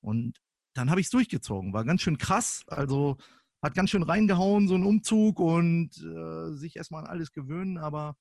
[0.01, 0.39] Und
[0.75, 1.73] dann habe ich es durchgezogen.
[1.73, 2.65] War ganz schön krass.
[2.67, 3.17] Also
[3.63, 7.79] hat ganz schön reingehauen, so ein Umzug und äh, sich erstmal an alles gewöhnen.
[7.79, 8.17] Aber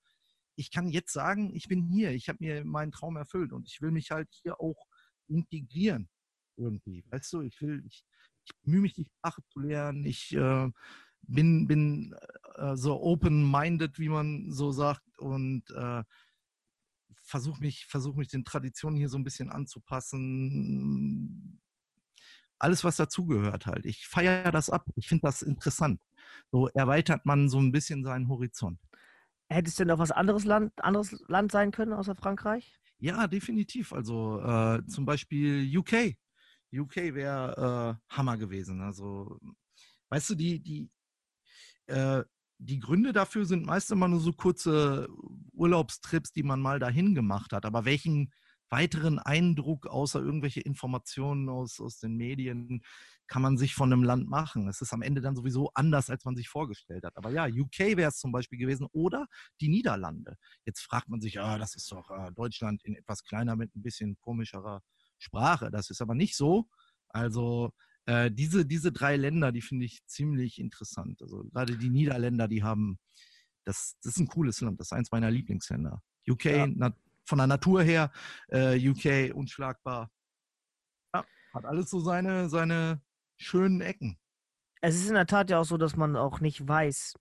[0.56, 3.82] ich kann jetzt sagen, ich bin hier, ich habe mir meinen Traum erfüllt und ich
[3.82, 4.88] will mich halt hier auch
[5.28, 6.10] integrieren
[6.58, 7.04] irgendwie.
[7.10, 8.06] Weißt du, ich will, ich,
[8.46, 10.06] ich bemühe mich, die Sprache zu lernen.
[10.06, 10.70] Ich äh,
[11.24, 12.16] bin, bin
[12.56, 16.04] äh, so open-minded, wie man so sagt, und äh,
[17.24, 21.60] versuche mich, versuch mich den Traditionen hier so ein bisschen anzupassen.
[22.60, 23.86] Alles, was dazugehört halt.
[23.86, 24.86] Ich feiere das ab.
[24.96, 26.02] Ich finde das interessant.
[26.52, 28.80] So erweitert man so ein bisschen seinen Horizont.
[29.50, 32.80] Hätte es denn noch was anderes Land, anderes Land sein können außer Frankreich?
[33.00, 33.94] Ja, definitiv.
[33.94, 36.16] Also äh, zum Beispiel UK.
[36.74, 38.82] UK wäre äh, Hammer gewesen.
[38.82, 39.40] Also,
[40.10, 40.90] weißt du, die, die,
[41.88, 42.24] äh,
[42.58, 45.08] die Gründe dafür sind meist immer nur so kurze
[45.54, 47.66] Urlaubstrips, die man mal dahin gemacht hat.
[47.66, 48.34] Aber welchen
[48.70, 52.82] weiteren Eindruck außer irgendwelche Informationen aus, aus den Medien
[53.28, 54.68] kann man sich von einem Land machen.
[54.68, 57.18] Es ist am Ende dann sowieso anders, als man sich vorgestellt hat.
[57.18, 59.28] Aber ja, UK wäre es zum Beispiel gewesen oder
[59.62, 60.38] die Niederlande.
[60.66, 63.82] Jetzt fragt man sich, ah, das ist doch äh, Deutschland in etwas kleiner mit ein
[63.82, 64.82] bisschen komischerer
[65.18, 65.72] Sprache.
[65.72, 66.68] Das ist aber nicht so.
[67.10, 67.72] Also
[68.06, 71.22] äh, diese, diese drei Länder, die finde ich ziemlich interessant.
[71.22, 73.00] Also gerade die Niederländer, die haben,
[73.64, 74.80] das, das ist ein cooles Land.
[74.80, 76.02] Das ist eins meiner Lieblingsländer.
[76.30, 76.68] UK, ja.
[76.68, 76.96] na,
[77.28, 78.12] von der Natur her,
[78.50, 80.12] äh, UK unschlagbar.
[81.14, 83.02] Ja, hat alles so seine, seine
[83.38, 84.18] schönen Ecken.
[84.82, 87.16] Es ist in der Tat ja auch so, dass man auch nicht weiß,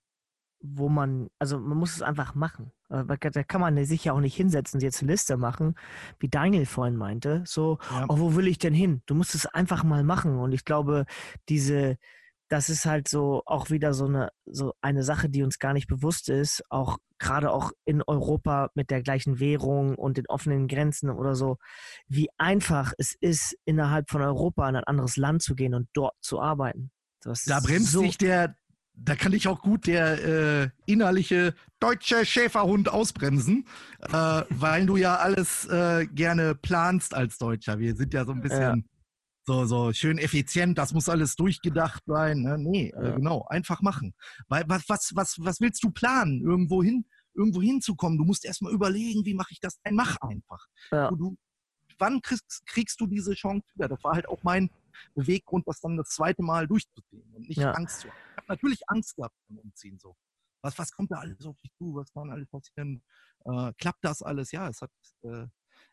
[0.61, 2.71] wo man, also man muss es einfach machen.
[2.89, 5.75] Da kann man sich ja auch nicht hinsetzen, jetzt eine Liste machen,
[6.19, 7.43] wie Daniel vorhin meinte.
[7.45, 8.05] So, ja.
[8.07, 9.01] oh, wo will ich denn hin?
[9.05, 10.37] Du musst es einfach mal machen.
[10.37, 11.05] Und ich glaube,
[11.49, 11.97] diese,
[12.49, 15.87] das ist halt so auch wieder so eine, so eine Sache, die uns gar nicht
[15.87, 21.09] bewusst ist, auch gerade auch in Europa mit der gleichen Währung und den offenen Grenzen
[21.09, 21.57] oder so,
[22.07, 26.15] wie einfach es ist, innerhalb von Europa in ein anderes Land zu gehen und dort
[26.21, 26.91] zu arbeiten.
[27.21, 28.55] Das da bremst so sich der,
[28.93, 30.23] da kann ich auch gut der
[30.63, 33.65] äh, innerliche deutsche Schäferhund ausbremsen,
[34.01, 34.11] äh,
[34.49, 37.79] weil du ja alles äh, gerne planst als Deutscher.
[37.79, 38.75] Wir sind ja so ein bisschen ja
[39.45, 42.41] so, so schön effizient, das muss alles durchgedacht sein.
[42.41, 42.57] Ne?
[42.57, 43.15] Nee, äh, ja.
[43.15, 44.15] genau, einfach machen.
[44.47, 48.17] Weil was, was, was, was willst du planen, irgendwo hin, irgendwo hinzukommen?
[48.17, 49.79] Du musst erstmal überlegen, wie mache ich das?
[49.83, 50.65] Nein, mach einfach.
[50.91, 51.11] Ja.
[51.11, 51.37] Du,
[51.99, 53.87] wann kriegst, kriegst du diese Chance wieder?
[53.87, 54.69] Das war halt auch mein
[55.13, 57.71] Beweggrund, das dann das zweite Mal durchzuziehen und nicht ja.
[57.71, 58.17] Angst zu haben.
[58.31, 60.15] Ich habe natürlich Angst gehabt beim Umziehen so.
[60.61, 61.93] Was, was kommt da alles auf dich zu?
[61.93, 63.03] Was kann alles passieren?
[63.45, 64.51] Äh, klappt das alles?
[64.51, 64.91] Ja, es hat,
[65.21, 65.45] äh,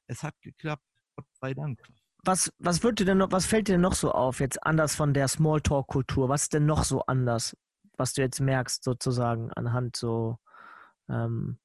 [0.06, 0.82] es hat geklappt.
[1.14, 1.78] Gott sei Dank
[2.24, 5.12] was, was wird dir denn noch, was fällt dir noch so auf, jetzt anders von
[5.14, 6.28] der Smalltalk-Kultur?
[6.28, 7.56] Was ist denn noch so anders,
[7.96, 10.38] was du jetzt merkst, sozusagen, anhand so
[11.08, 11.58] ähm,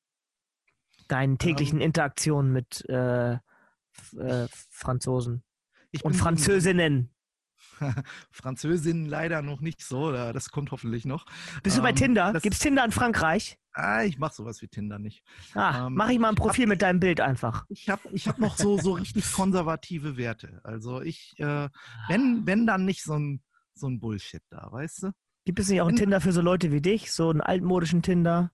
[1.07, 1.87] deinen täglichen um, ähm.
[1.87, 5.43] Interaktionen mit äh, äh, Franzosen
[6.03, 7.13] und Französinnen?
[8.31, 11.25] Französinnen leider noch nicht so, das kommt hoffentlich noch.
[11.63, 12.33] Bist du bei ähm, Tinder?
[12.41, 13.57] Gibt es Tinder in Frankreich?
[13.73, 15.23] Ah, ich mache sowas wie Tinder nicht.
[15.53, 17.65] Ah, ähm, mache ich mal ein Profil hab, mit deinem Bild einfach.
[17.69, 20.61] Ich habe ich hab noch so, so richtig konservative Werte.
[20.63, 21.69] Also ich, äh,
[22.07, 23.43] wenn, wenn dann nicht so ein,
[23.75, 25.11] so ein Bullshit da, weißt du?
[25.45, 27.11] Gibt es nicht auch ein Tinder für so Leute wie dich?
[27.11, 28.51] So einen altmodischen Tinder?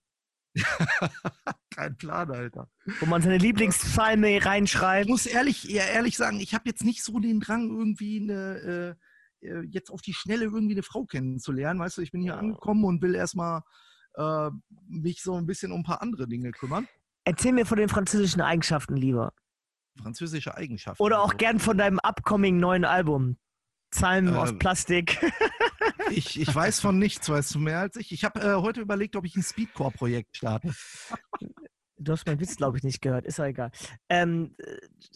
[1.76, 2.70] Kein Plan, Alter.
[3.00, 5.06] Wo man seine Lieblingspsalme reinschreibt.
[5.06, 8.96] Ich muss ehrlich, ehrlich sagen, ich habe jetzt nicht so den Drang, irgendwie eine, äh,
[9.44, 11.80] äh, jetzt auf die Schnelle irgendwie eine Frau kennenzulernen.
[11.80, 13.62] Weißt du, ich bin hier angekommen und will erstmal
[14.16, 14.50] äh,
[14.88, 16.88] mich so ein bisschen um ein paar andere Dinge kümmern.
[17.26, 19.34] Erzähl mir von den französischen Eigenschaften lieber.
[20.02, 21.02] französische Eigenschaften.
[21.02, 23.38] Oder auch Also, gern von deinem upcoming neuen Album.
[23.92, 25.20] Psalmen aus Ähm, Plastik.
[26.10, 28.12] Ich, ich weiß von nichts, weißt du mehr als ich.
[28.12, 30.74] Ich habe äh, heute überlegt, ob ich ein Speedcore-Projekt starte.
[31.98, 33.26] Du hast meinen Witz, glaube ich, nicht gehört.
[33.26, 33.72] Ist ja egal.
[34.10, 34.56] Ähm,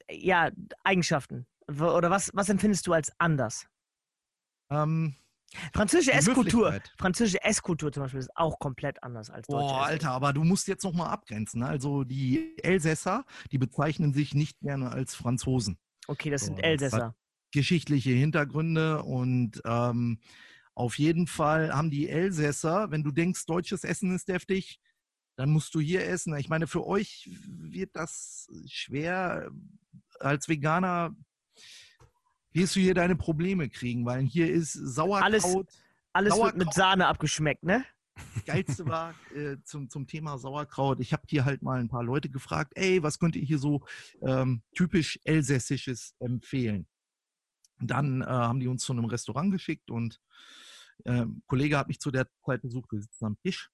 [0.08, 0.50] äh, ja,
[0.84, 1.46] Eigenschaften.
[1.68, 3.66] Oder was, was empfindest du als anders?
[4.70, 5.16] Ähm,
[5.74, 6.80] Französische Esskultur.
[6.98, 9.66] Französische Esskultur zum Beispiel ist auch komplett anders als deutsche.
[9.66, 11.62] Boah, Alter, aber du musst jetzt nochmal abgrenzen.
[11.62, 11.68] ne?
[11.68, 15.78] Also die Elsässer, die bezeichnen sich nicht gerne als Franzosen.
[16.08, 17.16] Okay, das sind Boah, Elsässer.
[17.52, 20.20] Geschichtliche Hintergründe und ähm,
[20.76, 24.80] auf jeden Fall haben die Elsässer, wenn du denkst, deutsches Essen ist deftig,
[25.38, 26.36] dann musst du hier essen.
[26.38, 29.50] Ich meine, für euch wird das schwer.
[30.20, 31.16] Als Veganer
[32.58, 35.24] wirst du hier deine Probleme kriegen, weil hier ist Sauerkraut.
[35.24, 35.44] Alles-
[36.14, 36.74] Alles wird mit Sauerkraut.
[36.74, 37.86] Sahne abgeschmeckt, ne?
[38.46, 41.00] Geilste war äh, zum, zum Thema Sauerkraut.
[41.00, 43.86] Ich habe hier halt mal ein paar Leute gefragt, ey, was könnt ihr hier so
[44.22, 46.88] ähm, typisch Elsässisches empfehlen?
[47.80, 50.20] Und dann äh, haben die uns zu einem Restaurant geschickt und
[51.06, 53.70] ähm, ein Kollege hat mich zu der Zeit besucht, wir sitzen am Tisch.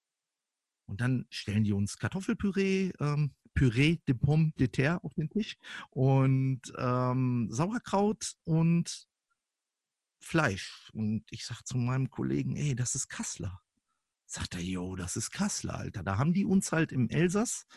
[0.88, 5.58] Und dann stellen die uns Kartoffelpüree, ähm, Püree de Pomme de terre auf den Tisch
[5.90, 9.08] und ähm, Sauerkraut und
[10.20, 10.90] Fleisch.
[10.94, 13.62] Und ich sag zu meinem Kollegen, ey, das ist Kassler.
[14.26, 16.02] Sagt er, yo, das ist Kassler, Alter.
[16.02, 17.68] Da haben die uns halt im Elsass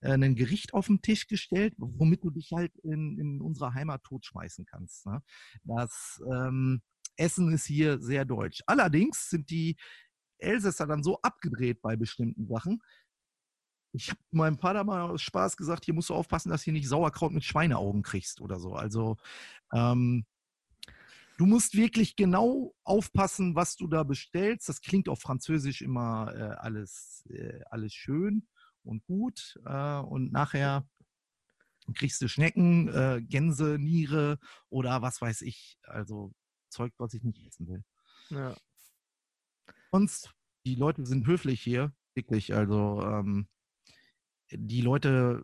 [0.00, 4.02] äh, ein Gericht auf den Tisch gestellt, womit du dich halt in, in unserer Heimat
[4.04, 5.06] totschmeißen kannst.
[5.06, 5.22] Ne?
[5.62, 6.82] Das ähm,
[7.16, 8.62] Essen ist hier sehr deutsch.
[8.66, 9.76] Allerdings sind die
[10.38, 12.82] Elsässer dann so abgedreht bei bestimmten Sachen.
[13.92, 16.72] Ich habe meinem Vater mal aus Spaß gesagt, hier musst du aufpassen, dass du hier
[16.74, 18.74] nicht Sauerkraut mit Schweineaugen kriegst oder so.
[18.74, 19.16] Also
[19.72, 20.26] ähm,
[21.38, 24.68] du musst wirklich genau aufpassen, was du da bestellst.
[24.68, 28.46] Das klingt auf Französisch immer äh, alles, äh, alles schön
[28.84, 29.58] und gut.
[29.64, 30.88] Äh, und nachher
[31.94, 34.38] kriegst du Schnecken, äh, Gänse, Niere
[34.68, 35.78] oder was weiß ich.
[35.82, 36.32] Also
[36.68, 37.84] Zeug, was ich nicht essen will.
[38.30, 38.54] Ja.
[39.90, 40.32] Sonst,
[40.64, 42.54] die Leute sind höflich hier, wirklich.
[42.54, 43.48] Also ähm,
[44.52, 45.42] die Leute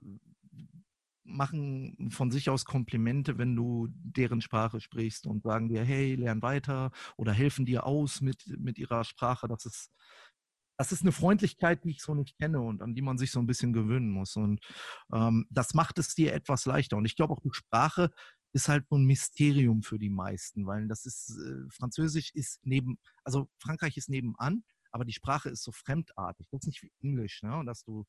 [1.25, 6.43] machen von sich aus Komplimente, wenn du deren Sprache sprichst und sagen dir, hey, lern
[6.43, 9.49] weiter oder helfen dir aus mit, mit ihrer Sprache.
[9.49, 9.91] Das ist,
[10.79, 13.41] das ist eine Freundlichkeit, die ich so nicht kenne und an die man sich so
[13.41, 14.37] ein bisschen gewöhnen muss.
[14.37, 14.61] Und
[15.13, 16.97] ähm, das macht es dir etwas leichter.
[16.97, 18.11] Und ich glaube auch, die Sprache
[18.53, 22.99] ist halt so ein Mysterium für die meisten, weil das ist, äh, Französisch ist neben,
[23.25, 26.49] also Frankreich ist nebenan, aber die Sprache ist so fremdartig.
[26.51, 27.63] Das ist nicht wie Englisch, ne?
[27.67, 28.07] Dass du,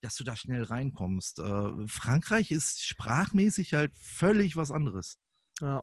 [0.00, 1.38] dass du da schnell reinkommst.
[1.40, 5.18] Äh, Frankreich ist sprachmäßig halt völlig was anderes.
[5.60, 5.82] Ja.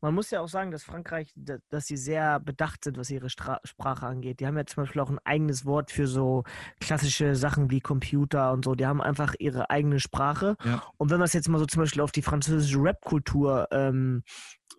[0.00, 3.28] Man muss ja auch sagen, dass Frankreich, da- dass sie sehr bedacht sind, was ihre
[3.30, 4.38] Stra Sprache angeht.
[4.38, 6.44] Die haben ja zum Beispiel auch ein eigenes Wort für so
[6.80, 8.76] klassische Sachen wie Computer und so.
[8.76, 10.54] Die haben einfach ihre eigene Sprache.
[10.64, 10.84] Ja.
[10.98, 14.22] Und wenn wir es jetzt mal so zum Beispiel auf die französische Rap-Kultur ähm,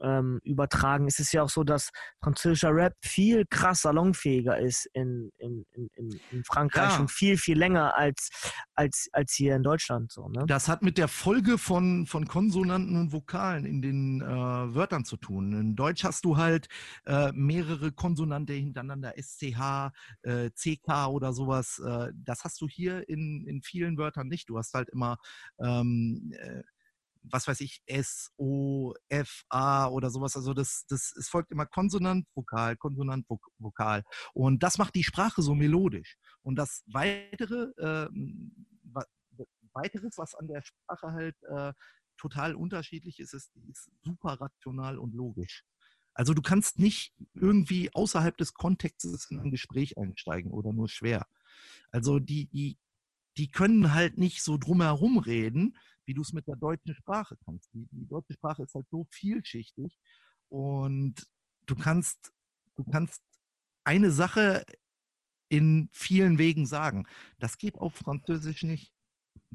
[0.01, 1.89] ähm, übertragen, ist es ja auch so, dass
[2.21, 6.99] französischer Rap viel krass salonfähiger ist in, in, in, in, Frankreich Ja.
[6.99, 8.29] und viel, viel länger als,
[8.75, 10.11] als, als hier in Deutschland.
[10.11, 10.45] So, ne?
[10.47, 15.17] Das hat mit der Folge von, von Konsonanten und Vokalen in den äh, Wörtern zu
[15.17, 15.53] tun.
[15.53, 16.67] In Deutsch hast du halt
[17.05, 19.91] äh, mehrere Konsonante hintereinander, SCH,
[20.23, 21.81] äh, CK oder sowas.
[21.85, 24.49] Äh, das hast du hier in, in vielen Wörtern nicht.
[24.49, 25.17] Du hast halt immer,
[25.59, 26.61] ähm, äh,
[27.31, 30.35] was weiß ich, S, O, F, A oder sowas.
[30.35, 34.03] Also das, das, es folgt immer Konsonant, Vokal, Konsonant, Vok Vokal.
[34.33, 36.17] Und das macht die Sprache so melodisch.
[36.41, 37.71] Und das weitere,
[38.83, 39.05] wa-
[39.73, 41.73] weiteres, was an der Sprache halt äh,
[42.17, 45.63] total unterschiedlich ist, ist, ist super rational und logisch.
[46.13, 51.27] Also du kannst nicht irgendwie außerhalb des Kontextes in ein Gespräch einsteigen oder nur schwer.
[51.91, 52.77] Also die, die,
[53.37, 55.77] die können halt nicht so drumherum reden,
[56.07, 57.71] wie du es mit der deutschen Sprache kannst.
[57.73, 59.99] Die, die deutsche Sprache ist halt so vielschichtig
[60.49, 61.15] und
[61.65, 62.33] du kannst,
[62.75, 63.21] du kannst
[63.83, 64.65] eine Sache
[65.49, 67.05] in vielen Wegen sagen.
[67.39, 68.93] Das geht auf Französisch nicht.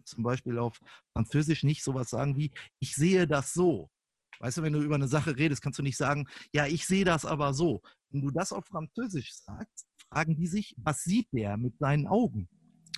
[0.04, 0.78] Zum Beispiel auf
[1.12, 3.90] Französisch nicht sowas sagen wie, ich sehe das so.
[4.38, 7.04] Weißt du, wenn du über eine Sache redest, kannst du nicht sagen, ja, ich sehe
[7.04, 7.82] das aber so.
[8.10, 12.48] Wenn du das auf Französisch sagst, fragen die sich, was sieht der mit seinen Augen?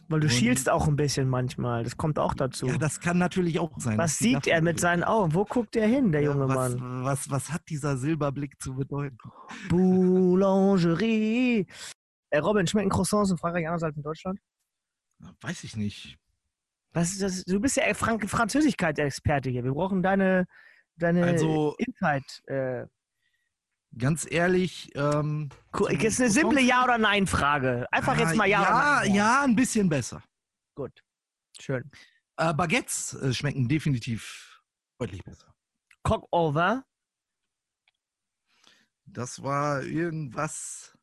[0.08, 1.82] Weil du und- schielst auch ein bisschen manchmal.
[1.84, 2.66] Das kommt auch dazu.
[2.66, 3.96] Ja, das kann natürlich auch sein.
[3.98, 5.32] Was sieht er mit seinen Augen?
[5.34, 7.04] Wo guckt er hin, der Ja, junge was, Mann?
[7.04, 9.16] Was, was hat dieser Silberblick zu bedeuten?
[9.68, 11.66] Boulangerie.
[12.30, 14.38] Äh, Robin, schmecken Croissants in Frankreich anders als in Deutschland?
[15.40, 16.18] Weiß ich nicht.
[16.92, 17.44] Was ist das?
[17.44, 19.64] Du bist ja Frank Französischkeit-Experte hier.
[19.64, 20.46] Wir brauchen deine,
[20.96, 22.42] deine Also- Insight.
[22.46, 22.86] Äh,
[23.96, 27.86] Ganz ehrlich, ähm, das ist eine simple Ja- oder Nein-Frage.
[27.92, 29.14] Einfach jetzt mal Ja, oder ja, Nein.
[29.14, 30.22] ja, ein bisschen besser.
[30.74, 31.02] Gut.
[31.60, 31.88] Schön.
[32.36, 34.54] Äh, Baguettes äh, schmecken definitiv
[34.98, 35.54] Deutlich besser.
[36.02, 36.84] Cockover.
[39.06, 40.96] Das war irgendwas,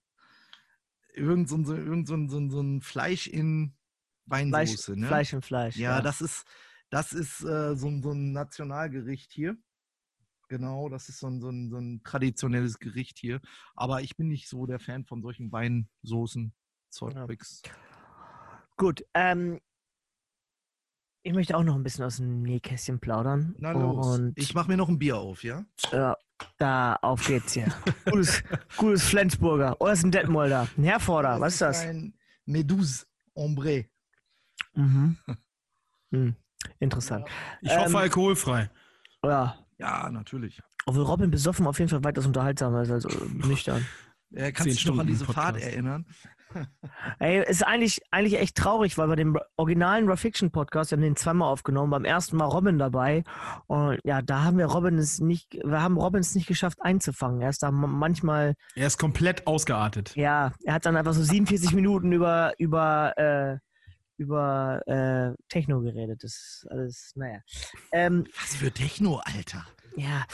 [1.13, 3.75] irgend so, irgend so, so, so ein Fleisch in
[4.27, 4.99] Fleisch, Weinsoße.
[4.99, 5.07] Ne?
[5.07, 5.75] Fleisch und Fleisch.
[5.75, 6.45] Ja, das ist,
[6.89, 9.57] das ist äh, so, so ein Nationalgericht hier.
[10.51, 13.39] Genau, das ist so ein, so, ein, so ein traditionelles Gericht hier.
[13.73, 16.53] Aber ich bin nicht so der Fan von solchen Weinsoßen.
[16.89, 17.61] Zeugs.
[18.75, 19.05] Gut.
[19.13, 19.61] Ähm,
[21.23, 23.55] ich möchte auch noch ein bisschen aus dem Nähkästchen plaudern.
[23.59, 24.17] Na los.
[24.17, 25.63] Und ich mache mir noch ein Bier auf, ja?
[25.89, 26.17] Ja,
[26.57, 27.73] da, auf geht's hier.
[28.09, 28.43] gutes,
[28.75, 29.79] gutes Flensburger.
[29.79, 30.67] Oder ist ein Detmolder.
[30.77, 31.81] Ein Herforder, was ist das?
[31.85, 32.13] Ein
[32.43, 33.85] Meduse Ombre.
[34.73, 35.17] Mhm.
[36.11, 36.35] Hm.
[36.79, 37.25] Interessant.
[37.61, 38.69] Ich hoffe Ähm, alkoholfrei.
[39.23, 39.60] Ja.
[39.81, 40.61] Ja, natürlich.
[40.85, 43.85] Obwohl Robin besoffen auf jeden Fall weitaus unterhaltsamer ist als nüchtern.
[44.33, 45.65] Äh, kannst Zehn du dich noch an diese Fahrt Podcast.
[45.65, 46.05] erinnern?
[47.19, 51.03] Ey, ist eigentlich, eigentlich echt traurig, weil bei dem originalen Raw Fiction Podcast, wir haben
[51.03, 53.23] den zweimal aufgenommen, beim ersten Mal Robin dabei.
[53.67, 57.41] Und ja, da haben wir Robin es nicht, wir haben Robin es nicht geschafft einzufangen.
[57.41, 60.15] Er ist da manchmal, Er ist komplett ausgeartet.
[60.15, 63.57] ja, er hat dann einfach so 47 Minuten über, über, äh,
[64.17, 66.23] über äh, Techno geredet.
[66.23, 67.39] Das ist alles, naja.
[67.91, 69.65] Ähm, Was für Techno, Alter.
[69.95, 70.25] ja,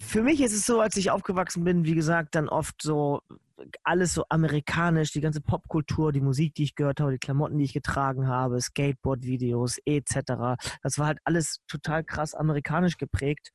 [0.00, 3.20] für mich ist es so, als ich aufgewachsen bin, wie gesagt, dann oft so
[3.82, 7.64] alles so amerikanisch, die ganze Popkultur, die Musik, die ich gehört habe, die Klamotten, die
[7.64, 10.56] ich getragen habe, Skateboard-Videos etc.
[10.82, 13.50] Das war halt alles total krass amerikanisch geprägt.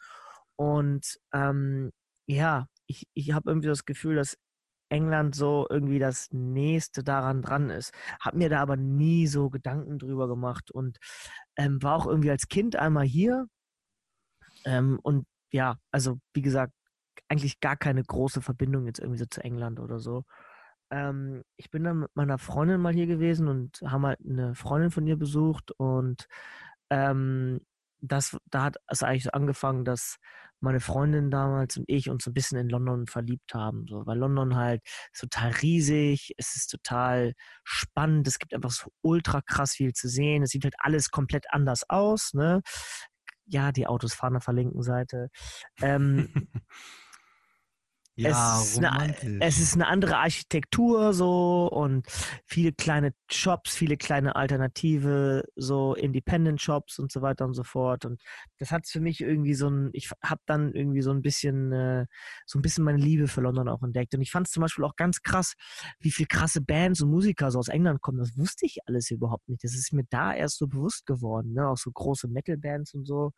[0.55, 1.91] Und ähm,
[2.27, 4.37] ja, ich, ich habe irgendwie das Gefühl, dass
[4.93, 7.93] England so irgendwie das nächste daran dran ist.
[8.21, 10.97] Hab mir da aber nie so Gedanken drüber gemacht und
[11.57, 13.47] ähm, war auch irgendwie als Kind einmal hier.
[14.65, 16.73] Ähm, und ja, also wie gesagt,
[17.27, 20.23] eigentlich gar keine große Verbindung jetzt irgendwie so zu England oder so.
[20.91, 24.91] Ähm, ich bin dann mit meiner Freundin mal hier gewesen und haben halt eine Freundin
[24.91, 26.27] von ihr besucht und
[26.91, 27.61] ähm,
[28.03, 30.17] das, da hat es eigentlich so angefangen, dass
[30.59, 33.85] meine Freundin damals und ich uns so ein bisschen in London verliebt haben.
[33.87, 34.81] So, weil London halt
[35.17, 40.43] total riesig, es ist total spannend, es gibt einfach so ultra krass viel zu sehen,
[40.43, 42.61] es sieht halt alles komplett anders aus, ne?
[43.45, 45.29] Ja, die Autos fahren auf der linken Seite.
[45.81, 46.29] Ähm,
[48.15, 52.05] Ja, es, ist eine, es ist eine andere Architektur so und
[52.45, 58.05] viele kleine Shops, viele kleine alternative, so Independent Shops und so weiter und so fort.
[58.05, 58.21] Und
[58.59, 62.05] das hat für mich irgendwie so ein, ich habe dann irgendwie so ein bisschen, äh,
[62.45, 64.13] so ein bisschen meine Liebe für London auch entdeckt.
[64.13, 65.55] Und ich fand es zum Beispiel auch ganz krass,
[65.99, 68.19] wie viele krasse Bands und Musiker so aus England kommen.
[68.19, 69.63] Das wusste ich alles überhaupt nicht.
[69.63, 71.67] Das ist mir da erst so bewusst geworden, ne?
[71.67, 73.31] Auch so große Metal-Bands und so.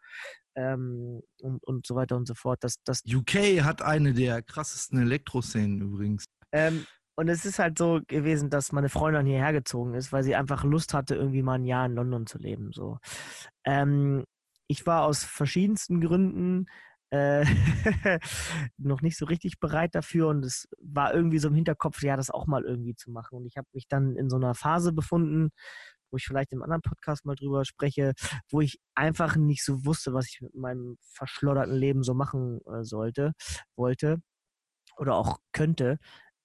[0.56, 2.64] Ähm, und, und so weiter und so fort.
[2.64, 6.26] Das, das UK hat eine der krassesten Elektroszenen übrigens.
[6.54, 6.86] Ähm,
[7.18, 10.64] und es ist halt so gewesen, dass meine Freundin hierher gezogen ist, weil sie einfach
[10.64, 12.72] Lust hatte, irgendwie mal ein Jahr in London zu leben.
[12.74, 13.00] So.
[13.66, 14.26] Ähm,
[14.68, 16.68] ich war aus verschiedensten Gründen
[17.12, 17.46] äh,
[18.78, 22.30] noch nicht so richtig bereit dafür und es war irgendwie so im Hinterkopf, ja, das
[22.30, 23.38] auch mal irgendwie zu machen.
[23.38, 25.52] Und ich habe mich dann in so einer Phase befunden,
[26.12, 28.14] wo ich vielleicht im anderen Podcast mal drüber spreche,
[28.50, 32.84] wo ich einfach nicht so wusste, was ich mit meinem verschlodderten Leben so machen äh,
[32.84, 33.34] sollte,
[33.76, 34.18] wollte
[34.98, 35.98] oder auch könnte.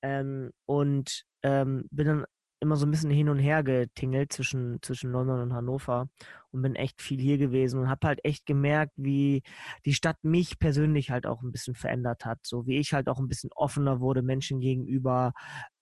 [0.02, 2.26] Ähm, und ähm, bin dann
[2.60, 6.08] immer so ein bisschen hin und her getingelt zwischen, zwischen London und Hannover
[6.50, 9.42] und bin echt viel hier gewesen und habe halt echt gemerkt, wie
[9.86, 12.40] die Stadt mich persönlich halt auch ein bisschen verändert hat.
[12.44, 15.32] So wie ich halt auch ein bisschen offener wurde Menschen gegenüber.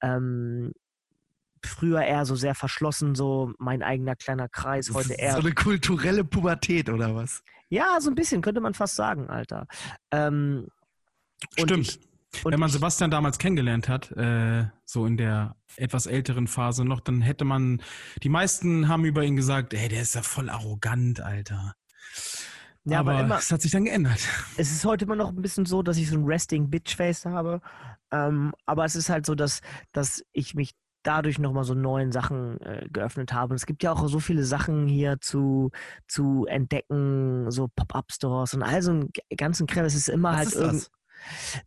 [0.00, 0.72] Ähm,
[1.64, 5.32] früher eher so sehr verschlossen, so mein eigener kleiner Kreis, heute eher.
[5.32, 7.42] So eine kulturelle Pubertät oder was?
[7.68, 9.66] Ja, so ein bisschen, könnte man fast sagen, Alter.
[10.10, 10.68] Ähm,
[11.58, 11.88] und Stimmt.
[11.88, 17.00] ich- Wenn man Sebastian damals kennengelernt hat, äh, so in der etwas älteren Phase noch,
[17.00, 17.80] dann hätte man,
[18.22, 21.74] die meisten haben über ihn gesagt, ey, der ist ja voll arrogant, Alter.
[22.84, 24.18] Ja, aber aber immer- es hat sich dann geändert.
[24.58, 27.24] es ist heute immer noch ein bisschen so, dass ich so ein Resting Bitch Face
[27.24, 27.60] habe.
[28.10, 29.60] Ähm, aber es ist halt so, dass,
[29.92, 30.74] dass ich mich
[31.08, 33.52] dadurch nochmal so neuen Sachen äh, geöffnet habe.
[33.52, 35.70] Und es gibt ja auch so viele Sachen hier zu,
[36.06, 39.86] zu entdecken, so Pop-Up-Stores und all so einen ganzen Krempel.
[39.86, 40.90] Es ist immer Was halt ist irgend- das?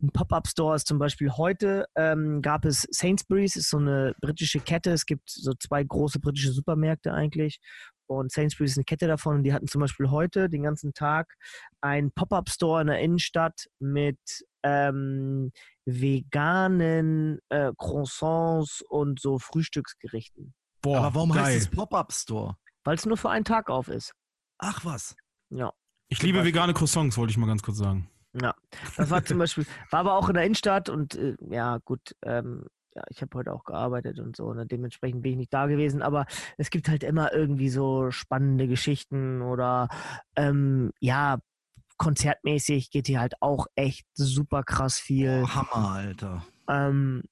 [0.00, 4.92] ein Pop-Up-Store ist zum Beispiel heute, ähm, gab es Sainsbury's, ist so eine britische Kette.
[4.92, 7.58] Es gibt so zwei große britische Supermärkte eigentlich.
[8.06, 9.36] Und Sainsbury's ist eine Kette davon.
[9.36, 11.34] Und die hatten zum Beispiel heute den ganzen Tag
[11.82, 14.18] einen Pop-Up-Store in der Innenstadt mit
[14.62, 15.52] ähm,
[15.84, 20.54] veganen äh, Croissants und so Frühstücksgerichten.
[20.80, 21.44] Boah, Aber warum geil.
[21.44, 22.56] heißt es Pop-Up-Store?
[22.84, 24.12] Weil es nur für einen Tag auf ist.
[24.58, 25.16] Ach was.
[25.50, 25.72] Ja.
[26.08, 28.08] Ich liebe vegane Croissants, wollte ich mal ganz kurz sagen.
[28.40, 28.54] Ja,
[28.96, 32.66] das war zum Beispiel, war aber auch in der Innenstadt und äh, ja, gut, ähm,
[32.94, 36.02] ja, ich habe heute auch gearbeitet und so, ne, dementsprechend bin ich nicht da gewesen,
[36.02, 36.26] aber
[36.58, 39.88] es gibt halt immer irgendwie so spannende Geschichten oder
[40.36, 41.38] ähm, ja,
[42.02, 45.44] konzertmäßig geht hier halt auch echt super krass viel.
[45.44, 46.44] Oh, Hammer, Alter.
[46.68, 47.22] Ähm,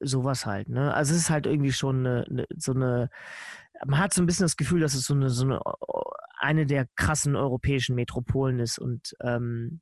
[0.00, 0.92] sowas halt, ne?
[0.92, 3.08] Also es ist halt irgendwie schon eine, eine, so eine,
[3.86, 5.62] man hat so ein bisschen das Gefühl, dass es so eine, so eine,
[6.38, 9.80] eine der krassen europäischen Metropolen ist und ähm,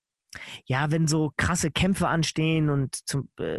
[0.67, 3.57] ja, wenn so krasse Kämpfe anstehen und zum, äh,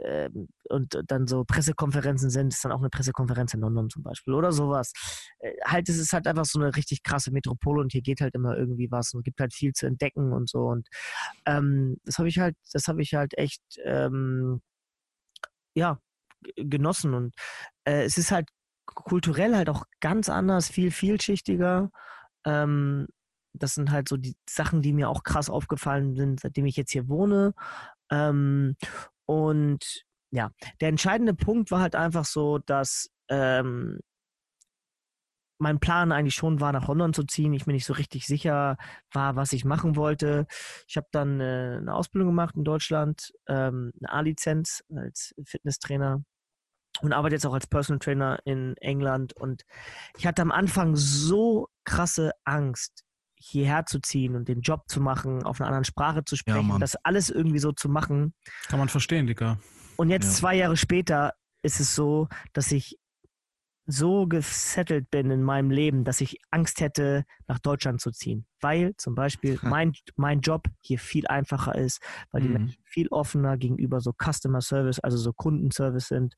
[0.00, 0.30] äh,
[0.68, 4.52] und dann so Pressekonferenzen sind, ist dann auch eine Pressekonferenz in London zum Beispiel oder
[4.52, 4.92] sowas.
[5.38, 8.34] Äh, halt, es ist halt einfach so eine richtig krasse Metropole und hier geht halt
[8.34, 10.66] immer irgendwie was und gibt halt viel zu entdecken und so.
[10.66, 10.88] Und
[11.46, 14.60] ähm, das habe ich halt, das habe ich halt echt ähm,
[15.74, 15.98] ja,
[16.56, 17.14] genossen.
[17.14, 17.34] Und
[17.84, 18.48] äh, es ist halt
[18.86, 21.90] kulturell halt auch ganz anders, viel vielschichtiger.
[22.44, 23.08] Ähm,
[23.52, 26.92] das sind halt so die Sachen, die mir auch krass aufgefallen sind, seitdem ich jetzt
[26.92, 27.54] hier wohne.
[28.10, 28.76] Ähm,
[29.26, 30.50] und ja,
[30.80, 34.00] der entscheidende Punkt war halt einfach so, dass ähm,
[35.58, 37.52] mein Plan eigentlich schon war, nach London zu ziehen.
[37.52, 38.76] Ich mir nicht so richtig sicher
[39.12, 40.46] war, was ich machen wollte.
[40.86, 46.22] Ich habe dann äh, eine Ausbildung gemacht in Deutschland, ähm, eine A-Lizenz als Fitnesstrainer
[47.00, 49.32] und arbeite jetzt auch als Personal Trainer in England.
[49.34, 49.64] Und
[50.16, 53.04] ich hatte am Anfang so krasse Angst,
[53.38, 56.78] hierher zu ziehen und den Job zu machen, auf einer anderen Sprache zu sprechen, ja,
[56.78, 58.34] das alles irgendwie so zu machen.
[58.68, 59.58] Kann man verstehen, Dicker.
[59.96, 60.32] Und jetzt ja.
[60.32, 62.98] zwei Jahre später ist es so, dass ich
[63.86, 68.46] so gesettelt bin in meinem Leben, dass ich Angst hätte, nach Deutschland zu ziehen.
[68.60, 72.54] Weil zum Beispiel mein, mein Job hier viel einfacher ist, weil die mhm.
[72.54, 76.34] Menschen viel offener gegenüber so Customer Service, also so Kundenservice sind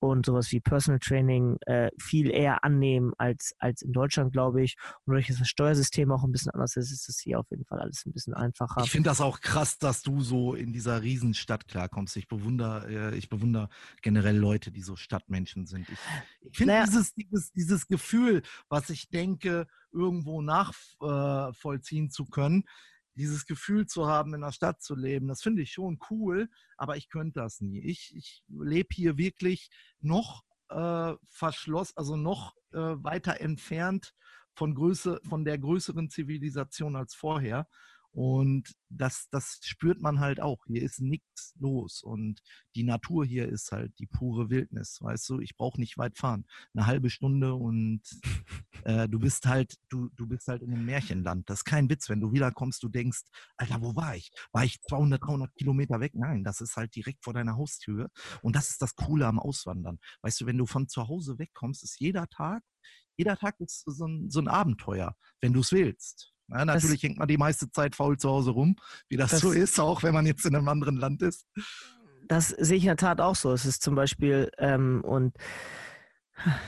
[0.00, 4.76] und sowas wie Personal Training äh, viel eher annehmen als, als in Deutschland, glaube ich.
[5.04, 7.80] Und durch das Steuersystem auch ein bisschen anders ist, ist es hier auf jeden Fall
[7.80, 8.82] alles ein bisschen einfacher.
[8.82, 12.16] Ich finde das auch krass, dass du so in dieser Riesenstadt klarkommst.
[12.16, 13.68] Ich bewundere, äh, ich bewundere
[14.02, 15.88] generell Leute, die so Stadtmenschen sind.
[15.88, 15.98] Ich,
[16.42, 16.86] ich finde naja.
[16.86, 22.64] dieses, dieses, dieses Gefühl, was ich denke, irgendwo nachvollziehen äh, zu können,
[23.14, 26.96] dieses Gefühl zu haben, in der Stadt zu leben, das finde ich schon cool, aber
[26.96, 27.80] ich könnte das nie.
[27.80, 34.14] Ich, ich lebe hier wirklich noch äh, verschlossen, also noch äh, weiter entfernt
[34.54, 37.68] von Größe, von der größeren Zivilisation als vorher.
[38.14, 40.64] Und das, das spürt man halt auch.
[40.66, 42.00] Hier ist nichts los.
[42.00, 42.40] Und
[42.76, 44.98] die Natur hier ist halt die pure Wildnis.
[45.00, 46.46] Weißt du, ich brauche nicht weit fahren.
[46.74, 48.02] Eine halbe Stunde und
[48.84, 51.50] äh, du bist halt, du, du bist halt in einem Märchenland.
[51.50, 52.08] Das ist kein Witz.
[52.08, 53.22] Wenn du wiederkommst, du denkst,
[53.56, 54.30] Alter, wo war ich?
[54.52, 56.12] War ich 200, 300 Kilometer weg?
[56.14, 58.10] Nein, das ist halt direkt vor deiner Haustür.
[58.42, 59.98] Und das ist das Coole am Auswandern.
[60.22, 62.62] Weißt du, wenn du von zu Hause wegkommst, ist jeder Tag,
[63.16, 66.33] jeder Tag ist so ein, so ein Abenteuer, wenn du es willst.
[66.48, 68.76] Ja, natürlich das, hängt man die meiste Zeit faul zu Hause rum,
[69.08, 71.46] wie das, das, so ist, auch wenn man jetzt in einem anderen Land ist.
[72.28, 73.52] Das sehe ich in der Tat auch so.
[73.52, 75.36] Es ist zum Beispiel, ähm, und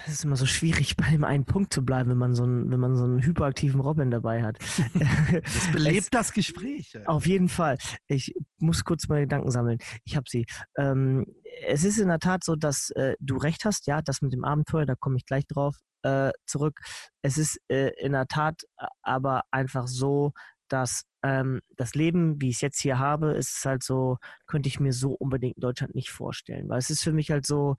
[0.06, 2.70] es ist immer so schwierig, bei dem einen Punkt zu bleiben, wenn man so einen,
[2.70, 4.58] wenn man so einen hyperaktiven Robin dabei hat.
[4.94, 6.94] Das belebt es, das Gespräch.
[6.94, 7.06] Ey.
[7.06, 7.76] Auf jeden Fall.
[8.06, 9.78] Ich muss kurz meine Gedanken sammeln.
[10.04, 10.46] Ich habe sie.
[10.78, 11.26] Ähm,
[11.66, 14.44] es ist in der Tat so, dass äh, du recht hast, ja, das mit dem
[14.44, 16.80] Abenteuer, da komme ich gleich drauf äh, zurück.
[17.22, 18.62] Es ist äh, in der Tat
[19.02, 20.32] aber einfach so,
[20.68, 24.80] dass ähm, das Leben, wie ich es jetzt hier habe, ist halt so, könnte ich
[24.80, 26.68] mir so unbedingt in Deutschland nicht vorstellen.
[26.68, 27.76] Weil es ist für mich halt so,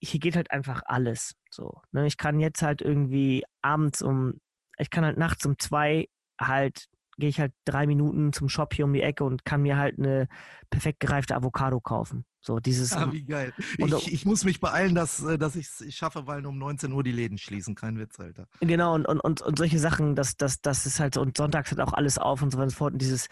[0.00, 1.34] hier geht halt einfach alles.
[1.50, 2.06] So, ne?
[2.06, 4.40] Ich kann jetzt halt irgendwie abends um,
[4.78, 6.08] ich kann halt nachts um zwei
[6.40, 6.86] halt
[7.18, 9.98] gehe ich halt drei Minuten zum Shop hier um die Ecke und kann mir halt
[9.98, 10.28] eine
[10.70, 12.26] perfekt gereifte Avocado kaufen.
[12.46, 12.92] So dieses.
[12.92, 13.52] Ah, wie geil.
[13.76, 17.02] Ich, ich, muss mich beeilen, dass, äh, dass ich es schaffe, weil um 19 Uhr
[17.02, 17.74] die Läden schließen.
[17.74, 18.46] Kein Witz, Alter.
[18.60, 21.72] Genau, und, und, und, und solche Sachen, das, das, das ist halt so, und sonntags
[21.72, 22.92] hat auch alles auf und so weiter und so fort.
[22.92, 23.26] Und dieses,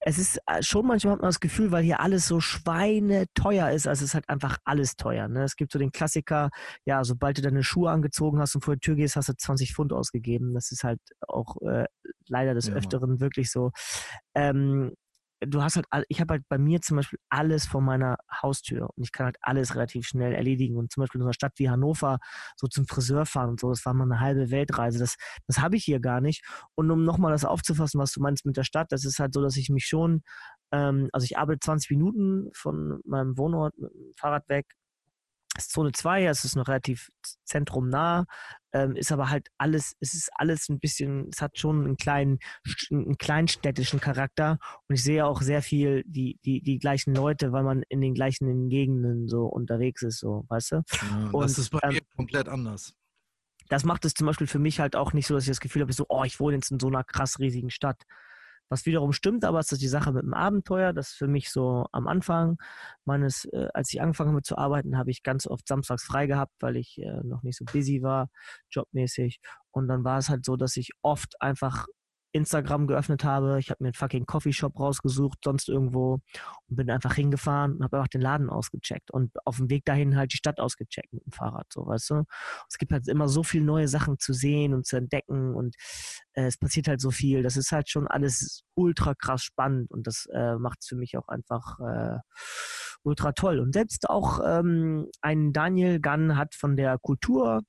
[0.00, 3.86] es ist äh, schon manchmal hat man das Gefühl, weil hier alles so schweineteuer ist,
[3.86, 5.28] also es ist halt einfach alles teuer.
[5.28, 5.44] Ne?
[5.44, 6.50] Es gibt so den Klassiker,
[6.84, 9.74] ja, sobald du deine Schuhe angezogen hast und vor die Tür gehst, hast du 20
[9.74, 10.54] Pfund ausgegeben.
[10.54, 11.84] Das ist halt auch äh,
[12.26, 13.20] leider des ja, Öfteren Mann.
[13.20, 13.70] wirklich so.
[14.34, 14.92] Ähm,
[15.40, 19.02] du hast halt, ich habe halt bei mir zum Beispiel alles vor meiner Haustür und
[19.02, 20.76] ich kann halt alles relativ schnell erledigen.
[20.76, 22.18] Und zum Beispiel in einer Stadt wie Hannover
[22.56, 24.98] so zum Friseur fahren und so, das war mal eine halbe Weltreise.
[24.98, 26.44] Das, das habe ich hier gar nicht.
[26.74, 29.42] Und um nochmal das aufzufassen, was du meinst mit der Stadt, das ist halt so,
[29.42, 30.22] dass ich mich schon,
[30.72, 34.66] ähm, also ich arbeite 20 Minuten von meinem Wohnort mit dem Fahrrad weg
[35.56, 37.10] ist Zone 2, es ist noch relativ
[37.44, 38.26] zentrumnah,
[38.72, 42.38] ähm, ist aber halt alles, es ist alles ein bisschen, es hat schon einen kleinen,
[42.90, 44.58] einen kleinstädtischen Charakter
[44.88, 48.14] und ich sehe auch sehr viel die, die, die gleichen Leute, weil man in den
[48.14, 50.76] gleichen Gegenden so unterwegs ist, so, weißt du?
[50.76, 52.94] Ja, und, das ist bei ähm, mir komplett anders.
[53.68, 55.82] Das macht es zum Beispiel für mich halt auch nicht so, dass ich das Gefühl
[55.82, 58.02] habe, so, oh, ich wohne jetzt in so einer krass riesigen Stadt.
[58.70, 60.92] Was wiederum stimmt, aber ist das die Sache mit dem Abenteuer.
[60.92, 62.56] Das für mich so am Anfang
[63.04, 66.52] meines, äh, als ich angefangen habe zu arbeiten, habe ich ganz oft samstags frei gehabt,
[66.60, 68.30] weil ich äh, noch nicht so busy war,
[68.70, 69.40] jobmäßig.
[69.72, 71.86] Und dann war es halt so, dass ich oft einfach
[72.32, 73.58] Instagram geöffnet habe.
[73.58, 76.20] Ich habe mir einen fucking Coffeeshop rausgesucht, sonst irgendwo
[76.68, 80.16] und bin einfach hingefahren und habe einfach den Laden ausgecheckt und auf dem Weg dahin
[80.16, 82.24] halt die Stadt ausgecheckt mit dem Fahrrad, so weißt du.
[82.68, 85.74] Es gibt halt immer so viele neue Sachen zu sehen und zu entdecken und
[86.34, 87.42] äh, es passiert halt so viel.
[87.42, 91.16] Das ist halt schon alles ultra krass spannend und das äh, macht es für mich
[91.16, 92.18] auch einfach äh,
[93.02, 93.58] ultra toll.
[93.58, 97.62] Und selbst auch ähm, ein Daniel Gunn hat von der Kultur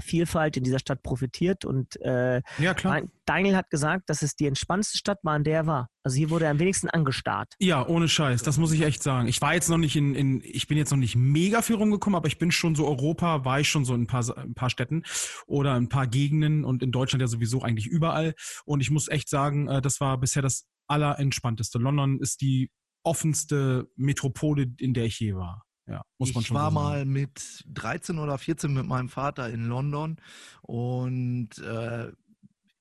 [0.00, 3.02] Vielfalt in dieser Stadt profitiert und äh, Ja, klar.
[3.26, 5.88] Daniel hat gesagt, dass es die entspannendste Stadt war, in der er war.
[6.02, 7.52] Also hier wurde er am wenigsten angestarrt.
[7.58, 9.28] Ja, ohne Scheiß, das muss ich echt sagen.
[9.28, 12.16] Ich war jetzt noch nicht in, in ich bin jetzt noch nicht mega viel rumgekommen,
[12.16, 14.70] aber ich bin schon so Europa, war ich schon so in ein paar, ein paar
[14.70, 15.02] Städten
[15.46, 18.34] oder ein paar Gegenden und in Deutschland ja sowieso eigentlich überall.
[18.64, 21.78] Und ich muss echt sagen, äh, das war bisher das allerentspannteste.
[21.78, 22.70] London ist die
[23.02, 25.64] offenste Metropole, in der ich je war.
[25.88, 29.48] Ja, muss man ich schon war so mal mit 13 oder 14 mit meinem Vater
[29.48, 30.16] in London
[30.62, 32.12] und äh,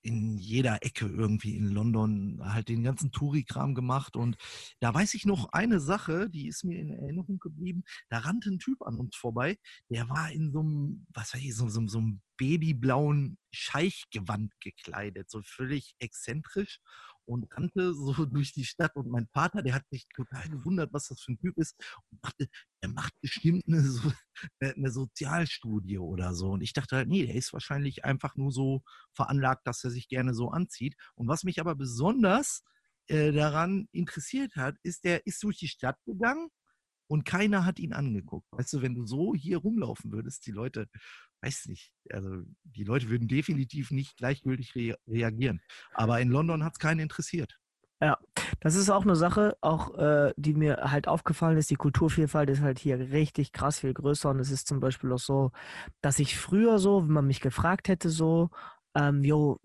[0.08, 4.16] in jeder Ecke irgendwie in London halt den ganzen Touri-Kram gemacht.
[4.16, 4.38] Und
[4.80, 7.84] da weiß ich noch eine Sache, die ist mir in Erinnerung geblieben.
[8.10, 9.58] Da rannte ein Typ an uns vorbei,
[9.90, 15.30] der war in so einem, was weiß ich, so, so, so einem babyblauen Scheichgewand gekleidet,
[15.30, 16.80] so völlig exzentrisch
[17.28, 18.96] und rannte so durch die Stadt.
[18.96, 21.76] Und mein Vater, der hat sich total gewundert, was das für ein Typ ist
[22.12, 22.48] und dachte,
[22.82, 24.12] er macht bestimmt eine, so,
[24.60, 26.52] eine eine Sozialstudie oder so.
[26.52, 28.84] Und ich dachte halt, nee, der ist wahrscheinlich einfach nur so
[29.14, 30.96] veranlagt, dass er sich gerne so anzieht.
[31.16, 32.64] Und was mich aber besonders
[33.08, 36.50] äh, daran interessiert hat, ist, der ist durch die Stadt gegangen
[37.08, 38.48] und keiner hat ihn angeguckt.
[38.52, 40.90] Weißt du, wenn du so hier rumlaufen würdest, die Leute,
[41.42, 45.62] weiß nicht, also die Leute würden definitiv nicht gleichgültig rea reagieren.
[45.94, 47.58] Aber in London hat es keinen interessiert.
[48.60, 51.70] Das ist auch eine Sache, auch äh, die mir halt aufgefallen ist.
[51.70, 54.30] Die Kulturvielfalt ist halt hier richtig krass viel größer.
[54.30, 55.52] Und es ist zum Beispiel auch so,
[56.02, 58.50] dass ich früher so, wenn man mich gefragt hätte, so,
[58.96, 59.60] ähm, jo,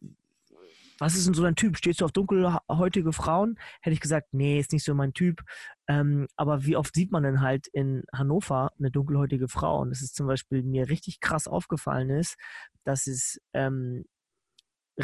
[1.02, 1.76] was ist denn so dein Typ?
[1.76, 3.58] Stehst du auf dunkelhäutige Frauen?
[3.80, 5.42] Hätte ich gesagt, nee, ist nicht so mein Typ.
[5.88, 9.80] Ähm, aber wie oft sieht man denn halt in Hannover eine dunkelhäutige Frau?
[9.80, 12.36] Und es ist zum Beispiel mir richtig krass aufgefallen ist,
[12.84, 14.04] dass es ähm,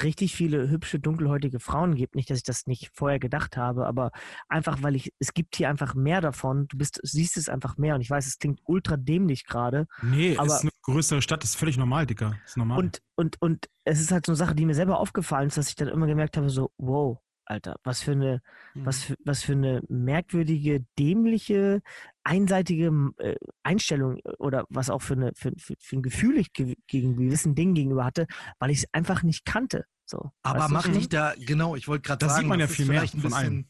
[0.02, 2.14] richtig viele hübsche dunkelhäutige Frauen gibt.
[2.14, 4.10] Nicht, dass ich das nicht vorher gedacht habe, aber
[4.48, 6.66] einfach, weil ich, es gibt hier einfach mehr davon.
[6.68, 7.94] Du bist, siehst es einfach mehr.
[7.94, 9.86] Und ich weiß, es klingt ultra dämlich gerade.
[10.02, 12.36] Nee, aber- ist eine größere Stadt, das ist völlig normal, Dicker.
[12.44, 12.78] Ist normal.
[12.78, 15.68] Und, und, und es ist halt so eine Sache, die mir selber aufgefallen ist, dass
[15.68, 17.18] ich dann immer gemerkt habe, so, wow,
[17.48, 18.42] Alter, was für eine,
[18.74, 18.86] Mhm.
[18.86, 21.80] was für, was für eine merkwürdige, dämliche,
[22.22, 26.76] einseitige äh, Einstellung oder was auch für, eine, für, für, für ein Gefühl ich ge
[26.86, 28.26] gegen gewissen Dingen gegenüber hatte,
[28.58, 29.84] weil ich es einfach nicht kannte.
[30.04, 32.70] So, Aber ich dich da, genau, ich wollte gerade Da sagen, sieht man ja das
[32.72, 33.66] ist viel mehr vielleicht ein von bisschen, einem.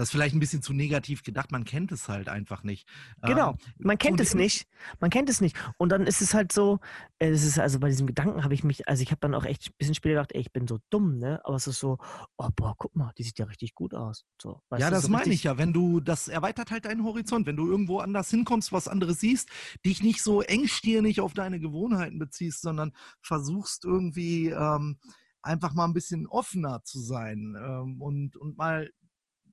[0.00, 2.88] Das ist vielleicht ein bisschen zu negativ gedacht, man kennt es halt einfach nicht.
[3.20, 4.66] Genau, Ähm, man kennt es nicht.
[4.98, 5.54] Man kennt es nicht.
[5.76, 6.80] Und dann ist es halt so,
[7.18, 9.44] äh, es ist also bei diesem Gedanken habe ich mich, also ich habe dann auch
[9.44, 11.42] echt ein bisschen später gedacht, ey, ich bin so dumm, ne?
[11.44, 11.98] Aber es ist so,
[12.38, 14.24] oh boah, guck mal, die sieht ja richtig gut aus.
[14.40, 15.58] So, Ja, du, das so meine ich ja.
[15.58, 17.46] Wenn du, das erweitert halt deinen Horizont.
[17.46, 19.50] Wenn du irgendwo anders hinkommst, was anderes siehst,
[19.84, 24.96] dich nicht so engstirnig auf deine Gewohnheiten beziehst, sondern versuchst irgendwie ähm,
[25.42, 28.90] einfach mal ein bisschen offener zu sein ähm, und, und mal,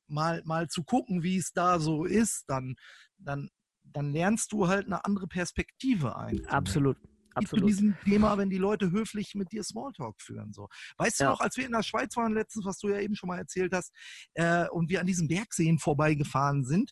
[0.07, 2.75] mal, mal zu gucken, wie es da so ist, dann,
[3.17, 3.49] dann,
[3.83, 6.45] dann lernst du halt eine andere Perspektive ein.
[6.47, 6.97] Absolut.
[6.97, 7.69] zu Absolut.
[7.69, 10.53] diesem Thema, wenn die Leute höflich mit dir Smalltalk führen.
[10.53, 10.67] So.
[10.97, 11.27] Weißt Ja.
[11.27, 13.37] du noch, als wir in der Schweiz waren letztens, was du ja eben schon mal
[13.37, 13.93] erzählt hast,
[14.33, 16.91] äh, und wir an diesen Bergseen vorbeigefahren sind,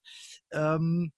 [0.51, 1.11] ähm,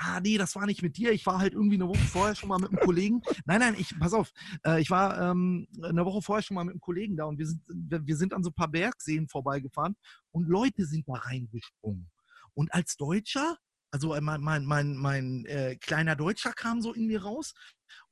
[0.00, 2.48] ah nee, das war nicht mit dir, ich war halt irgendwie eine Woche vorher schon
[2.48, 3.20] mal mit einem Kollegen.
[3.46, 4.30] Nein, nein, ich, pass auf,
[4.64, 7.46] äh, ich war ähm, eine Woche vorher schon mal mit einem Kollegen da und wir
[7.46, 9.96] sind, wir sind an so ein paar Bergseen vorbeigefahren
[10.30, 12.08] und Leute sind da reingesprungen.
[12.54, 13.58] Und als Deutscher,
[13.90, 17.54] also mein, mein, mein, mein äh, kleiner Deutscher kam so in mir raus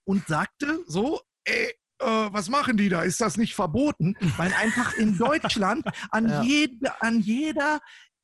[0.05, 3.03] und sagte so, ey, äh, was machen die da?
[3.03, 4.17] Ist das nicht verboten?
[4.37, 6.43] Weil einfach in Deutschland an, Ja.
[6.43, 7.81] jede, an jeder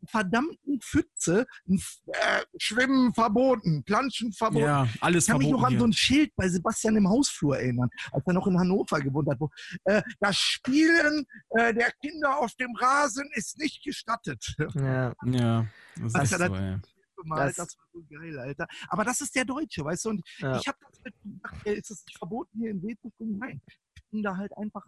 [0.07, 4.65] verdammten Pfütze äh, Schwimmen verboten, Planschen verboten.
[4.65, 5.89] ja, alles Ich kann mich noch verboten an so hier.
[5.89, 9.39] ein Schild bei Sebastian im Hausflur erinnern, als er noch in Hannover gewohnt hat.
[9.41, 9.51] Wo,
[9.85, 14.55] äh, das Spielen äh, der Kinder auf dem Rasen ist nicht gestattet.
[14.74, 15.66] Ja, Ja,
[15.97, 16.79] das Was ist so, ey.
[17.16, 18.66] Gemalt, Das- das, war so geil, Alter.
[18.89, 20.11] Aber das ist der Deutsche, weißt du?
[20.11, 20.57] Und ja.
[20.59, 23.39] ich habe das mit gedacht, ist es nicht verboten, hier in See zu schwimmen?
[23.39, 23.61] Nein.
[23.95, 24.85] Ich bin da halt einfach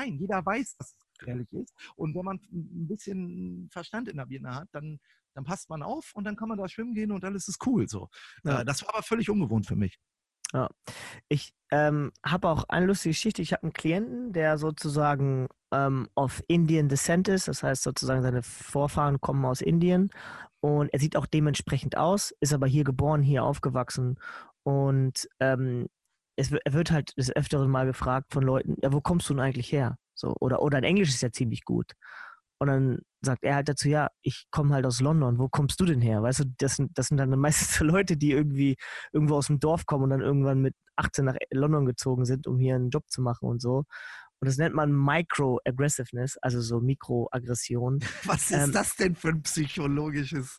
[0.00, 0.18] ein.
[0.18, 1.74] Jeder weiß, dass es gefährlich ist.
[1.96, 4.98] Und wenn man ein bisschen Verstand in der Birne hat, dann,
[5.34, 7.88] dann passt man auf und dann kann man da schwimmen gehen und alles ist cool.
[7.88, 8.08] So.
[8.44, 8.60] Ja.
[8.60, 9.98] Äh, das war aber völlig ungewohnt für mich.
[11.28, 13.42] Ich ähm, habe auch eine lustige Geschichte.
[13.42, 17.46] Ich habe einen Klienten, der sozusagen ähm, of Indian Descent ist.
[17.46, 20.10] Das heißt sozusagen, seine Vorfahren kommen aus Indien.
[20.60, 24.18] Und er sieht auch dementsprechend aus, ist aber hier geboren, hier aufgewachsen.
[24.62, 25.88] Und ähm,
[26.40, 29.42] es, er wird halt des Öfteren mal gefragt von Leuten, ja, wo kommst du denn
[29.42, 29.96] eigentlich her?
[30.14, 31.92] So, oder, oder dein Englisch ist ja ziemlich gut.
[32.58, 35.86] Und dann sagt er halt dazu, ja, ich komme halt aus London, wo kommst du
[35.86, 36.22] denn her?
[36.22, 38.76] Weißt du, das sind, das sind dann meistens so Leute, die irgendwie
[39.12, 42.58] irgendwo aus dem Dorf kommen und dann irgendwann mit 18 nach London gezogen sind, um
[42.58, 43.84] hier einen Job zu machen und so.
[44.40, 48.00] Und das nennt man Microaggressiveness, also so Mikroaggression.
[48.24, 50.58] Was ist ähm, das denn für ein psychologisches?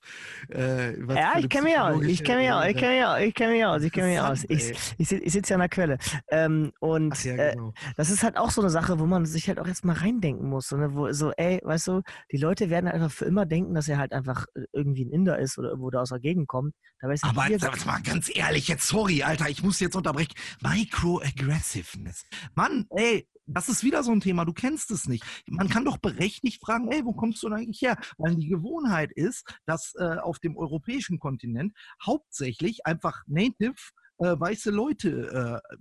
[0.50, 2.04] Äh, ja, ich kenne mich aus.
[2.04, 2.66] Ich kenne mich aus.
[2.68, 3.20] Ich kenne mich aus.
[3.22, 3.82] Ich kenne mich aus.
[3.84, 4.46] Ich kenne mich aus.
[4.50, 5.98] Ich, ich, ich sitze ja an der Quelle.
[6.30, 7.70] Ähm, und Ach, ja, äh, genau.
[7.70, 9.96] äh, das ist halt auch so eine Sache, wo man sich halt auch jetzt mal
[9.96, 10.68] reindenken muss.
[10.68, 10.94] So, ne?
[10.94, 12.02] wo, so, ey, weißt du,
[12.32, 15.12] die Leute werden halt einfach für immer denken, dass er halt einfach äh, irgendwie ein
[15.12, 16.76] Inder ist oder irgendwo da aus der Gegend kommt.
[17.00, 20.34] Dabei ist Aber jetzt mal ganz ehrlich, jetzt sorry, Alter, ich muss jetzt unterbrechen.
[20.62, 22.26] Microaggressiveness.
[22.54, 25.24] Mann, ey, das ist wieder so ein Thema, du kennst es nicht.
[25.48, 27.98] Man kann doch berechtigt fragen, ey, wo kommst du denn eigentlich her?
[28.18, 31.74] Weil die Gewohnheit ist, dass äh, auf dem europäischen Kontinent
[32.06, 33.76] hauptsächlich einfach native
[34.20, 35.78] äh, weiße Leute äh,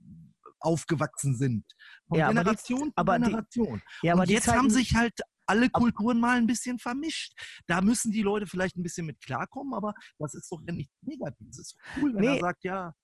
[0.61, 1.65] aufgewachsen sind.
[2.09, 3.83] Von ja, Generation aber die, zu Generation.
[4.03, 7.33] Die, ja, aber Und jetzt Zeiten, haben sich halt alle Kulturen mal ein bisschen vermischt.
[7.67, 10.91] Da müssen die Leute vielleicht ein bisschen mit klarkommen, aber das ist doch ja nicht
[11.03, 11.49] negativ.
[11.51, 12.95] Es ist cool, wenn nee, er sagt, ja.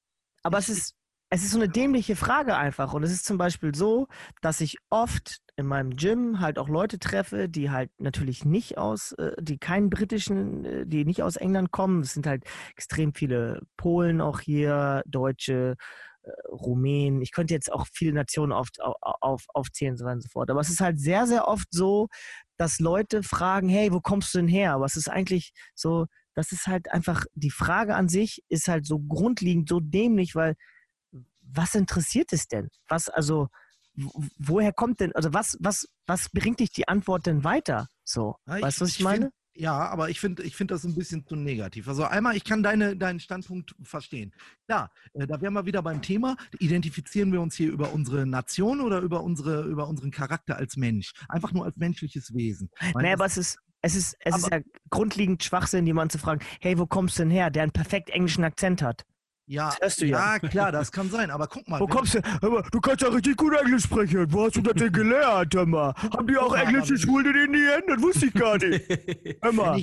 [0.43, 0.95] Aber es ist,
[1.37, 2.95] es ist so eine dämliche Frage einfach.
[2.95, 4.09] Und es ist zum Beispiel so,
[4.41, 9.13] dass ich oft in meinem Gym halt auch Leute treffe, die halt natürlich nicht aus,
[9.13, 12.01] äh, die keinen britischen, äh, die nicht aus England kommen.
[12.01, 15.77] Es sind halt extrem viele Polen auch hier, Deutsche,
[16.23, 17.21] äh, Rumänen.
[17.21, 20.51] Ich könnte jetzt auch viele Nationen auf, auf, aufzählen und so weiter und so fort.
[20.51, 22.09] Aber es ist halt sehr, sehr oft so,
[22.57, 24.73] dass Leute fragen, hey, wo kommst du denn her?
[24.73, 28.87] Aber es ist eigentlich so, das ist halt einfach, die Frage an sich ist halt
[28.87, 30.55] so grundlegend, so dämlich, weil
[31.53, 32.69] was interessiert es denn?
[32.89, 33.49] Was, also,
[34.39, 37.89] woher kommt denn, also was, was, was bringt dich die Antwort denn weiter?
[38.05, 39.25] So, ja, weißt du, was ich, ich meine?
[39.27, 41.89] Find, ja, aber ich finde ich find das ein bisschen zu negativ.
[41.89, 44.35] Also einmal, ich kann deine, deinen Standpunkt verstehen.
[44.69, 46.37] Ja, äh, da wären wir wieder beim Thema.
[46.59, 51.13] Identifizieren wir uns hier über unsere Nation oder über, unsere, über unseren Charakter als Mensch?
[51.29, 52.71] Einfach nur als menschliches Wesen.
[52.95, 54.61] Naja, aber es ist, es ist, es ist ja
[54.91, 58.45] grundlegend Schwachsinn, jemanden zu fragen, hey, wo kommst du denn her, der einen perfekt englischen
[58.45, 59.07] Akzent hat?
[59.49, 60.07] Ja, das ja.
[60.07, 61.79] ja, klar, das kann sein, aber guck mal.
[61.81, 62.21] Wo kommst du?
[62.49, 64.27] Mal, du kannst ja richtig gut Englisch sprechen.
[64.33, 65.95] Wo hast du das denn gelernt, hör mal?
[65.95, 67.83] Haben die auch englische Schulen in Indien?
[67.87, 68.85] Das wusste ich gar nicht.
[69.43, 69.81] Hör mal.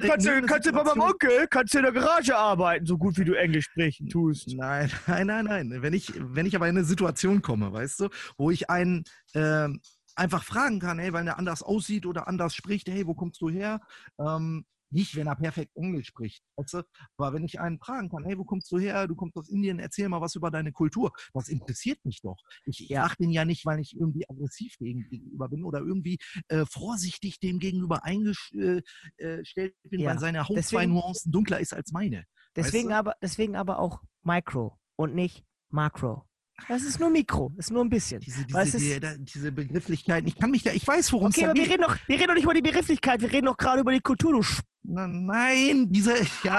[0.00, 3.18] Kannst du, kannst du bei meinem Onkel, kannst du in der Garage arbeiten, so gut
[3.18, 4.54] wie du Englisch sprechen tust.
[4.56, 5.82] Nein, nein, nein, nein.
[5.82, 8.08] Wenn ich, wenn ich aber in eine Situation komme, weißt du,
[8.38, 9.04] wo ich einen
[9.34, 9.68] äh,
[10.14, 13.50] einfach fragen kann, hey, weil er anders aussieht oder anders spricht, hey, wo kommst du
[13.50, 13.80] her?
[14.18, 14.64] Ähm,
[14.96, 16.42] nicht, wenn er perfekt Englisch spricht.
[16.56, 16.82] Weißt du?
[17.18, 19.06] Aber wenn ich einen fragen kann, hey, wo kommst du her?
[19.06, 21.12] Du kommst aus Indien, erzähl mal was über deine Kultur.
[21.34, 22.38] Das interessiert mich doch.
[22.64, 26.18] Ich frage den ja nicht, weil ich irgendwie aggressiv dem gegenüber bin oder irgendwie
[26.48, 28.84] äh, vorsichtig dem gegenüber eingestellt
[29.18, 30.10] äh, äh bin, ja.
[30.10, 32.24] weil seine Haut zwei Nuancen dunkler ist als meine.
[32.56, 32.98] Deswegen, weißt du?
[32.98, 36.26] aber, deswegen aber auch Micro und nicht Macro.
[36.68, 38.20] Das ist nur Mikro, ist nur ein bisschen.
[38.20, 41.46] Diese, diese, die, da, diese Begrifflichkeiten, ich kann mich da, ich weiß, worum okay, es
[41.46, 41.50] geht.
[41.50, 43.80] Okay, wir reden doch, wir reden doch nicht über die Begrifflichkeit, wir reden doch gerade
[43.80, 44.42] über die Kultur, du
[44.88, 46.14] na, Nein, diese,
[46.44, 46.54] ja,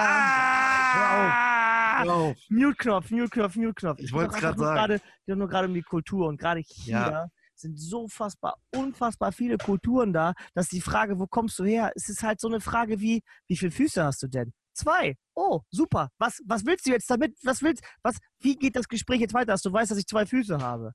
[2.04, 3.98] ah, Mute-Knopf, Mute-Knopf, Mute-Knopf.
[4.00, 4.76] Ich wollte es gerade sagen.
[4.76, 7.26] Grade, nur gerade um die Kultur und gerade hier ja.
[7.54, 12.10] sind so fassbar, unfassbar viele Kulturen da, dass die Frage, wo kommst du her, es
[12.10, 14.52] ist halt so eine Frage wie, wie viele Füße hast du denn?
[14.78, 15.16] Zwei.
[15.34, 16.10] Oh, super.
[16.18, 17.36] Was, was willst du jetzt damit?
[17.42, 20.24] Was willst, was, wie geht das Gespräch jetzt weiter, dass du weißt, dass ich zwei
[20.24, 20.92] Füße habe?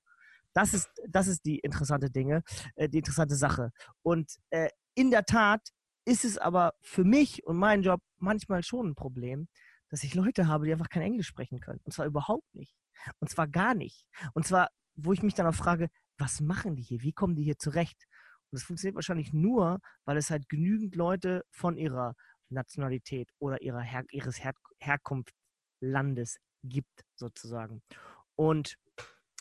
[0.53, 2.43] Das ist, das ist die interessante Dinge,
[2.75, 3.71] äh, die interessante Sache.
[4.01, 5.67] Und äh, in der Tat
[6.05, 9.49] ist es aber für mich und meinen Job manchmal schon ein Problem,
[9.89, 11.81] dass ich Leute habe, die einfach kein Englisch sprechen können.
[11.83, 12.73] Und zwar überhaupt nicht.
[13.19, 14.05] Und zwar gar nicht.
[14.33, 17.01] Und zwar, wo ich mich dann auch frage, was machen die hier?
[17.01, 18.07] Wie kommen die hier zurecht?
[18.49, 22.15] Und das funktioniert wahrscheinlich nur, weil es halt genügend Leute von ihrer
[22.53, 27.81] Nationalität oder ihrer Her ihres Her Herkunftslandes gibt, sozusagen.
[28.35, 28.77] Und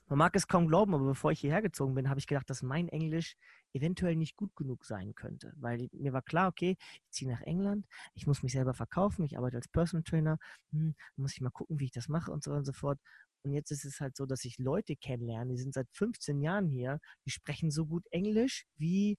[0.09, 2.63] man mag es kaum glauben, aber bevor ich hierher gezogen bin, habe ich gedacht, dass
[2.63, 3.37] mein Englisch
[3.73, 5.55] eventuell nicht gut genug sein könnte.
[5.57, 9.39] Weil mir war klar, okay, ich ziehe nach England, ich muss mich selber verkaufen, ich
[9.39, 10.39] arbeite als Personal Trainer,
[10.73, 12.99] hm, muss ich mal gucken, wie ich das mache und so und so fort.
[13.43, 16.69] Und jetzt ist es halt so, dass ich Leute kennenlerne, die sind seit 15 Jahren
[16.69, 19.19] hier, die sprechen so gut Englisch wie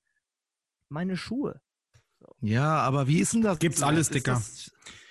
[0.90, 1.60] meine Schuhe.
[2.42, 3.60] Ja, aber wie ist denn das?
[3.60, 4.42] Gibt's alles, Dicker.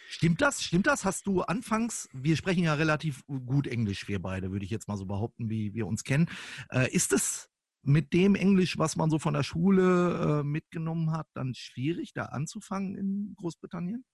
[0.08, 0.62] Stimmt das?
[0.62, 1.04] Stimmt das?
[1.04, 4.96] Hast du anfangs, wir sprechen ja relativ gut Englisch, wir beide, würde ich jetzt mal
[4.98, 6.28] so behaupten, wie wir uns kennen.
[6.70, 7.48] Äh, ist es
[7.82, 12.26] mit dem Englisch, was man so von der Schule äh, mitgenommen hat, dann schwierig, da
[12.26, 14.04] anzufangen in Großbritannien?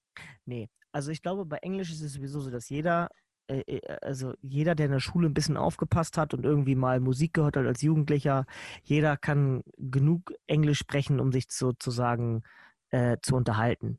[0.45, 3.09] Nee, also ich glaube, bei Englisch ist es sowieso so, dass jeder
[3.49, 7.01] äh, äh, also jeder, der in der Schule ein bisschen aufgepasst hat und irgendwie mal
[7.01, 8.47] Musik gehört hat als Jugendlicher,
[8.83, 12.43] jeder kann genug Englisch sprechen, um sich sozusagen
[12.90, 13.98] äh, zu unterhalten.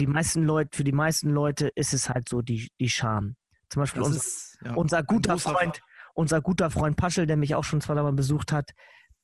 [0.00, 3.36] Die meisten Leute, für die meisten Leute ist es halt so die, die Scham.
[3.70, 5.80] Zum Beispiel unser, ist, ja, unser guter Freund,
[6.14, 8.70] unser guter Freund Paschel, der mich auch schon zweimal besucht hat,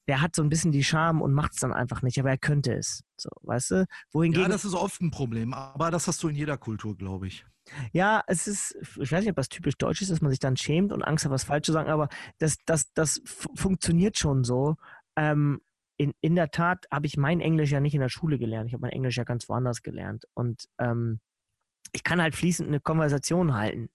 [0.06, 2.38] der hat so ein bisschen die Charme und macht es dann einfach nicht, aber er
[2.38, 3.02] könnte es.
[3.16, 3.86] So, weißt du?
[4.12, 7.26] Wohingegen, Ja, das ist oft ein Problem, aber das hast du in jeder Kultur, glaube
[7.26, 7.46] ich.
[7.92, 10.58] Ja, es ist, ich weiß nicht, ob das typisch deutsch ist, dass man sich dann
[10.58, 14.44] schämt und Angst hat, was falsch zu sagen, aber das, das, das fu- funktioniert schon
[14.44, 14.76] so.
[15.16, 15.62] Ähm,
[15.96, 18.68] in, in der Tat habe ich mein Englisch ja nicht in der Schule gelernt.
[18.68, 20.24] Ich habe mein Englisch ja ganz woanders gelernt.
[20.34, 21.20] Und ähm,
[21.92, 23.90] ich kann halt fließend eine Konversation halten.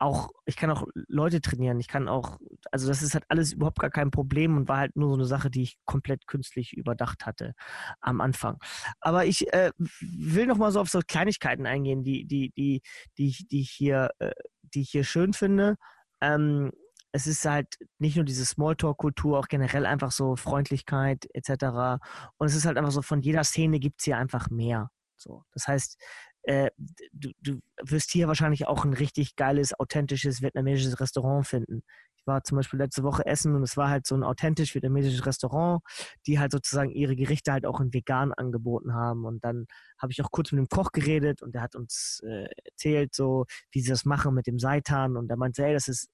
[0.00, 1.78] Auch, ich kann auch Leute trainieren.
[1.80, 2.38] Ich kann auch,
[2.72, 5.24] also das ist halt alles überhaupt gar kein Problem und war halt nur so eine
[5.24, 7.54] Sache, die ich komplett künstlich überdacht hatte
[8.00, 8.58] am Anfang.
[9.00, 12.82] Aber ich äh, will noch mal so auf so Kleinigkeiten eingehen, die, die, die,
[13.16, 15.76] die, ich- die ich hier, äh, die ich hier schön finde.
[16.20, 16.72] Ähm,
[17.14, 22.00] es ist halt nicht nur diese Smalltalk-Kultur, auch generell einfach so Freundlichkeit etc.
[22.38, 24.90] Und es ist halt einfach so, von jeder Szene gibt es hier einfach mehr.
[25.16, 25.44] So.
[25.52, 25.96] Das heißt,
[26.42, 26.70] äh,
[27.12, 31.84] du, du wirst hier wahrscheinlich auch ein richtig geiles, authentisches vietnamesisches Restaurant finden.
[32.16, 35.24] Ich war zum Beispiel letzte Woche essen und es war halt so ein authentisch vietnamesisches
[35.24, 35.82] Restaurant,
[36.26, 39.24] die halt sozusagen ihre Gerichte halt auch in vegan angeboten haben.
[39.24, 39.66] Und dann
[40.02, 43.44] habe ich auch kurz mit dem Koch geredet und der hat uns äh, erzählt, so
[43.70, 45.16] wie sie das machen mit dem Seitan.
[45.16, 46.08] Und er meinte, ey, das ist,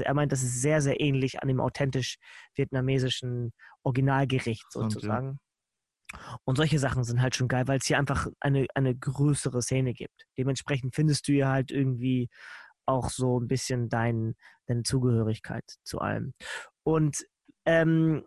[0.00, 2.16] er meint, das ist sehr, sehr ähnlich an dem authentisch
[2.54, 3.52] vietnamesischen
[3.82, 4.82] Originalgericht ja.
[4.82, 5.38] sozusagen.
[6.44, 9.94] Und solche Sachen sind halt schon geil, weil es hier einfach eine, eine größere Szene
[9.94, 10.26] gibt.
[10.38, 12.28] Dementsprechend findest du hier halt irgendwie
[12.86, 14.34] auch so ein bisschen dein,
[14.66, 16.34] deine Zugehörigkeit zu allem.
[16.82, 17.24] Und
[17.64, 18.24] ähm,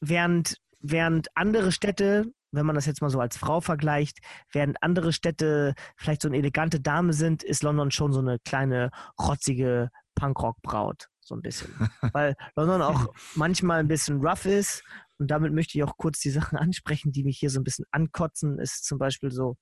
[0.00, 4.18] während, während andere Städte, wenn man das jetzt mal so als Frau vergleicht,
[4.52, 8.90] während andere Städte vielleicht so eine elegante Dame sind, ist London schon so eine kleine,
[9.20, 11.08] rotzige Punkrock-Braut.
[11.20, 11.72] So ein bisschen.
[12.12, 14.82] Weil London auch manchmal ein bisschen rough ist.
[15.18, 17.86] Und damit möchte ich auch kurz die Sachen ansprechen, die mich hier so ein bisschen
[17.92, 18.58] ankotzen.
[18.58, 19.56] Ist zum Beispiel so,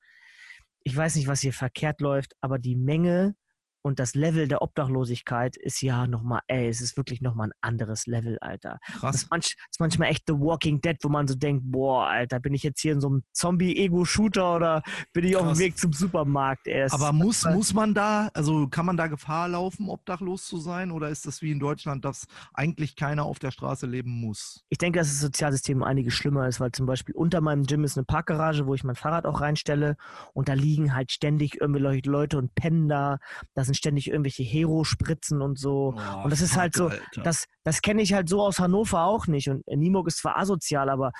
[0.83, 3.35] ich weiß nicht, was hier verkehrt läuft, aber die Menge
[3.85, 8.06] und das Level der Obdachlosigkeit ist ja nochmal, ey, es ist wirklich nochmal ein anderes
[8.06, 8.78] Level, Alter.
[8.86, 9.15] Das Krass.
[9.16, 12.40] ist, manch, das ist manchmal echt The Walking Dead, wo man so denkt, boah, Alter,
[12.40, 14.82] bin ich jetzt hier in so einem Zombie-Ego-Shooter oder
[15.12, 15.59] bin ich auf dem Krass.
[15.59, 16.66] Weg zum Supermarkt?
[16.66, 20.56] Ey, das Aber muss, muss man da, also kann man da Gefahr laufen, obdachlos zu
[20.59, 20.90] sein?
[20.90, 24.65] Oder ist das wie in Deutschland, dass eigentlich keiner auf der Straße leben muss?
[24.70, 27.98] Ich denke, dass das Sozialsystem einiges schlimmer ist, weil zum Beispiel unter meinem Gym ist
[27.98, 29.98] eine Parkgarage, wo ich mein Fahrrad auch reinstelle
[30.32, 33.19] und da liegen halt ständig irgendwelche Leute und pennen da.
[33.52, 35.95] Da sind ständig irgendwelche Hero-Spritzen und so.
[36.23, 36.91] und das ist halt so,
[37.23, 39.49] das, das kenne ich halt so aus Hannover auch nicht.
[39.49, 41.13] Und Nimog ist zwar asozial, aber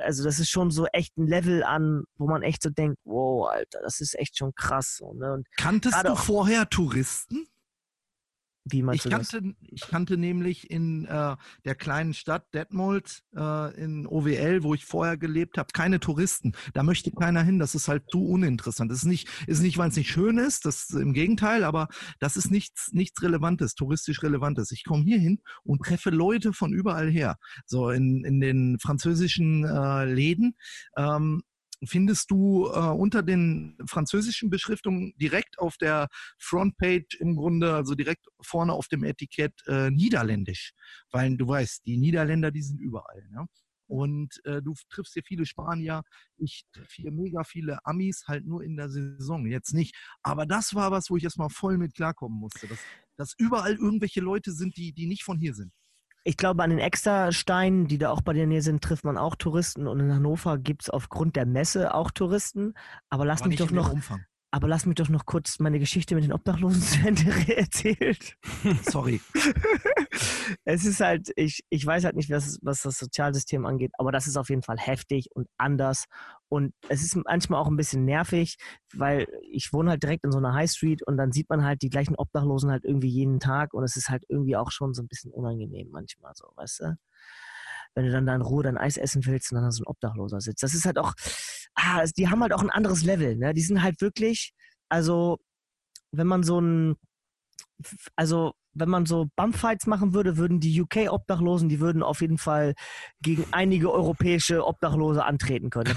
[0.00, 3.48] also das ist schon so echt ein Level an, wo man echt so denkt, wow,
[3.50, 4.96] Alter, das ist echt schon krass.
[4.98, 5.32] So, ne?
[5.32, 7.46] Und Kanntest du vorher Touristen?
[8.64, 14.62] Wie Ich kannte, ich kannte nämlich in äh, der kleinen Stadt Detmold äh, in OWL,
[14.62, 16.52] wo ich vorher gelebt habe, keine Touristen.
[16.72, 17.58] Da möchte keiner hin.
[17.58, 18.90] Das ist halt zu uninteressant.
[18.90, 21.88] Das ist nicht, ist nicht, weil es nicht schön ist, das im Gegenteil, aber
[22.20, 24.70] das ist nichts, nichts Relevantes, touristisch Relevantes.
[24.70, 27.38] Ich komme hier hin und treffe Leute von überall her.
[27.66, 30.54] So in, in den französischen äh, Läden.
[30.96, 31.42] Ähm,
[31.84, 38.26] findest du äh, unter den französischen Beschriftungen direkt auf der Frontpage im Grunde, also direkt
[38.40, 40.72] vorne auf dem Etikett äh, Niederländisch.
[41.10, 43.28] Weil du weißt, die Niederländer, die sind überall.
[43.30, 43.46] Ne?
[43.86, 46.02] Und äh, du triffst hier viele Spanier.
[46.38, 49.94] Ich treffe hier mega viele Amis, halt nur in der Saison, jetzt nicht.
[50.22, 52.68] Aber das war was, wo ich erstmal voll mit klarkommen musste.
[52.68, 52.78] Dass,
[53.16, 55.72] dass überall irgendwelche Leute sind, die, die nicht von hier sind.
[56.24, 59.18] Ich glaube, an den Extrasteinen, die da auch bei dir der Nähe sind, trifft man
[59.18, 59.88] auch Touristen.
[59.88, 62.74] Und in Hannover gibt es aufgrund der Messe auch Touristen.
[63.08, 64.24] Aber lass Aber mich doch noch, Umfang.
[64.52, 67.24] Aber lass mich doch noch kurz meine Geschichte mit den Obdachlosen zu Ende
[67.56, 68.16] erzählen.
[68.82, 69.18] Sorry.
[70.64, 74.26] es ist halt, ich, ich weiß halt nicht, was, was das Sozialsystem angeht, aber das
[74.26, 76.04] ist auf jeden Fall heftig und anders.
[76.50, 78.58] Und es ist manchmal auch ein bisschen nervig,
[78.92, 81.80] weil ich wohne halt direkt in so einer High Street und dann sieht man halt
[81.80, 85.02] die gleichen Obdachlosen halt irgendwie jeden Tag und es ist halt irgendwie auch schon so
[85.02, 86.96] ein bisschen unangenehm manchmal so, weißt du?
[87.94, 89.86] Wenn du dann da in Ruhe dein Eis essen willst und dann da so ein
[89.86, 90.62] Obdachloser sitzt.
[90.62, 91.12] Das ist halt auch,
[91.74, 93.52] ah, die haben halt auch ein anderes Level, ne?
[93.52, 94.52] Die sind halt wirklich,
[94.88, 95.38] also,
[96.12, 96.96] wenn man so ein,
[98.16, 102.74] also wenn man so Bumpfights machen würde, würden die UK-Obdachlosen, die würden auf jeden Fall
[103.20, 105.94] gegen einige europäische Obdachlose antreten können.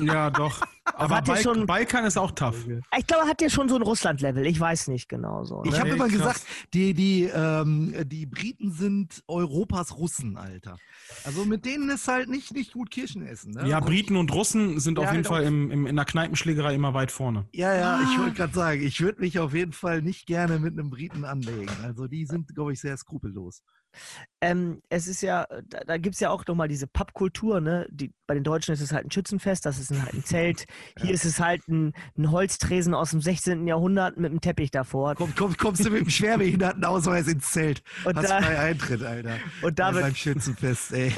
[0.00, 0.62] Ja, doch.
[0.94, 2.56] Aber hat Balk schon- Balkan ist auch tough.
[2.98, 4.46] Ich glaube, er hat ja schon so ein Russland-Level.
[4.46, 5.62] Ich weiß nicht genau so.
[5.64, 5.78] Ich Ne?
[5.78, 6.18] habe Nee, immer krass.
[6.18, 6.42] gesagt,
[6.74, 10.76] die, die, ähm, die Briten sind Europas Russen, Alter.
[11.24, 13.52] Also mit denen ist halt nicht, nicht gut Kirschen essen.
[13.52, 13.68] Ne?
[13.68, 15.34] Ja, Briten und Russen sind Ja, auf jeden genau.
[15.36, 17.46] Fall im, im, in der Kneipenschlägerei immer weit vorne.
[17.52, 18.20] Ja, ja, ich Ah.
[18.22, 21.70] wollte gerade sagen, ich würde mich auf jeden Fall nicht gerne mit einem Briten anlegen.
[21.82, 23.62] Also die sind, glaube ich, sehr skrupellos.
[24.40, 27.86] Ähm, es ist ja, da, da gibt es ja auch nochmal diese Pappkultur, ne?
[27.90, 30.66] Die, bei den Deutschen ist es halt ein Schützenfest, das ist ein, halt ein Zelt.
[30.98, 31.14] Hier Ja.
[31.14, 33.66] ist es halt ein, ein Holztresen aus dem 16.
[33.66, 35.14] Jahrhundert mit einem Teppich davor.
[35.16, 37.82] Komm, komm, kommst du mit dem Schwerbehindertenausweis ins Zelt?
[38.04, 39.38] Und Hast da, frei Eintritt, Alter.
[39.62, 41.12] und da wird beim Schützenfest, ey.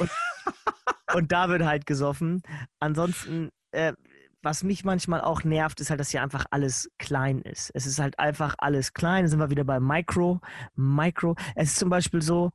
[1.13, 2.41] und da wird halt gesoffen.
[2.79, 3.93] Ansonsten, äh,
[4.43, 7.71] was mich manchmal auch nervt, ist halt, dass hier einfach alles klein ist.
[7.73, 9.23] Es ist halt einfach alles klein.
[9.23, 10.39] Da sind wir wieder bei Micro.
[10.75, 11.35] Micro.
[11.55, 12.51] Es ist zum Beispiel so,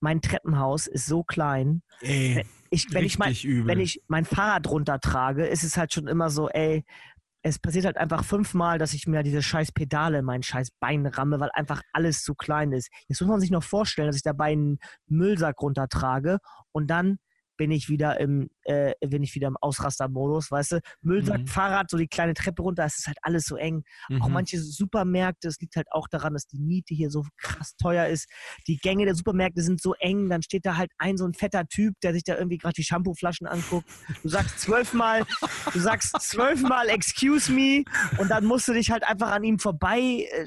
[0.00, 1.82] mein Treppenhaus ist so klein.
[2.00, 3.66] Ey, Ich, wenn ich mein, übel.
[3.66, 6.84] wenn ich mein Fahrrad runtertrage, ist es halt schon immer so, ey,
[7.42, 11.06] es passiert halt einfach fünfmal, dass ich mir diese scheiß Pedale in mein scheiß Bein
[11.06, 12.90] ramme, weil einfach alles zu klein ist.
[13.06, 16.38] Jetzt muss man sich noch vorstellen, dass ich dabei einen Müllsack runtertrage
[16.72, 17.18] und dann
[17.58, 20.80] bin ich wieder im, äh, bin ich wieder im Ausrastermodus, weißt du?
[21.02, 21.46] Müllsack, Mhm.
[21.46, 23.84] Fahrrad, so die kleine Treppe runter, es ist halt alles so eng.
[24.20, 24.32] Auch Mhm.
[24.32, 28.26] manche Supermärkte, es liegt halt auch daran, dass die Miete hier so krass teuer ist.
[28.66, 31.66] Die Gänge der Supermärkte sind so eng, dann steht da halt ein so ein fetter
[31.66, 33.86] Typ, der sich da irgendwie gerade die Shampooflaschen anguckt.
[34.22, 35.24] Du sagst zwölfmal,
[35.72, 37.82] du sagst zwölfmal Excuse me
[38.18, 40.46] und dann musst du dich halt einfach an ihm vorbei äh,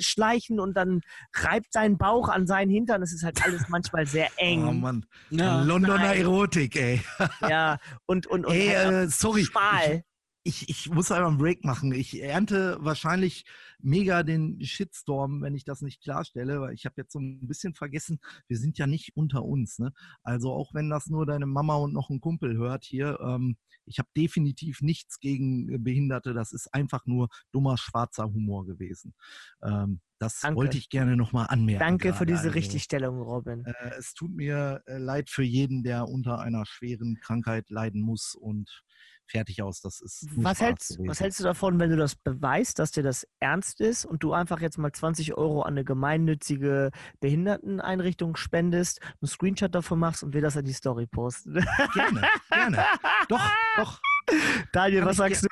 [0.58, 1.02] und dann
[1.36, 3.02] reibt sein Bauch an seinen Hintern.
[3.02, 4.66] Es ist halt alles manchmal sehr eng.
[4.68, 5.06] Oh Mann.
[5.30, 5.64] ja.
[5.64, 6.22] Londoner Nein.
[6.22, 7.01] Erotik, ey.
[7.42, 9.46] ja, und, und, und Ey, halt äh, sorry.
[9.46, 10.04] schmal.
[10.44, 11.92] Ich, ich muss einmal einen Break machen.
[11.94, 13.46] Ich ernte wahrscheinlich
[13.80, 17.76] mega den Shitstorm, wenn ich das nicht klarstelle, weil ich habe jetzt so ein bisschen
[17.76, 19.78] vergessen, wir sind ja nicht unter uns.
[19.78, 19.94] Ne?
[20.24, 23.56] Also auch wenn das nur deine Mama und noch ein Kumpel hört hier, ähm,
[23.86, 26.34] ich habe definitiv nichts gegen Behinderte.
[26.34, 29.14] Das ist einfach nur dummer schwarzer Humor gewesen.
[29.62, 30.58] Ähm, das Danke.
[30.58, 31.80] wollte ich gerne nochmal anmerken.
[31.80, 32.26] Danke für gerade.
[32.34, 33.66] diese Also, Richtigstellung, Robin.
[33.66, 38.36] Äh, es tut mir äh, leid für jeden, der unter einer schweren Krankheit leiden muss
[38.36, 38.70] und
[39.26, 39.82] fertig aus.
[39.82, 41.10] Das ist Was Spaß hältst, gewesen.
[41.10, 44.34] was hältst du davon, wenn du das beweist, dass dir das ernst ist und du
[44.34, 46.92] einfach jetzt mal 20 Euro an eine gemeinnützige
[47.22, 51.66] Behinderteneinrichtung spendest, einen Screenshot davon machst und wir das in die Story posten?
[51.94, 52.86] Gerne, gerne.
[53.30, 54.00] Doch, doch.
[54.74, 55.48] Daniel, Kann was sagst du?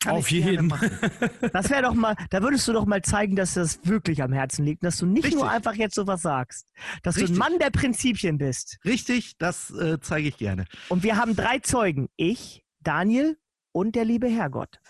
[0.00, 0.72] Kann Auf jeden.
[1.52, 4.32] Das wäre doch mal, da würdest du doch mal zeigen, dass dir das wirklich am
[4.32, 5.40] Herzen liegt, dass du nicht Richtig.
[5.40, 6.66] nur einfach jetzt sowas sagst,
[7.02, 7.36] dass du Richtig.
[7.36, 8.78] ein Mann der Prinzipien bist.
[8.84, 10.64] Richtig, das äh, zeige ich gerne.
[10.88, 12.08] Und wir haben drei Zeugen.
[12.16, 13.38] Ich, Daniel
[13.72, 14.80] und der liebe Herrgott.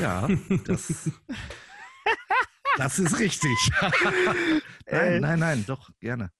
[0.00, 0.28] Ja,
[0.64, 1.10] das,
[2.76, 3.56] das ist richtig.
[4.90, 6.30] Äh, nein, nein, nein, doch, gerne.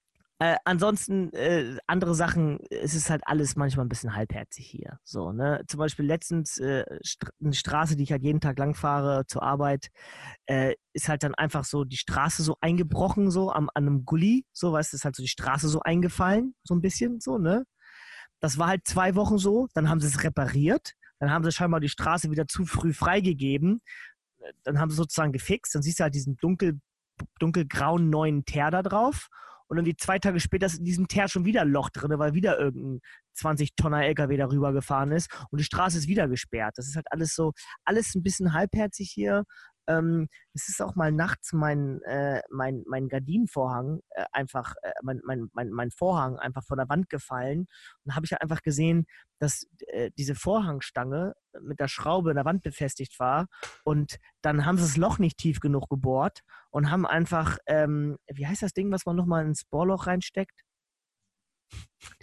[0.41, 4.97] Äh, ansonsten äh, andere Sachen, es ist halt alles manchmal ein bisschen halbherzig hier.
[5.03, 5.63] So, ne?
[5.67, 9.43] Zum Beispiel letztens äh, St eine Straße, die ich halt jeden Tag lang fahre zur
[9.43, 9.89] Arbeit,
[10.45, 14.45] äh, ist halt dann einfach so die Straße so eingebrochen, so am, an einem Gully,
[14.53, 17.65] so weißt du, ist halt so die Straße so eingefallen, so ein bisschen, so, ne?
[18.39, 21.81] Das war halt zwei Wochen so, dann haben sie es repariert, dann haben sie scheinbar
[21.81, 23.81] die Straße wieder zu früh freigegeben,
[24.63, 26.79] dann haben sie sozusagen gefixt, dann siehst du halt diesen dunkel,
[27.39, 29.27] dunkelgrauen neuen Teer da drauf
[29.69, 32.33] und irgendwie zwei Tage später ist in diesem Teer schon wieder ein Loch drin, weil
[32.33, 32.99] wieder irgendein
[33.37, 36.73] 20-Tonner LKW darüber gefahren ist und die Straße ist wieder gesperrt.
[36.77, 37.53] Das ist halt alles so,
[37.85, 39.43] alles ein bisschen halbherzig hier.
[39.89, 45.19] Ähm, es ist auch mal nachts mein, äh, mein, mein Gardinenvorhang äh, einfach, äh, mein,
[45.25, 47.67] mein, mein, mein Vorhang einfach von der Wand gefallen.
[48.05, 49.07] Und habe ich einfach gesehen,
[49.39, 53.47] dass äh, diese Vorhangstange mit der Schraube in der Wand befestigt war.
[53.83, 58.45] Und dann haben sie das Loch nicht tief genug gebohrt und haben einfach, ähm, wie
[58.47, 60.63] heißt das Ding, was man nochmal ins Bohrloch reinsteckt?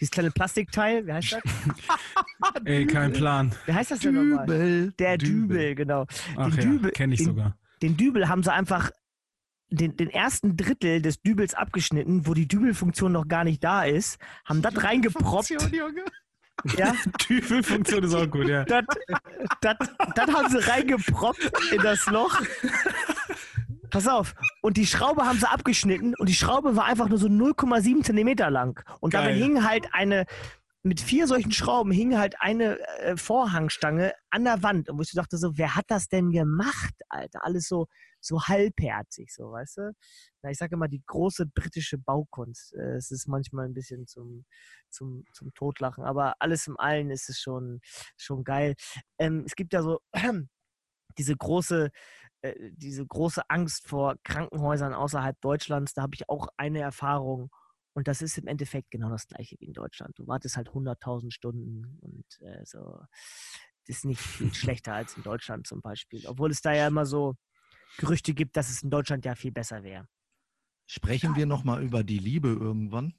[0.00, 1.42] Dieses kleine Plastikteil, wie heißt das?
[2.64, 3.54] Ey, kein Plan.
[3.66, 4.46] Wie heißt das denn nochmal?
[4.46, 4.92] Dübel.
[4.98, 6.06] Der Dübel, genau.
[6.36, 7.56] Ach Den ja, Dübel- kenne ich den- sogar.
[7.82, 8.90] Den Dübel haben sie einfach
[9.68, 14.18] den, den ersten Drittel des Dübels abgeschnitten, wo die Dübelfunktion noch gar nicht da ist,
[14.44, 15.50] haben das reingeproppt.
[15.50, 16.04] Junge.
[16.78, 16.94] Ja,
[17.28, 18.64] Dübelfunktion ist auch gut, ja.
[18.64, 18.84] das
[20.34, 22.40] haben sie reingeproppt in das Loch.
[23.90, 24.34] Pass auf.
[24.62, 28.50] Und die Schraube haben sie abgeschnitten und die Schraube war einfach nur so 0,7 Zentimeter
[28.50, 28.82] lang.
[29.00, 29.42] Und dabei Geil.
[29.42, 30.26] hing halt eine,
[30.86, 34.88] mit vier solchen Schrauben hing halt eine äh, Vorhangstange an der Wand.
[34.88, 37.44] Und wo ich so dachte so, wer hat das denn gemacht, Alter?
[37.44, 37.86] Alles so,
[38.20, 39.92] so halbherzig, so, weißt du?
[40.42, 42.74] Na, ich sage immer, die große britische Baukunst.
[42.74, 44.44] Äh, es ist manchmal ein bisschen zum,
[44.88, 47.80] zum, zum Totlachen, aber alles im Allen ist es schon,
[48.16, 48.74] schon geil.
[49.18, 50.00] Ähm, es gibt ja so
[51.18, 51.90] diese große,
[52.42, 55.94] äh, diese große Angst vor Krankenhäusern außerhalb Deutschlands.
[55.94, 57.50] Da habe ich auch eine Erfahrung.
[57.92, 60.18] Und das ist im Endeffekt genau das gleiche wie in Deutschland.
[60.18, 63.00] Du wartest halt 100.000 Stunden und äh, so.
[63.86, 66.26] Das ist nicht viel schlechter als in Deutschland zum Beispiel.
[66.26, 67.36] Obwohl es da ja immer so
[67.98, 70.06] Gerüchte gibt, dass es in Deutschland ja viel besser wäre.
[70.86, 73.14] Sprechen wir nochmal über die Liebe irgendwann?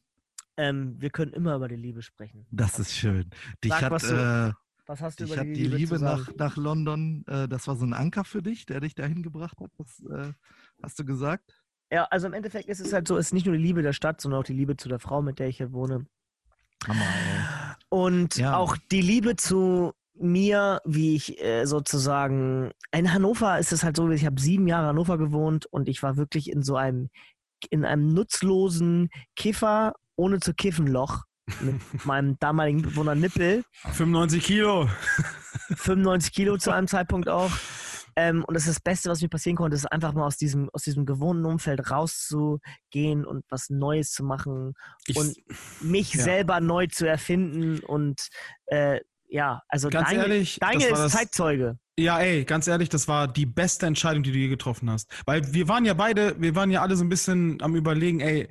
[0.55, 2.47] Ähm, wir können immer über die Liebe sprechen.
[2.51, 3.29] Das ist schön.
[3.63, 4.53] Dich Sag, hat, was du äh,
[4.87, 7.75] Was hast du dich über die die Liebe, Liebe nach, nach London, äh, das war
[7.75, 9.71] so ein Anker für dich, der dich dahin gebracht hat.
[9.77, 10.31] Das äh,
[10.81, 11.61] hast du gesagt?
[11.91, 13.93] Ja, also im Endeffekt ist es halt so, es ist nicht nur die Liebe der
[13.93, 16.07] Stadt, sondern auch die Liebe zu der Frau, mit der ich hier wohne.
[16.87, 17.75] Hammer, ey.
[17.89, 18.55] Und Ja.
[18.55, 22.71] auch die Liebe zu mir, wie ich äh, sozusagen.
[22.91, 26.01] In Hannover ist es halt so, ich habe sieben Jahre in Hannover gewohnt und ich
[26.01, 27.09] war wirklich in so einem,
[27.69, 31.26] in einem nutzlosen Kiffer ohne zu kiffen Loch
[31.61, 33.63] mit meinem damaligen Bewohner Nippel.
[33.93, 34.89] 95 Kilo.
[35.75, 37.51] 95 Kilo zu einem Zeitpunkt auch.
[38.15, 40.69] Ähm, und das ist das Beste, was mir passieren konnte, ist einfach mal aus diesem,
[40.73, 44.73] aus diesem gewohnten Umfeld rauszugehen und was Neues zu machen
[45.05, 45.35] Ich, und
[45.81, 46.23] mich ja.
[46.23, 47.79] selber neu zu erfinden.
[47.79, 48.27] Und
[48.67, 51.77] äh, ja, also Ganz Daniel, ehrlich, Daniel ist das- Zeitzeuge.
[51.99, 55.11] Ja, ey, ganz ehrlich, das war die beste Entscheidung, die du je getroffen hast.
[55.25, 58.47] Weil wir waren ja beide, wir waren ja alle so ein bisschen am überlegen, ey,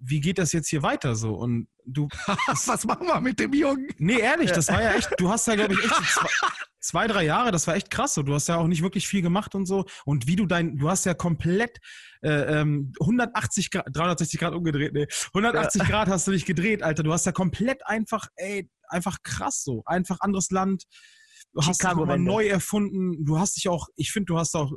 [0.00, 1.34] wie geht das jetzt hier weiter so?
[1.34, 2.08] Und du,
[2.66, 3.88] Was machen wir mit dem Jungen?
[3.98, 6.28] nee, ehrlich, das war ja echt, du hast ja, glaube ich, echt so zwei,
[6.80, 8.22] zwei, drei Jahre, das war echt krass so.
[8.22, 9.84] Du hast ja auch nicht wirklich viel gemacht und so.
[10.04, 11.78] Und wie du dein, du hast ja komplett
[12.22, 17.02] äh, ähm, 180 Grad, 360 Grad umgedreht, nee, 180 Grad hast du dich gedreht, Alter.
[17.02, 19.82] Du hast ja komplett einfach, ey, einfach krass so.
[19.84, 20.84] Einfach anderes Land.
[21.52, 23.24] Du hast dich neu erfunden.
[23.24, 24.72] Du hast dich auch, ich finde, du hast auch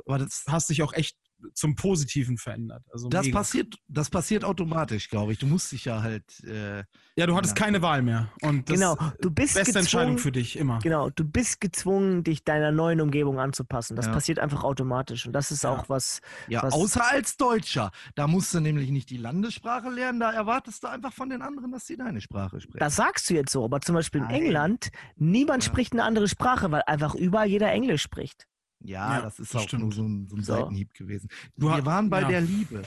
[0.48, 1.16] hast dich auch echt
[1.52, 2.82] zum Positiven verändert.
[2.92, 3.38] Also das, mega.
[3.38, 5.38] passiert, das passiert automatisch, glaube ich.
[5.38, 6.24] Du musst dich ja halt.
[6.44, 6.84] Äh,
[7.16, 7.64] Ja, du hattest Ja.
[7.64, 8.32] keine Wahl mehr.
[8.42, 10.80] Und das Genau, du bist beste Entscheidung gezwungen, für dich immer.
[10.80, 13.94] genau, du bist gezwungen, dich deiner neuen Umgebung anzupassen.
[13.94, 14.12] Das Ja.
[14.12, 15.26] passiert einfach automatisch.
[15.26, 15.70] Und das ist Ja.
[15.70, 17.90] auch was, ja, Was- außer als Deutscher.
[18.16, 21.70] Da musst du nämlich nicht die Landessprache lernen, da erwartest du einfach von den anderen,
[21.70, 22.78] dass sie deine Sprache sprechen.
[22.80, 24.42] das sagst du jetzt so, aber zum Beispiel in Nein.
[24.42, 25.70] England, niemand Ja.
[25.70, 28.46] spricht eine andere Sprache, weil einfach überall jeder Englisch spricht.
[28.84, 30.52] Ja, Ja, das ist auch nur so ein, so ein So.
[30.54, 31.28] Seitenhieb gewesen.
[31.56, 32.28] Wir waren bei ja.
[32.28, 32.82] der Liebe.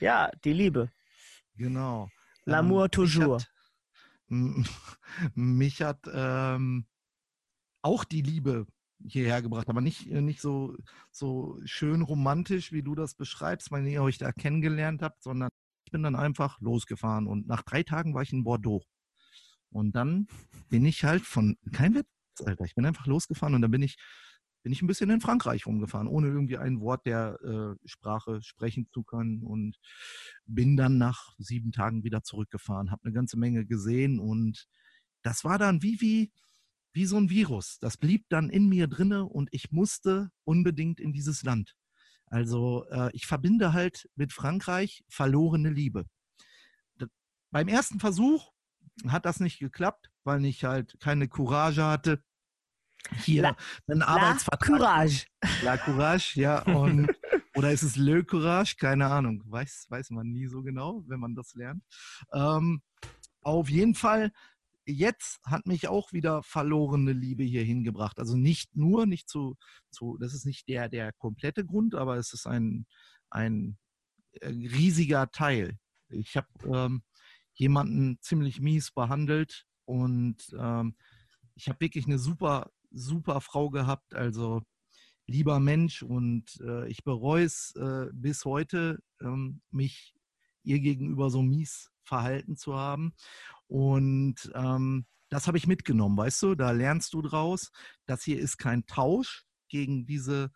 [0.00, 0.90] Ja, die Liebe.
[1.56, 2.10] Genau.
[2.44, 3.42] L'amour mich toujours.
[3.44, 3.50] Hat,
[4.28, 4.66] m-
[5.34, 6.86] mich hat ähm,
[7.82, 8.66] auch die Liebe
[9.06, 10.76] hierher gebracht, aber nicht, äh, nicht so,
[11.12, 15.50] so schön romantisch, wie du das beschreibst, weil ihr euch da kennengelernt habt, sondern
[15.84, 18.82] ich bin dann einfach losgefahren und nach drei Tagen war ich in Bordeaux.
[19.70, 20.26] Und dann
[20.68, 22.06] bin ich halt von, kein Witz,
[22.44, 23.96] Alter, ich bin einfach losgefahren und dann bin ich,
[24.66, 28.88] bin ich ein bisschen in Frankreich rumgefahren, ohne irgendwie ein Wort der äh, Sprache sprechen
[28.92, 29.78] zu können und
[30.44, 34.66] bin dann nach sieben Tagen wieder zurückgefahren, habe eine ganze Menge gesehen und
[35.22, 36.32] das war dann wie, wie,
[36.92, 37.78] wie so ein Virus.
[37.78, 41.76] Das blieb dann in mir drinne und ich musste unbedingt in dieses Land.
[42.26, 46.06] Also äh, ich verbinde halt mit Frankreich verlorene Liebe.
[47.00, 47.06] D
[47.52, 48.50] beim ersten Versuch
[49.06, 52.20] hat das nicht geklappt, weil ich halt keine Courage hatte.
[53.24, 53.56] Hier La-
[53.86, 55.26] einen La Arbeitsvertrag Courage.
[55.62, 56.62] La Courage, ja.
[56.62, 57.10] Und,
[57.54, 58.76] oder ist es Le Courage?
[58.76, 59.42] Keine Ahnung.
[59.46, 61.82] Weiß, weiß man nie so genau, wenn man das lernt.
[62.32, 62.82] Ähm,
[63.42, 64.32] auf jeden Fall,
[64.84, 68.18] jetzt hat mich auch wieder verlorene Liebe hier hingebracht.
[68.18, 69.56] Also nicht nur, nicht zu,
[69.90, 72.86] zu das ist nicht der, der komplette Grund, aber es ist ein,
[73.30, 73.78] ein
[74.40, 75.78] äh, riesiger Teil.
[76.08, 77.02] Ich habe ähm,
[77.54, 80.94] jemanden ziemlich mies behandelt und ähm,
[81.54, 84.14] ich habe wirklich eine super, super Frau gehabt.
[84.14, 84.62] Also
[85.26, 90.14] lieber Mensch und äh, ich bereue es äh, bis heute, ähm, mich
[90.62, 93.14] ihr gegenüber so mies verhalten zu haben.
[93.66, 97.72] Und ähm, das habe ich mitgenommen, weißt du, da lernst du draus.
[98.06, 100.50] Das hier ist kein Tausch gegen diese,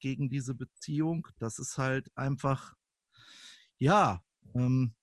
[0.00, 1.28] gegen diese Beziehung.
[1.38, 2.74] Das ist halt einfach,
[3.78, 4.22] ja,
[4.54, 4.94] ähm,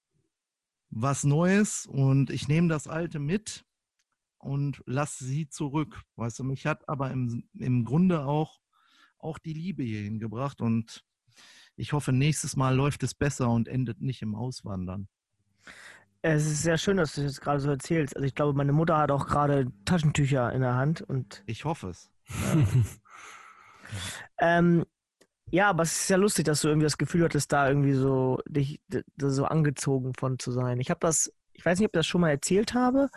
[0.89, 3.63] was Neues und ich nehme das Alte mit
[4.41, 6.01] und lasse sie zurück.
[6.15, 8.59] Weißt du, mich hat aber im, im Grunde auch,
[9.17, 11.03] auch die Liebe hierhin gebracht und
[11.75, 15.07] ich hoffe, nächstes Mal läuft es besser und endet nicht im Auswandern.
[16.21, 18.15] Es ist sehr schön, dass du das gerade so erzählst.
[18.15, 21.89] Also ich glaube, meine Mutter hat auch gerade Taschentücher in der Hand und Ich hoffe
[21.89, 22.11] es.
[24.39, 24.85] ähm,
[25.49, 28.39] ja, aber es ist ja lustig, dass du irgendwie das Gefühl hattest, da irgendwie so
[28.47, 28.79] dich
[29.17, 30.79] so angezogen von zu sein.
[30.79, 33.09] Ich habe das, ich weiß nicht, ob ich das schon mal erzählt habe.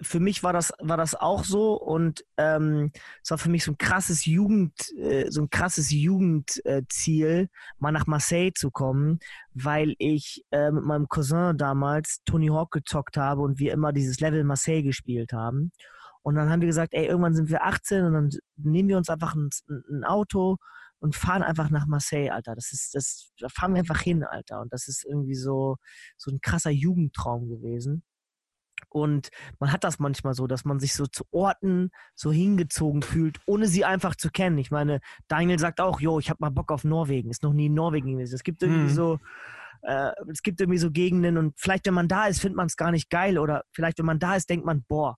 [0.00, 3.72] Für mich war das, war das auch so und ähm, es war für mich so
[3.72, 7.48] ein krasses Jugend, äh, so ein krasses Jugendziel,
[7.80, 9.18] mal nach Marseille zu kommen,
[9.54, 14.20] weil ich äh, mit meinem Cousin damals Tony Hawk gezockt habe und wir immer dieses
[14.20, 15.72] Level Marseille gespielt haben.
[16.22, 19.08] Und dann haben wir gesagt, ey, irgendwann sind wir 18 und dann nehmen wir uns
[19.08, 20.58] einfach ein, ein Auto
[21.00, 22.54] und fahren einfach nach Marseille, Alter.
[22.54, 24.60] Das ist, das, da fahren wir einfach hin, Alter.
[24.60, 25.76] Und das ist irgendwie so,
[26.16, 28.02] so ein krasser Jugendtraum gewesen.
[28.88, 29.28] Und
[29.58, 33.66] man hat das manchmal so, dass man sich so zu Orten so hingezogen fühlt, ohne
[33.66, 34.58] sie einfach zu kennen.
[34.58, 37.30] Ich meine, Daniel sagt auch, jo, ich habe mal Bock auf Norwegen.
[37.30, 38.34] Ist noch nie in Norwegen gewesen.
[38.34, 38.94] Es gibt irgendwie Mhm.
[38.94, 39.18] so,
[39.82, 42.76] äh, es gibt irgendwie so Gegenden und vielleicht, wenn man da ist, findet man es
[42.76, 43.38] gar nicht geil.
[43.38, 45.16] Oder vielleicht, wenn man da ist, denkt man, boah,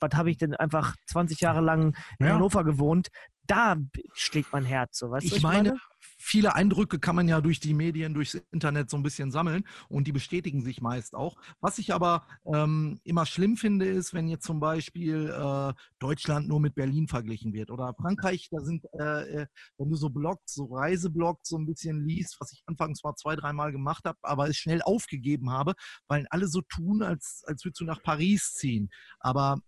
[0.00, 2.34] was habe ich denn einfach 20 Jahre lang in Ja.
[2.34, 3.08] Hannover gewohnt?
[3.52, 3.76] Da
[4.14, 7.74] schlägt mein Herz so, weißt was Ich meine, viele Eindrücke kann man ja durch die
[7.74, 11.36] Medien, durchs Internet so ein bisschen sammeln und die bestätigen sich meist auch.
[11.60, 16.60] Was ich aber ähm, immer schlimm finde, ist, wenn jetzt zum Beispiel äh, Deutschland nur
[16.60, 19.46] mit Berlin verglichen wird oder Frankreich, da sind, äh, äh,
[19.76, 23.36] wenn du so Blogs, so Reiseblogs so ein bisschen liest, was ich anfangs mal zwei,
[23.36, 25.74] dreimal gemacht habe, aber es schnell aufgegeben habe,
[26.08, 28.88] weil alle so tun, als, als würdest du nach Paris ziehen.
[29.20, 29.58] Aber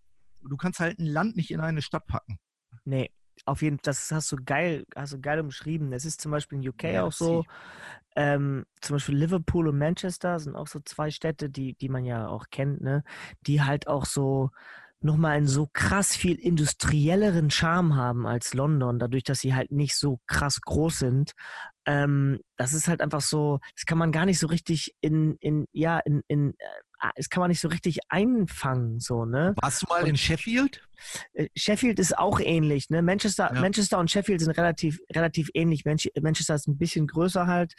[0.40, 2.39] du kannst halt ein Land nicht in eine Stadt packen.
[2.86, 3.11] Nee,
[3.44, 5.93] auf jeden Fall, das hast du geil, hast du geil umschrieben.
[5.93, 7.44] Es ist zum Beispiel in UK Ja, auch so.
[8.16, 12.28] Ähm, zum Beispiel Liverpool und Manchester sind auch so zwei Städte, die, die man ja
[12.28, 13.02] auch kennt, ne?
[13.43, 14.51] Die halt auch so
[15.01, 19.97] nochmal einen so krass viel industrielleren Charme haben als London, dadurch, dass sie halt nicht
[19.97, 21.32] so krass groß sind.
[21.85, 25.66] Ähm, das ist halt einfach so, das kann man gar nicht so richtig in, in,
[25.73, 29.55] ja, in, in, äh, das kann man nicht so richtig einfangen, so, ne?
[29.61, 30.82] Warst du mal in Sheffield?
[31.32, 33.02] Äh, Sheffield ist auch ähnlich, ne?
[33.02, 33.60] Manchester, Ja.
[33.60, 35.84] Manchester und Sheffield sind relativ, relativ ähnlich.
[35.84, 37.74] Manch Manchester ist ein bisschen größer halt,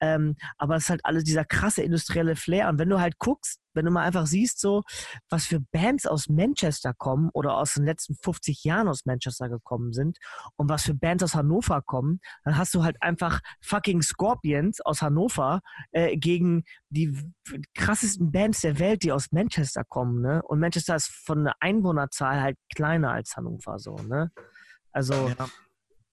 [0.00, 2.68] ähm, aber es ist halt alles dieser krasse industrielle Flair.
[2.68, 4.82] Und wenn du halt guckst, wenn du mal einfach siehst, so,
[5.28, 9.92] was für Bands aus Manchester kommen oder aus den letzten 50 Jahren aus Manchester gekommen
[9.92, 10.18] sind
[10.56, 15.02] und was für Bands aus Hannover kommen, dann hast du halt einfach fucking Scorpions aus
[15.02, 15.60] Hannover
[15.90, 17.18] äh, gegen die
[17.74, 20.40] krassesten Bands der Welt, die aus Manchester kommen, ne?
[20.44, 24.30] Und Manchester ist von der Einwohnerzahl halt kleiner als Hannover, so, ne?
[24.92, 25.48] Also Ja.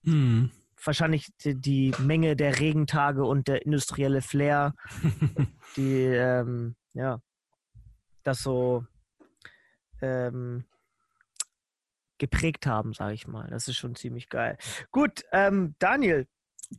[0.04, 0.52] Hm.
[0.84, 4.74] wahrscheinlich die, die Menge der Regentage und der industrielle Flair,
[5.76, 7.20] die, ähm, ja,
[8.24, 8.86] das so
[10.02, 10.66] ähm,
[12.18, 13.48] geprägt haben, sage ich mal.
[13.50, 14.58] Das ist schon ziemlich geil.
[14.92, 16.28] Gut, ähm, Daniel,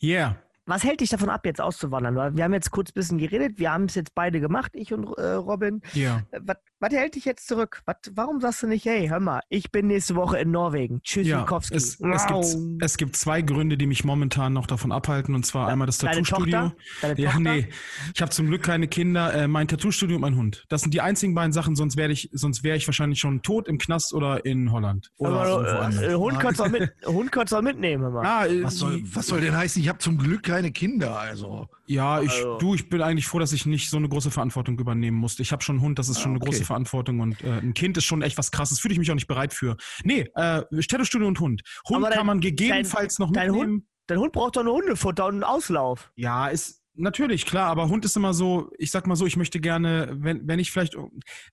[0.01, 0.37] Yeah.
[0.73, 2.17] Was hält dich davon ab, jetzt auszuwandern?
[2.17, 4.93] Weil Wir haben jetzt kurz ein bisschen geredet, wir haben es jetzt beide gemacht, ich
[4.93, 5.83] und äh, Robin.
[5.95, 6.23] Yeah.
[6.31, 7.83] Äh, Was, was hält dich jetzt zurück?
[7.85, 11.01] Was, warum sagst du nicht, hey, hör mal, ich bin nächste Woche in Norwegen.
[11.03, 11.77] Tschüss, Ja, Wikowski.
[11.77, 15.35] es, es, gibt, es gibt zwei Gründe, die mich momentan noch davon abhalten.
[15.35, 16.73] Und zwar einmal das Tattoo-Studio.
[17.17, 17.39] Ja, Tochter?
[17.41, 17.69] nee.
[18.15, 19.33] Ich habe zum Glück keine Kinder.
[19.35, 20.65] Äh, mein Tattoo-Studio und mein Hund.
[20.69, 23.69] Das sind die einzigen beiden Sachen, sonst wäre ich, sonst wäre ich wahrscheinlich schon tot
[23.69, 25.11] im Knast oder in Holland.
[25.19, 28.11] Oder Aber, äh, äh, Hund kannst du auch mit, Hund kannst du auch mitnehmen, hör
[28.11, 28.25] mal.
[28.27, 29.81] Ah, äh, Was soll, was soll denn heißen?
[29.83, 31.69] Ich habe zum Glück keine Kinder, also.
[31.87, 34.79] Ja, ich, Also- du, ich bin eigentlich froh, dass ich nicht so eine große Verantwortung
[34.79, 35.43] übernehmen musste.
[35.43, 36.51] Ich habe schon einen Hund, das ist Ah, schon eine okay.
[36.51, 38.79] große Verantwortung und äh, ein Kind ist schon echt was krasses.
[38.79, 39.77] Fühle ich mich auch nicht bereit für.
[40.05, 41.63] Nee, äh, Tattoo-Studio und Hund.
[41.89, 43.89] Hund dein- kann man gegebenenfalls noch dein mitnehmen.
[44.07, 46.13] Dein Hund braucht doch nur Hundefutter und einen Auslauf.
[46.17, 49.61] Ja, ist natürlich klar, aber Hund ist immer so, ich sag mal so, ich möchte
[49.61, 50.97] gerne, wenn, wenn ich vielleicht,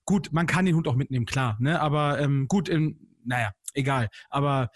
[0.04, 4.08] gut, man kann den Hund auch mitnehmen, klar, ne, aber ähm, gut, in, naja, egal,
[4.28, 4.68] aber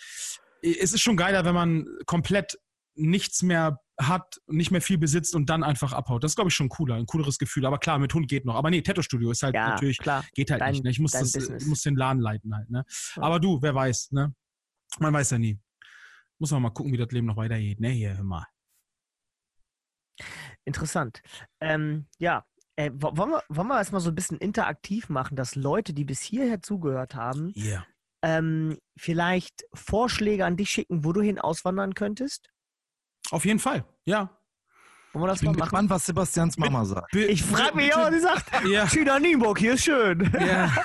[0.62, 2.58] es ist schon geiler, wenn man komplett
[2.94, 6.24] nichts mehr hat, nicht mehr viel besitzt und dann einfach abhaut.
[6.24, 7.64] Das ist, glaube ich, schon cooler, ein cooleres Gefühl.
[7.66, 8.56] Aber klar, mit Hund geht noch.
[8.56, 10.24] Aber nee, Tattoo-Studio ist halt Ja, natürlich, klar.
[10.34, 10.84] geht halt Dein- nicht.
[10.84, 10.90] Ne?
[10.90, 12.68] Ich muss, das, ich muss den Laden leiten halt.
[12.70, 12.84] Ne?
[13.16, 13.22] Ja.
[13.22, 14.34] Aber du, wer weiß, ne?
[14.98, 15.60] Man weiß ja nie.
[16.38, 17.78] Muss man mal gucken, wie das Leben noch weitergeht.
[17.80, 18.46] Ne, hier, hör mal.
[20.64, 21.20] Interessant.
[21.60, 22.44] Ähm, ja,
[22.76, 25.92] äh, wo- wollen wir, wollen wir das mal so ein bisschen interaktiv machen, dass Leute,
[25.94, 27.86] die bis hierher zugehört haben, Yeah.
[28.22, 32.50] ähm, vielleicht Vorschläge an dich schicken, wo du hin auswandern könntest?
[33.30, 34.30] Auf jeden Fall, ja.
[35.12, 37.12] Wollen wir das Ich bin mal gespannt, was Sebastians Mama sagt.
[37.12, 38.84] Bi- Ich frage mich auch, die sagt, Ja.
[38.88, 40.28] China Nienburg, hier ist schön.
[40.40, 40.72] Ja.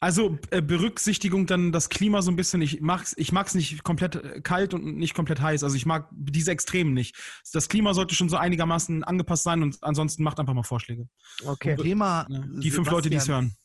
[0.00, 2.60] Also äh, Berücksichtigung dann das Klima so ein bisschen.
[2.62, 5.64] Ich mag's, ich mag's nicht komplett äh, kalt und nicht komplett heiß.
[5.64, 7.16] Also ich mag diese Extremen nicht.
[7.52, 11.08] Das Klima sollte schon so einigermaßen angepasst sein und ansonsten macht einfach mal Vorschläge.
[11.44, 11.76] Okay.
[11.76, 12.48] Zum Thema Ne?
[12.60, 13.56] Die fünf Leute, die es hören.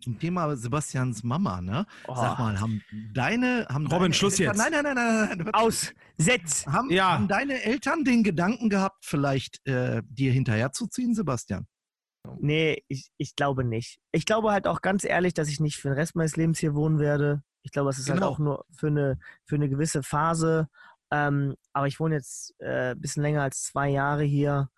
[0.00, 1.86] Zum Thema Sebastians Mama, ne?
[2.08, 2.14] Oh.
[2.14, 2.82] Sag mal, haben
[3.12, 3.66] deine.
[3.68, 4.70] Haben Robin, deine Schluss Eltern, jetzt.
[4.70, 5.38] Nein, nein, nein, nein.
[5.44, 5.54] nein.
[5.54, 6.66] Aus, Setz.
[6.66, 7.12] Haben, Ja.
[7.12, 11.66] haben deine Eltern den Gedanken gehabt, vielleicht äh, dir hinterherzuziehen, Sebastian?
[12.38, 13.98] Nee, ich, ich glaube nicht.
[14.12, 16.74] Ich glaube halt auch ganz ehrlich, dass ich nicht für den Rest meines Lebens hier
[16.74, 17.42] wohnen werde.
[17.62, 18.30] Ich glaube, es ist halt Genau.
[18.32, 20.68] auch nur für eine, für eine gewisse Phase.
[21.10, 24.68] Ähm, aber ich wohne jetzt äh, ein bisschen länger als zwei Jahre hier.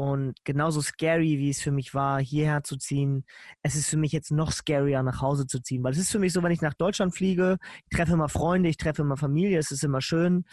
[0.00, 3.26] Und genauso scary, wie es für mich war, hierher zu ziehen,
[3.62, 5.84] es ist für mich jetzt noch scarier, nach Hause zu ziehen.
[5.84, 7.58] Weil es ist für mich so, wenn ich nach Deutschland fliege,
[7.90, 10.44] ich treffe immer Freunde, ich treffe immer Familie, es ist immer schön.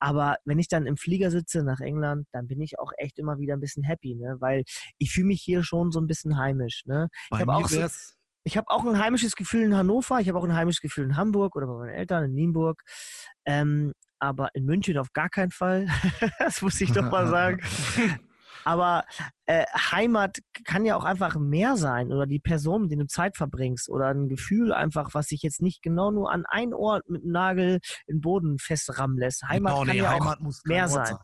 [0.00, 3.38] Aber wenn ich dann im Flieger sitze nach England, dann bin ich auch echt immer
[3.38, 4.36] wieder ein bisschen happy, ne?
[4.38, 4.64] Weil
[4.98, 7.08] ich fühle mich hier schon so ein bisschen heimisch, ne?
[7.30, 7.80] Bei hab mir auch so-
[8.44, 11.16] Ich habe auch ein heimisches Gefühl in Hannover, ich habe auch ein heimisches Gefühl in
[11.16, 12.82] Hamburg oder bei meinen Eltern in Nienburg.
[13.46, 15.86] Ähm, aber in München auf gar keinen Fall.
[16.38, 17.60] das muss ich doch mal sagen.
[18.64, 19.04] Aber
[19.46, 23.36] äh, Heimat kann ja auch einfach mehr sein oder die Person, mit der du Zeit
[23.36, 27.22] verbringst oder ein Gefühl einfach, was sich jetzt nicht genau nur an einen Ort mit
[27.22, 29.42] einem Nagel im Boden festrammen lässt.
[29.48, 31.16] Heimat Genau, kann nee, ja auch Heimat muss kein mehr Ort sein.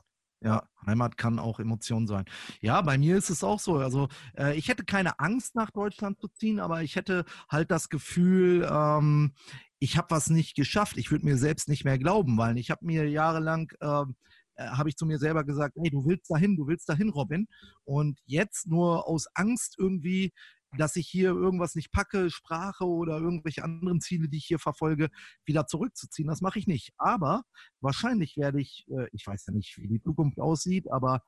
[0.42, 2.24] Ja, Heimat kann auch Emotion sein.
[2.60, 3.78] Ja, bei mir ist es auch so.
[3.78, 7.88] Also äh, ich hätte keine Angst, nach Deutschland zu ziehen, aber ich hätte halt das
[7.88, 9.32] Gefühl, ähm,
[9.78, 10.98] ich habe was nicht geschafft.
[10.98, 14.16] Ich würde mir selbst nicht mehr glauben, weil ich habe mir jahrelang, ähm,
[14.56, 17.46] äh, habe ich zu mir selber gesagt, hey, du willst dahin, du willst dahin, Robin.
[17.84, 20.32] Und jetzt nur aus Angst irgendwie,
[20.76, 25.08] dass ich hier irgendwas nicht packe, Sprache oder irgendwelche anderen Ziele, die ich hier verfolge,
[25.44, 26.28] wieder zurückzuziehen.
[26.28, 26.92] Das mache ich nicht.
[26.98, 27.42] Aber
[27.80, 31.22] wahrscheinlich werde ich, äh, ich weiß ja nicht, wie die Zukunft aussieht, aber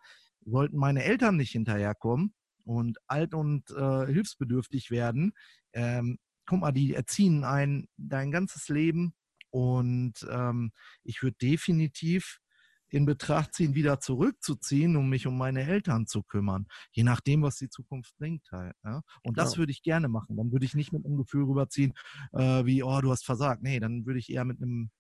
[0.45, 2.35] sollten meine Eltern nicht hinterherkommen
[2.65, 5.33] und alt und äh, hilfsbedürftig werden,
[5.73, 9.15] ähm, guck mal, die erziehen ein dein ganzes Leben
[9.51, 10.73] und ähm,
[11.05, 12.41] ich würde definitiv
[12.91, 16.67] in Betracht ziehen, wieder zurückzuziehen, um mich um meine Eltern zu kümmern.
[16.93, 18.75] Je nachdem, was die Zukunft bringt halt.
[18.85, 19.03] Ja?
[19.23, 19.59] Und das Ja.
[19.59, 20.37] würde ich gerne machen.
[20.37, 21.93] Dann würde ich nicht mit einem Gefühl rüberziehen,
[22.33, 23.63] äh, wie, oh, du hast versagt.
[23.63, 24.91] Nee, dann würde ich eher mit einem,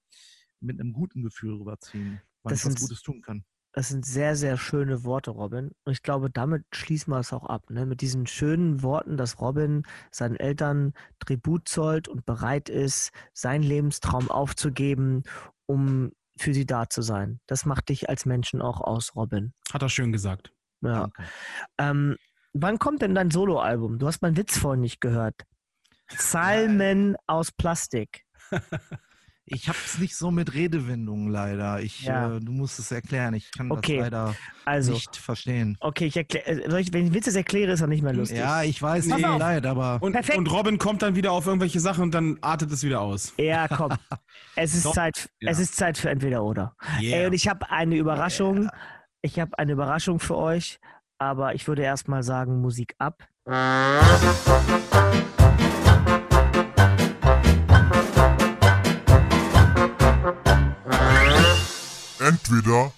[0.61, 3.45] mit einem guten Gefühl rüberziehen, weil Das ich was sind- Gutes tun kann.
[3.73, 5.71] Das sind sehr, sehr schöne Worte, Robin.
[5.85, 7.69] Und ich glaube, damit schließen wir es auch ab.
[7.71, 7.87] Ne?
[7.87, 14.31] Mit diesen schönen Worten, dass Robin seinen Eltern Tribut zollt und bereit ist, seinen Lebenstraum
[14.31, 15.23] aufzugeben,
[15.67, 17.41] um für sie da zu sein.
[17.47, 19.53] Das macht dich als Menschen auch aus, Robin.
[19.73, 20.53] Hat er schön gesagt.
[20.81, 21.09] Ja.
[21.79, 22.17] Ähm,
[22.53, 23.99] wann kommt denn dein Soloalbum?
[23.99, 25.35] Du hast meinen Witz vorhin nicht gehört.
[26.09, 28.25] Psalmen aus Plastik.
[29.51, 31.81] Ich habe es nicht so mit Redewendungen leider.
[31.81, 32.37] Ich, Ja.
[32.37, 33.35] äh, du musst es erklären.
[33.35, 34.35] Ich kann Okay, das leider
[34.65, 35.77] Also, nicht verstehen.
[35.81, 36.63] okay, ich erkläre,
[36.93, 38.39] wenn ich Witz erkläre, ist er nicht mehr lustig.
[38.39, 40.39] Ja, ich weiß, Pass tut mir leid, aber Und, Perfekt.
[40.39, 43.33] und Robin kommt dann wieder auf irgendwelche Sachen und dann artet es wieder aus.
[43.39, 43.93] Ja, komm.
[44.57, 45.51] Es ist Doch, Zeit, ja.
[45.53, 46.75] es ist Zeit für entweder oder.
[46.99, 47.27] Ey, yeah.
[47.29, 48.69] und ich habe eine Überraschung.
[49.23, 50.79] Ich habe eine Überraschung für euch,
[51.19, 53.23] aber ich würde erstmal sagen, Musik ab.
[62.51, 62.93] Entweder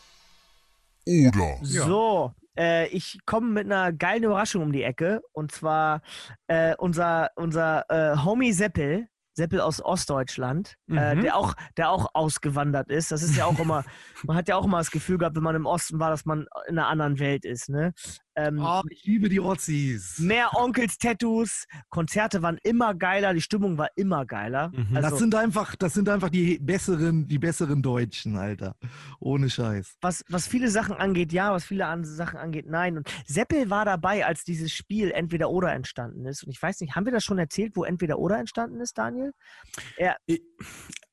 [1.06, 1.58] oder.
[1.62, 1.84] Ja.
[1.86, 5.22] So, äh, ich komme mit einer geilen Überraschung um die Ecke.
[5.32, 6.02] Und zwar
[6.46, 11.22] äh, unser, unser äh, Homie Seppel, Seppel aus Ostdeutschland, äh, Mhm.
[11.22, 13.10] der, auch, der auch ausgewandert ist.
[13.12, 13.84] Das ist ja auch immer,
[14.24, 16.46] man hat ja auch immer das Gefühl gehabt, wenn man im Osten war, dass man
[16.68, 17.68] in einer anderen Welt ist.
[17.68, 17.92] Ne?
[18.36, 20.18] Ähm, Oh, ich liebe die Rotzis.
[20.18, 24.70] Mehr Onkels-Tattoos, Konzerte waren immer geiler, die Stimmung war immer geiler.
[24.74, 24.96] Mhm.
[24.96, 28.76] Also, das sind einfach, das sind einfach die besseren, die besseren Deutschen, Alter.
[29.18, 29.96] Ohne Scheiß.
[30.00, 32.96] was, was viele Sachen angeht, ja, was viele andere Sachen angeht, nein.
[32.96, 36.44] Und Seppel war dabei, als dieses Spiel Entweder oder entstanden ist.
[36.44, 39.32] Und ich weiß nicht, haben wir das schon erzählt, wo Entweder oder entstanden ist, Daniel?
[40.26, 40.40] Ich,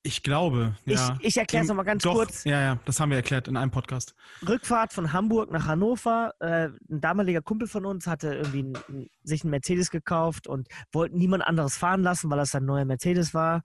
[0.08, 1.18] ich glaube, ja.
[1.20, 2.46] Ich, ich erkläre es nochmal ganz Doch, kurz.
[2.46, 4.16] Ja, ja, das haben wir erklärt in einem Podcast.
[4.48, 6.34] Rückfahrt von Hamburg nach Hannover.
[6.40, 10.68] Äh, ein damaliger Kumpel von uns hatte irgendwie ein, ein, sich einen Mercedes gekauft und
[10.92, 13.62] wollte niemand anderes fahren lassen, weil das sein neuer Mercedes war.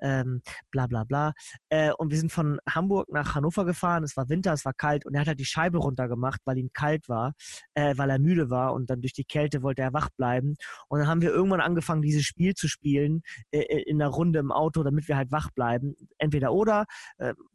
[0.00, 1.32] Ähm, bla bla bla.
[1.68, 4.04] Äh, und wir sind von Hamburg nach Hannover gefahren.
[4.04, 6.70] Es war Winter, es war kalt und er hat halt die Scheibe runtergemacht, weil ihm
[6.72, 7.34] kalt war,
[7.74, 10.56] äh, weil er müde war und dann durch die Kälte wollte er wach bleiben.
[10.88, 14.52] Und dann haben wir irgendwann angefangen, dieses Spiel zu spielen äh, in einer Runde im
[14.52, 15.94] Auto, damit wir halt wach bleiben.
[16.18, 16.86] Entweder oder.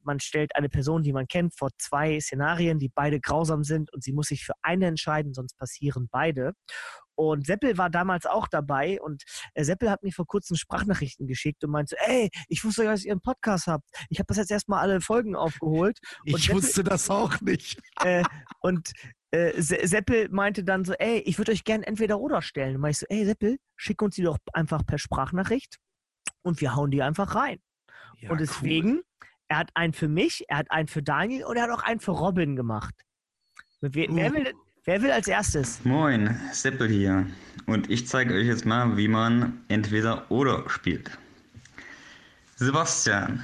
[0.07, 4.03] Man stellt eine Person, die man kennt, vor zwei Szenarien, die beide grausam sind und
[4.03, 6.53] sie muss sich für eine entscheiden, sonst passieren beide.
[7.15, 9.23] Und Seppel war damals auch dabei und
[9.55, 12.91] äh, Seppel hat mir vor kurzem Sprachnachrichten geschickt und meinte, so, ey, ich wusste ja,
[12.91, 13.83] dass ihr einen Podcast habt.
[14.09, 15.97] Ich habe das jetzt erstmal alle Folgen aufgeholt.
[16.21, 17.79] Und Ich Seppel- wusste das auch nicht.
[18.05, 18.23] äh,
[18.61, 18.91] und
[19.31, 22.75] äh, Se- Seppel meinte dann so, ey, ich würde euch gern entweder oder stellen.
[22.75, 25.77] Und meinte ich so, ey, Seppel, schick uns die doch einfach per Sprachnachricht
[26.43, 27.59] und wir hauen die einfach rein.
[28.19, 29.01] Ja, und deswegen,
[29.47, 31.99] er hat einen für mich, er hat einen für Daniel und er hat auch einen
[31.99, 32.93] für Robin gemacht.
[33.81, 34.33] Wer, wer, Uh.
[34.35, 34.53] will,
[34.85, 35.83] wer will als erstes?
[35.85, 37.27] Moin, Seppel hier.
[37.65, 41.17] Und ich zeige euch jetzt mal, wie man entweder oder spielt.
[42.55, 43.43] Sebastian,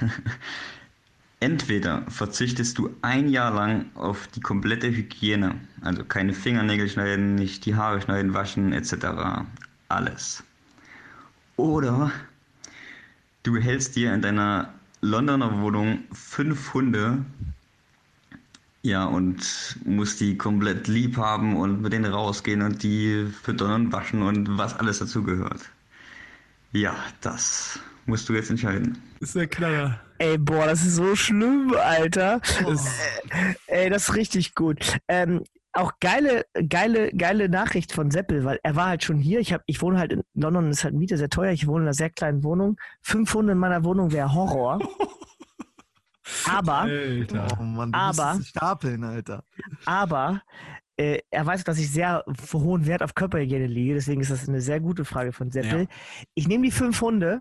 [1.40, 7.66] entweder verzichtest du ein Jahr lang auf die komplette Hygiene, also keine Fingernägel schneiden, nicht
[7.66, 9.44] die Haare schneiden, waschen etc.
[9.88, 10.42] Alles.
[11.56, 12.10] Oder
[13.42, 14.72] du hältst dir in deiner
[15.04, 17.24] Londoner Wohnung fünf Hunde
[18.80, 23.92] ja, und muss die komplett lieb haben und mit denen rausgehen und die füttern und
[23.92, 25.70] waschen und was alles dazugehört.
[26.72, 29.00] Ja, das musst du jetzt entscheiden.
[29.20, 30.00] Ist der Knaller.
[30.18, 32.40] Ey, boah, das ist so schlimm, Alter.
[33.66, 34.98] Ey, das ist richtig gut.
[35.08, 35.44] Ähm,
[35.74, 39.40] auch geile, geile, geile Nachricht von Seppel, weil er war halt schon hier.
[39.40, 41.52] Ich, hab, ich wohne halt in London, ist halt Miete sehr teuer.
[41.52, 42.76] Ich wohne in einer sehr kleinen Wohnung.
[43.02, 44.78] Fünf Hunde in meiner Wohnung wäre Horror.
[46.50, 47.46] Aber, Alter.
[47.60, 49.44] Oh Mann, du Aber- stapeln, Alter.
[49.84, 50.40] aber
[50.96, 53.94] äh, er weiß, dass ich sehr hohen Wert auf Körperhygiene lege.
[53.94, 55.86] Deswegen ist das eine sehr gute Frage von Seppel.
[56.34, 57.40] Ich nehme die fünf Hunde.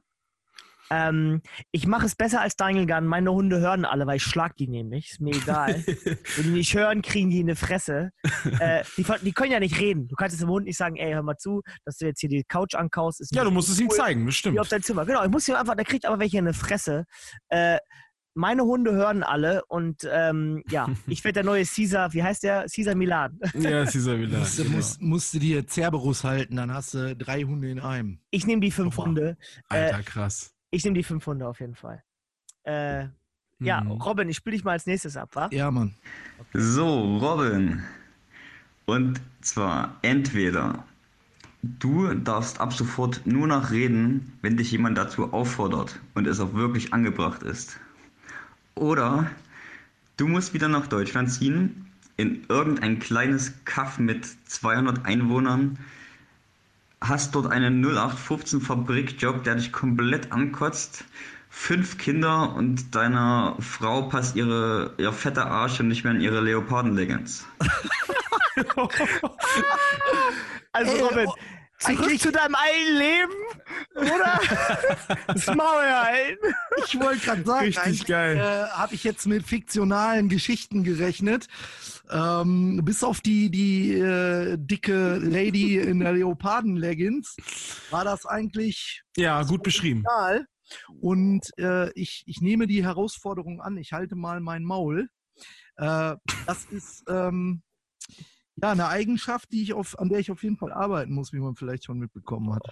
[0.93, 1.41] Ähm,
[1.71, 3.05] ich mache es besser als Daniel Gunn.
[3.07, 5.11] Meine Hunde hören alle, weil ich schlag die nämlich.
[5.11, 5.83] Ist mir egal.
[6.35, 8.11] Wenn die nicht hören, kriegen die eine Fresse.
[8.59, 10.07] Äh, die, die können ja nicht reden.
[10.07, 12.29] Du kannst es dem Hund nicht sagen, ey, hör mal zu, dass du jetzt hier
[12.29, 13.21] die Couch ankaust.
[13.21, 13.95] Ist Ja, du musst es ihm cool.
[13.97, 14.55] zeigen, das stimmt.
[14.55, 15.05] Wie auf dein Zimmer.
[15.05, 17.05] Genau, ich muss ihm einfach, der kriegt aber welche in eine Fresse.
[17.49, 17.77] Äh,
[18.35, 22.65] meine Hunde hören alle und ähm, ja, ich werde der neue Caesar, wie heißt der?
[22.73, 23.39] Caesar Milan.
[23.53, 24.39] Ja, dieser wieder.
[24.39, 24.75] Musst, du- genau.
[24.77, 28.19] musst, musst du dir Cerberus halten, dann hast du drei Hunde in einem.
[28.31, 29.05] Ich nehme die fünf Oha.
[29.05, 29.37] Hunde.
[29.69, 30.52] Äh, Alter, krass.
[30.73, 32.03] Ich nehme die fünf Hunde auf jeden Fall.
[32.63, 33.07] Äh,
[33.59, 33.91] ja, Mhm.
[33.91, 35.49] Robin, ich spiele dich mal als nächstes ab, wa?
[35.51, 35.93] Ja, Mann.
[36.53, 37.83] So, Robin.
[38.85, 40.83] Und zwar entweder
[41.61, 46.53] du darfst ab sofort nur noch reden, wenn dich jemand dazu auffordert und es auch
[46.53, 47.79] wirklich angebracht ist.
[48.75, 49.29] Oder
[50.17, 51.85] du musst wieder nach Deutschland ziehen,
[52.17, 55.77] in irgendein kleines Kaff mit 200 Einwohnern,
[57.03, 61.03] hast dort einen 0815 Fabrikjob, der dich komplett ankotzt,
[61.49, 66.41] fünf Kinder und deiner Frau passt ihre, ihr fetter Arsch schon nicht mehr in ihre
[66.41, 67.45] Leoparden-Leggings.
[70.75, 71.35] Also Robin, oh,
[71.83, 73.33] zurück eigentlich- zu deinem alten Leben,
[73.95, 74.39] oder?
[75.27, 76.55] das Maul halten.
[76.85, 78.37] Ich wollte gerade sagen, Richtig geil.
[78.37, 81.47] Äh, habe ich jetzt mit fiktionalen Geschichten gerechnet.
[82.09, 87.35] Ähm, bis auf die, die äh, dicke Lady in der Leoparden-Leggings
[87.89, 90.03] war das eigentlich Ja, gut beschrieben.
[90.99, 93.77] Und äh, ich, ich nehme die Herausforderung an.
[93.77, 95.07] Ich halte mal mein Maul.
[95.77, 96.15] Äh,
[96.45, 97.61] das ist ähm,
[98.61, 101.39] ja eine Eigenschaft, die ich auf, an der ich auf jeden Fall arbeiten muss, wie
[101.39, 102.63] man vielleicht schon mitbekommen hat.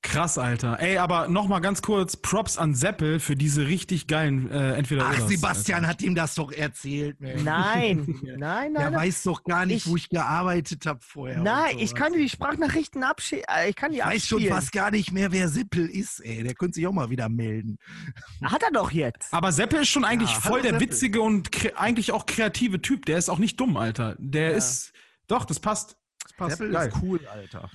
[0.00, 0.78] Krass, Alter.
[0.80, 5.28] Ey, aber nochmal ganz kurz Props an Seppel für diese richtig geilen äh, entweder Ach,
[5.28, 5.88] Sebastian Alter.
[5.88, 7.20] hat ihm das doch erzählt.
[7.20, 7.42] Mensch.
[7.42, 8.72] Nein, nein, Der nein.
[8.74, 8.94] nein.
[8.94, 11.40] weiß doch gar nicht, Ich- wo ich gearbeitet habe vorher.
[11.40, 12.00] Nein, ich sowas.
[12.02, 13.44] kann die Sprachnachrichten abschicken.
[13.68, 16.44] Ich kann die Ich weiß schon fast gar nicht mehr, wer Sippel ist, ey.
[16.44, 17.78] Der könnte sich auch mal wieder melden.
[18.42, 19.34] Hat er doch jetzt.
[19.34, 20.88] Aber Seppel ist schon eigentlich Ja, voll der Seppel.
[20.88, 23.04] witzige und eigentlich auch kreative Typ.
[23.06, 24.14] Der ist auch nicht dumm, Alter.
[24.18, 24.92] Der ist.
[25.26, 25.96] Doch, das passt.
[26.22, 26.56] Das passt.
[26.58, 26.88] Seppel Geil.
[26.88, 27.68] ist cool, Alter.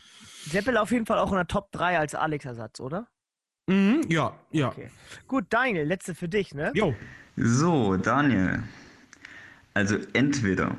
[0.46, 3.08] Seppel auf jeden Fall auch in der Top 3 als Alex-Ersatz, oder?
[3.68, 4.70] Mhm, ja, ja.
[4.70, 4.90] Okay.
[5.28, 6.72] Gut, Daniel, letzte für dich, ne?
[6.76, 6.94] Jo.
[7.38, 8.64] So, Daniel.
[9.74, 10.76] Also entweder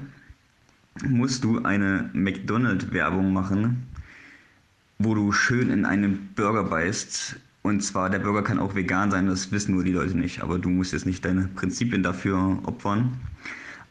[1.03, 3.89] musst du eine McDonald's-Werbung machen,
[4.99, 7.37] wo du schön in einen Burger beißt.
[7.63, 10.43] Und zwar, der Burger kann auch vegan sein, das wissen nur die Leute nicht.
[10.43, 13.19] Aber du musst jetzt nicht deine Prinzipien dafür opfern.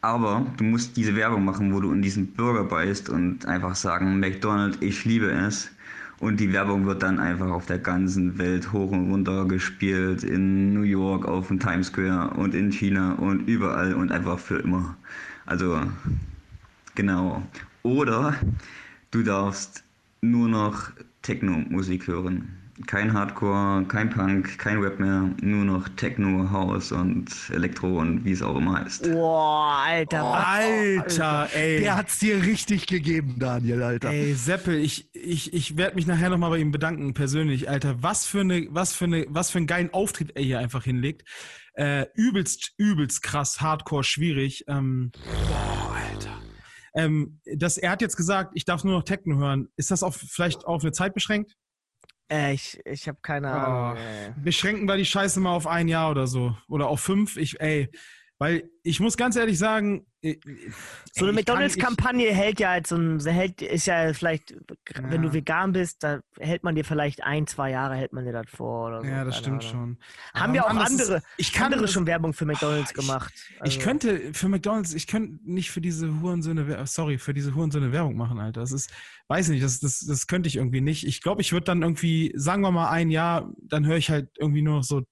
[0.04, 4.20] Aber du musst diese Werbung machen, wo du in diesen Burger beißt und einfach sagen,
[4.20, 5.70] McDonald's, ich liebe es.
[6.18, 10.22] Und die Werbung wird dann einfach auf der ganzen Welt hoch und runter gespielt.
[10.22, 14.58] In New York, auf dem Times Square und in China und überall und einfach für
[14.58, 14.94] immer.
[15.46, 15.80] Also,
[16.94, 17.42] genau.
[17.82, 18.34] Oder
[19.10, 19.84] du darfst
[20.20, 20.90] nur noch
[21.22, 22.63] Techno-Musik hören.
[22.88, 28.32] Kein Hardcore, kein Punk, kein Rap mehr, nur noch Techno, House und Elektro und wie
[28.32, 29.12] es auch immer heißt.
[29.12, 30.24] Boah, Alter.
[30.24, 30.44] was?
[30.44, 31.80] Alter, ey.
[31.80, 34.10] Der hat's dir richtig gegeben, Daniel, Alter.
[34.10, 38.02] Ey, Seppel, ich, ich, ich werde mich nachher nochmal bei ihm bedanken, persönlich, Alter.
[38.02, 41.22] Was für eine, was für eine, was für einen geilen Auftritt er hier einfach hinlegt.
[41.74, 44.64] Äh, übelst, übelst krass, hardcore, schwierig.
[44.66, 46.42] Ähm, boah, Alter.
[46.96, 49.68] Ähm, das, er hat jetzt gesagt, ich darf nur noch Techno hören.
[49.76, 51.54] Ist das auf, vielleicht auf eine Zeit beschränkt?
[52.30, 53.96] Äh, ich ich habe keine Ahnung.
[53.96, 54.32] ey.
[54.36, 56.56] Beschränken wir die Scheiße mal auf ein Jahr oder so.
[56.68, 57.36] Oder auf fünf.
[57.36, 57.90] Ich, ey,
[58.44, 63.18] weil ich muss ganz ehrlich sagen, So eine ich McDonalds-Kampagne hält ja halt so ein,
[63.18, 64.54] sie hält, ist ja vielleicht,
[65.00, 65.32] wenn du Ja.
[65.34, 68.88] vegan bist, da hält man dir vielleicht ein, zwei Jahre hält man dir das vor
[68.88, 69.08] oder so.
[69.08, 69.70] Ja, das stimmt Ahnung.
[69.70, 69.98] schon.
[70.34, 72.90] Haben Aber ja auch Mann, das ist- andere, ich kann andere schon Werbung für McDonalds
[72.90, 73.32] ich- gemacht.
[73.54, 77.92] Ich Also, könnte für McDonalds, ich könnte nicht für diese Hurensöhne, sorry, für diese Hurensöhne
[77.92, 78.60] Werbung machen, Alter.
[78.60, 78.90] Das ist,
[79.28, 81.06] weiß nicht, das, das, das könnte ich irgendwie nicht.
[81.06, 84.28] Ich glaube, ich würde dann irgendwie, sagen wir mal ein Jahr, dann höre ich halt
[84.38, 85.02] irgendwie nur so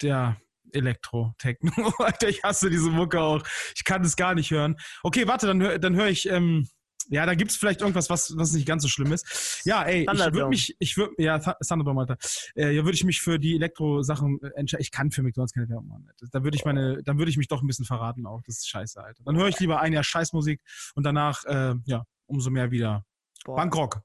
[0.00, 0.36] der
[0.72, 1.70] Elektro-Techno.
[1.98, 3.42] Alter, ich hasse diese Mucke auch.
[3.74, 4.76] Ich kann das gar nicht hören.
[5.02, 6.68] Okay, warte, dann, hör- dann höre ich, ähm,
[7.08, 9.62] ja, da gibt es vielleicht irgendwas, was, was nicht ganz so schlimm ist.
[9.64, 12.16] Ja, ey, ich würde mich, ich würde, ja, Th- Thunderdome, Alter.
[12.56, 14.82] Äh, ja, würde ich mich für die Elektro-Sachen entscheiden.
[14.82, 16.08] Ich kann für McDonalds keine Werbung machen.
[16.32, 18.40] Da würde ich meine, dann würde ich mich doch ein bisschen verraten auch.
[18.44, 19.22] Das ist scheiße, Alter.
[19.24, 20.60] Dann höre ich lieber ein Jahr Scheißmusik
[20.96, 23.04] und danach, äh, ja, umso mehr wieder
[23.44, 23.56] boah.
[23.60, 24.00] Punkrock.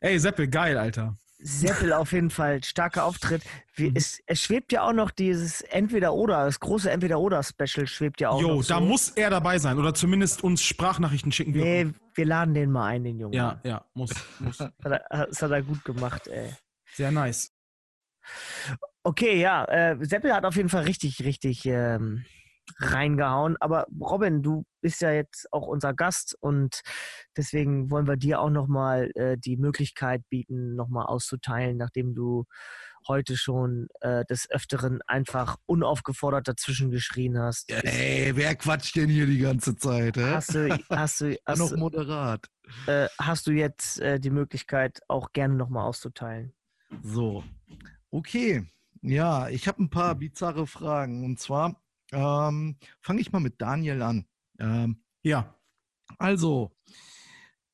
[0.00, 1.16] Ey, Seppel, geil, Alter.
[1.46, 3.42] Seppel auf jeden Fall, starker Auftritt.
[3.74, 3.96] Wie, Mhm.
[3.96, 8.54] es, es schwebt ja auch noch dieses Entweder-Oder, das große Entweder-Oder-Special schwebt ja auch Jo,
[8.56, 8.80] noch da so.
[8.80, 11.52] muss er dabei sein oder zumindest uns Sprachnachrichten schicken.
[11.52, 13.34] Nee, wir laden den mal ein, den Jungen.
[13.34, 14.58] Ja, ja, muss, muss.
[14.60, 16.50] Hat er, das hat er gut gemacht, ey.
[16.94, 17.52] Sehr nice.
[19.02, 22.24] Okay, ja, äh, Seppel hat auf jeden Fall richtig, richtig ähm,
[22.78, 23.56] reingehauen.
[23.60, 26.80] Aber Robin, du bist ja jetzt auch unser Gast und
[27.36, 32.44] deswegen wollen wir dir auch nochmal äh, die Möglichkeit bieten, nochmal auszuteilen, nachdem du
[33.06, 37.70] heute schon äh, des Öfteren einfach unaufgefordert dazwischen geschrien hast.
[37.70, 40.16] Ey, wer quatscht denn hier die ganze Zeit?
[40.16, 40.32] Hä?
[40.34, 42.46] Hast du, hast du, hast, noch moderat.
[42.86, 46.54] äh, hast du jetzt äh, die Möglichkeit, auch gerne nochmal auszuteilen?
[47.02, 47.44] So,
[48.10, 48.64] okay.
[49.02, 51.24] Ja, ich habe ein paar bizarre Fragen.
[51.24, 51.83] Und zwar
[52.14, 54.26] ähm, fange ich mal mit Daniel an.
[54.58, 55.58] Ähm, Ja.
[56.18, 56.76] also,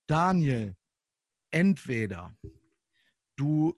[0.06, 0.76] Daniel,
[1.50, 2.36] entweder
[3.36, 3.74] du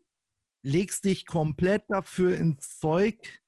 [0.62, 3.42] legst dich komplett dafür ins Zeug,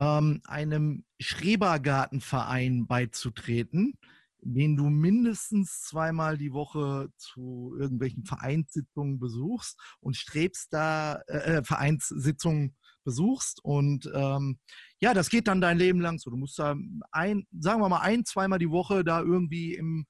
[0.00, 3.98] ähm, einem Schrebergartenverein beizutreten,
[4.40, 11.64] den du mindestens zweimal die Woche zu irgendwelchen Vereinssitzungen besuchst und strebst da äh, äh,
[11.64, 14.58] Vereinssitzungen besuchst und ähm,
[15.00, 16.30] ja, das geht dann dein Leben lang so.
[16.30, 16.76] Du musst da
[17.10, 20.06] ein, sagen wir mal ein, zweimal die Woche da irgendwie im,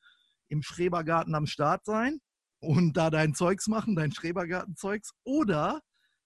[0.48, 2.20] im Schrebergarten am Start sein
[2.60, 5.12] und da dein Zeugs machen, dein Schrebergartenzeugs.
[5.24, 5.80] Oder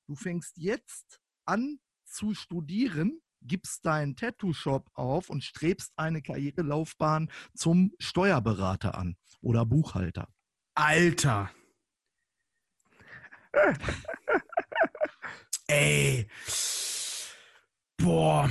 [0.06, 7.92] du fängst jetzt an zu studieren, gibst deinen Tattoo-Shop auf und strebst eine Karrierelaufbahn zum
[7.98, 10.28] Steuerberater an oder Buchhalter.
[10.74, 11.50] Alter.
[15.68, 16.26] Ey.
[17.96, 18.50] Boah.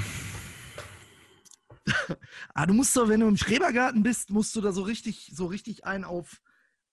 [2.53, 5.45] Ah, du musst doch, wenn du im Schrebergarten bist, musst du da so richtig, so
[5.45, 6.41] richtig ein auf,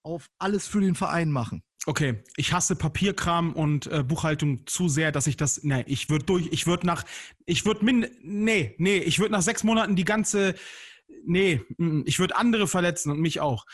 [0.03, 1.62] auf alles für den Verein machen.
[1.86, 5.65] Okay, ich hasse Papierkram und äh, Buchhaltung zu sehr, dass ich das.
[5.65, 7.05] Nee, ich würde durch, ich würde nach,
[7.44, 10.55] ich würde min, nee, nee, ich würde nach sechs Monaten die ganze,
[11.24, 13.66] nee, mm, ich würde andere verletzen und mich auch.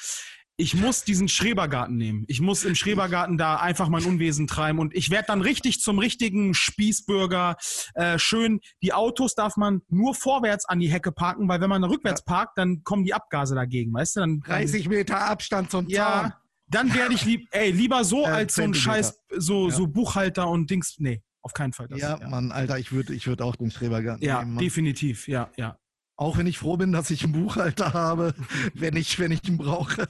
[0.60, 2.24] Ich muss diesen Schrebergarten nehmen.
[2.26, 6.00] Ich muss im Schrebergarten da einfach mein Unwesen treiben und ich werde dann richtig zum
[6.00, 7.56] richtigen Spießbürger.
[7.94, 11.84] Äh, schön, die Autos darf man nur vorwärts an die Hecke parken, weil wenn man
[11.84, 14.20] rückwärts parkt, dann kommen die Abgase dagegen, weißt du?
[14.20, 15.90] Dann, dann 30 Meter Abstand zum Zaun.
[15.94, 16.36] ja,
[16.66, 18.74] dann werde ich lieb, ey, lieber so Äh, als so ein.
[18.74, 19.74] Scheiß, so, Ja.
[19.76, 20.96] so Buchhalter und Dings.
[20.98, 21.86] Nee, auf keinen Fall.
[21.86, 24.54] Das, ja, Mann, Alter, ich würde ich würd auch den Schrebergarten Ja, nehmen.
[24.54, 24.64] Mann.
[24.64, 25.78] definitiv, ja, ja.
[26.20, 28.34] Auch wenn ich froh bin, dass ich einen Buchhalter habe,
[28.74, 30.08] wenn ich, wenn ich ihn brauche.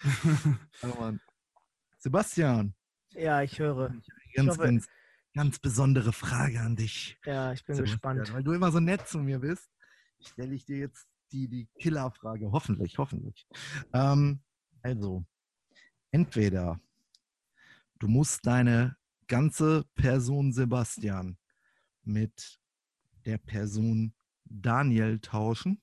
[0.98, 1.20] Mann.
[1.98, 2.74] Sebastian,
[3.12, 3.94] Ja, ich höre.
[4.34, 4.86] ganz, hoffe- ganz,
[5.34, 7.18] ganz besondere Frage an dich.
[7.24, 8.32] Ja, ich bin Sebastian, gespannt.
[8.32, 9.68] Weil du immer so nett zu mir bist,
[10.20, 12.50] stelle ich dir jetzt die, die Killerfrage.
[12.52, 13.46] Hoffentlich, hoffentlich.
[13.92, 14.42] Ähm,
[14.82, 15.24] also,
[16.10, 16.80] entweder
[17.98, 18.96] du musst deine
[19.26, 21.36] ganze Person Sebastian
[22.02, 22.60] mit
[23.26, 24.14] der Person
[24.44, 25.82] Daniel tauschen.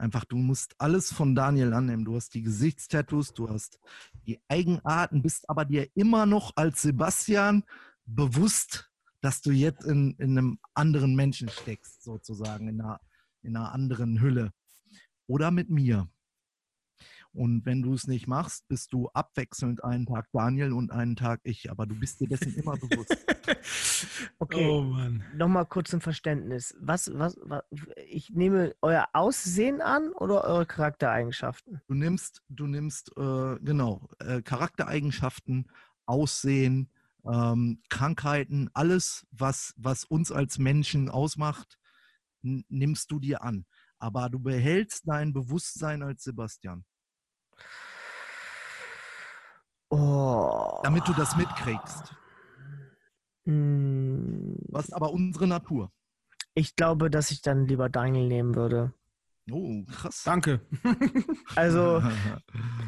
[0.00, 2.06] Einfach, du musst alles von Daniel annehmen.
[2.06, 3.78] Du hast die Gesichtstattoos, du hast
[4.26, 7.64] die Eigenarten, bist aber dir immer noch als Sebastian
[8.06, 8.90] bewusst,
[9.20, 13.00] dass du jetzt in, in einem anderen Menschen steckst, sozusagen, in einer,
[13.42, 14.52] in einer anderen Hülle.
[15.26, 16.08] Oder mit mir.
[17.32, 21.40] Und wenn du es nicht machst, bist du abwechselnd einen Tag Daniel und einen Tag
[21.44, 21.70] ich.
[21.70, 23.16] Aber du bist dir dessen immer bewusst.
[24.38, 24.68] Okay.
[24.68, 25.22] Oh Mann.
[25.34, 26.74] Nochmal kurz zum Verständnis.
[26.80, 27.62] Was, was, was,
[28.06, 31.82] ich nehme euer Aussehen an oder eure Charaktereigenschaften?
[31.88, 35.70] Du nimmst, du nimmst, äh, genau, äh, Charaktereigenschaften,
[36.06, 36.90] Aussehen,
[37.24, 41.78] ähm, Krankheiten, alles, was, was uns als Menschen ausmacht,
[42.42, 43.66] nimmst du dir an.
[43.98, 46.84] Aber du behältst dein Bewusstsein als Sebastian,
[49.90, 50.80] Oh.
[50.84, 52.14] damit du das mitkriegst.
[53.44, 55.90] Hm, Was aber unsere Natur.
[56.54, 58.92] Ich glaube, dass ich dann lieber Daniel nehmen würde.
[59.52, 60.22] Oh, krass.
[60.24, 60.60] Danke.
[61.56, 62.00] Also,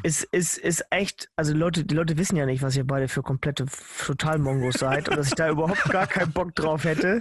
[0.03, 3.09] es ist, ist echt, also die Leute, die Leute wissen ja nicht, was ihr beide
[3.09, 3.65] für komplette
[4.05, 7.19] Totalmongos seid und dass ich da überhaupt gar keinen Bock drauf hätte.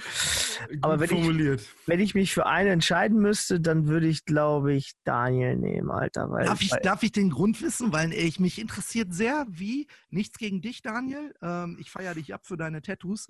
[0.83, 1.63] Aber wenn ich, formuliert.
[1.87, 6.31] wenn ich mich für einen entscheiden müsste, dann würde ich, glaube ich, Daniel nehmen, Alter.
[6.31, 7.93] Weil, Darf ich, weil, darf ich den Grund wissen?
[7.93, 11.35] Weil ich mich interessiert sehr, wie, nichts gegen dich, Daniel.
[11.43, 13.27] Ähm, ich feiere dich ab für deine Tattoos.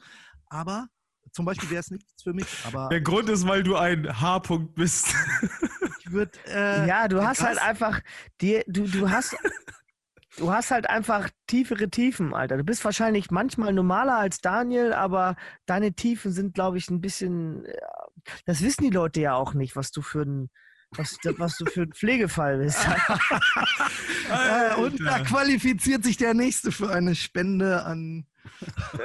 [0.47, 0.89] Aber
[1.30, 2.47] zum Beispiel wäre es nichts für mich.
[2.64, 5.14] Aber Der Grund ist, weil du ein H-Punkt bist.
[6.12, 6.32] würde.
[6.47, 7.68] Äh, ja, du hast halt krass.
[7.68, 8.01] einfach,
[8.40, 9.36] dir, du, du hast,
[10.36, 12.56] du hast halt einfach tiefere Tiefen, Alter.
[12.56, 15.36] Du bist wahrscheinlich manchmal normaler als Daniel, aber
[15.66, 18.06] deine Tiefen sind, glaube ich, ein bisschen, ja,
[18.47, 20.51] das wissen die Leute ja auch nicht, was du für ein,
[20.97, 22.86] was, was du für ein Pflegefall bist.
[24.30, 28.24] Äh, und da qualifiziert sich der Nächste für eine Spende an,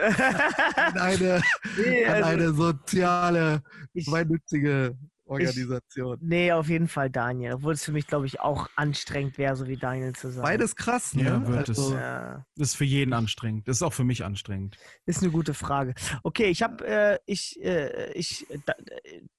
[0.75, 1.41] an, eine,
[1.75, 3.63] nee, an also, eine soziale,
[3.93, 4.97] gemeinnützige
[5.28, 6.18] Organisation.
[6.22, 7.54] nee, auf jeden Fall Daniel.
[7.54, 10.44] Obwohl es für mich, glaube ich, auch anstrengend wäre, so wie Daniel zu sein.
[10.44, 11.24] Beides krass, ne?
[11.24, 11.90] Ja, wird es.
[11.90, 12.45] Ja.
[12.56, 13.68] Das ist für jeden anstrengend.
[13.68, 14.78] Das ist auch für mich anstrengend.
[15.06, 15.94] Ist eine gute Frage.
[16.24, 18.74] Okay, ich habe, äh, ich, äh, ich, da,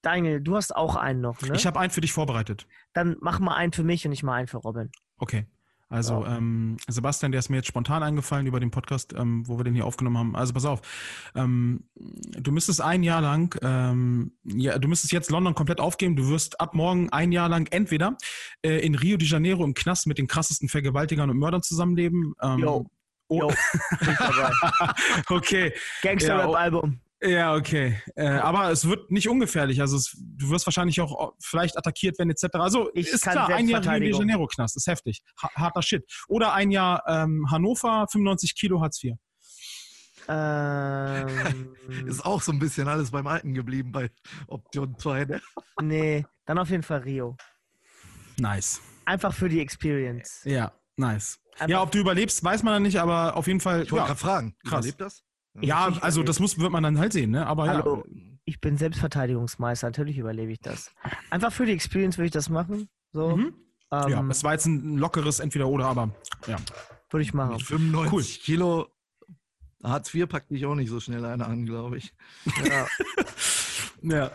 [0.03, 1.55] Daniel, du hast auch einen noch, ne?
[1.55, 2.67] Ich habe einen für dich vorbereitet.
[2.93, 4.91] Dann mach mal einen für mich und ich mal einen für Robin.
[5.19, 5.47] Okay.
[5.91, 9.65] Also ähm, Sebastian, der ist mir jetzt spontan eingefallen über den Podcast, ähm, wo wir
[9.65, 10.37] den hier aufgenommen haben.
[10.37, 10.83] Also pass auf,
[11.35, 16.15] ähm, du müsstest ein Jahr lang, ähm, ja, du müsstest jetzt London komplett aufgeben.
[16.15, 18.19] Du wirst ab morgen ein Jahr lang entweder
[18.63, 22.35] äh, in Rio de Janeiro im Knast mit den krassesten Vergewaltigern und Mördern zusammenleben.
[22.43, 22.87] Ähm, Jo.
[23.29, 23.51] oh,
[24.01, 24.53] dabei.
[25.31, 25.73] okay.
[26.03, 27.01] Gangster-Rap-Album.
[27.21, 28.01] Ja, okay.
[28.15, 29.81] Äh, aber es wird nicht ungefährlich.
[29.81, 32.45] Also es, du wirst wahrscheinlich auch vielleicht attackiert werden etc.
[32.55, 34.19] Also Ich ist kann klar, ein Jahr Rio de.
[34.21, 35.23] Janeiro Knast ist heftig.
[35.43, 36.05] Ha harter Shit.
[36.29, 39.15] Oder ein Jahr ähm, Hannover, 95 Kilo Hartz IV.
[40.29, 41.75] Ähm,
[42.07, 44.11] Ist auch so ein bisschen alles beim Alten geblieben bei
[44.47, 45.25] Option 2.
[45.25, 45.41] Ne?
[45.83, 47.37] nee, dann auf jeden Fall Rio.
[48.39, 48.81] Nice.
[49.07, 50.43] Einfach für die Experience.
[50.45, 51.41] Ja, nice.
[51.55, 53.83] Einfach- Ja, ob du überlebst, weiß man dann nicht, aber auf jeden Fall.
[53.83, 54.85] Ich wollte Ja, gerade fragen, krass.
[54.85, 55.25] überlebt das?
[55.61, 57.47] Ja also das muss, wird man dann halt sehen, ne?
[57.47, 58.05] Aber Hallo,
[58.45, 60.91] ich bin Selbstverteidigungsmeister, natürlich überlebe ich das.
[61.31, 62.89] Einfach für die Experience würde ich das machen.
[63.13, 63.37] So, ja.
[63.37, 63.55] Mhm.
[63.93, 66.15] ähm, ja, es war jetzt ein lockeres Entweder-Oder, aber
[66.47, 66.57] ja.
[67.11, 67.57] würde ich machen.
[67.57, 68.45] Mit 95 Cool.
[68.45, 68.87] Kilo
[69.83, 72.15] Hartz IV packt dich auch nicht so schnell einer an, glaube ich.
[72.65, 72.87] Ja,
[74.03, 74.31] Ja.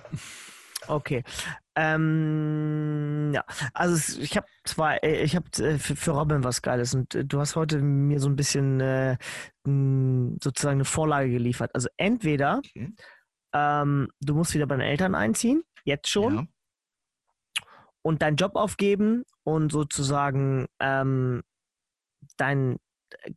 [0.87, 1.23] Okay.
[1.75, 3.43] Ähm, ja,
[3.73, 5.45] also ich habe zwar, äh, ich habe
[5.79, 9.17] für, für Robin was Geiles und äh, du hast heute mir so ein bisschen äh,
[9.65, 11.71] sozusagen eine Vorlage geliefert.
[11.73, 12.93] Also entweder Okay.
[13.53, 16.45] ähm, du musst wieder bei den Eltern einziehen, jetzt schon, Ja.
[18.01, 21.41] und deinen Job aufgeben und sozusagen ähm,
[22.37, 22.77] deinen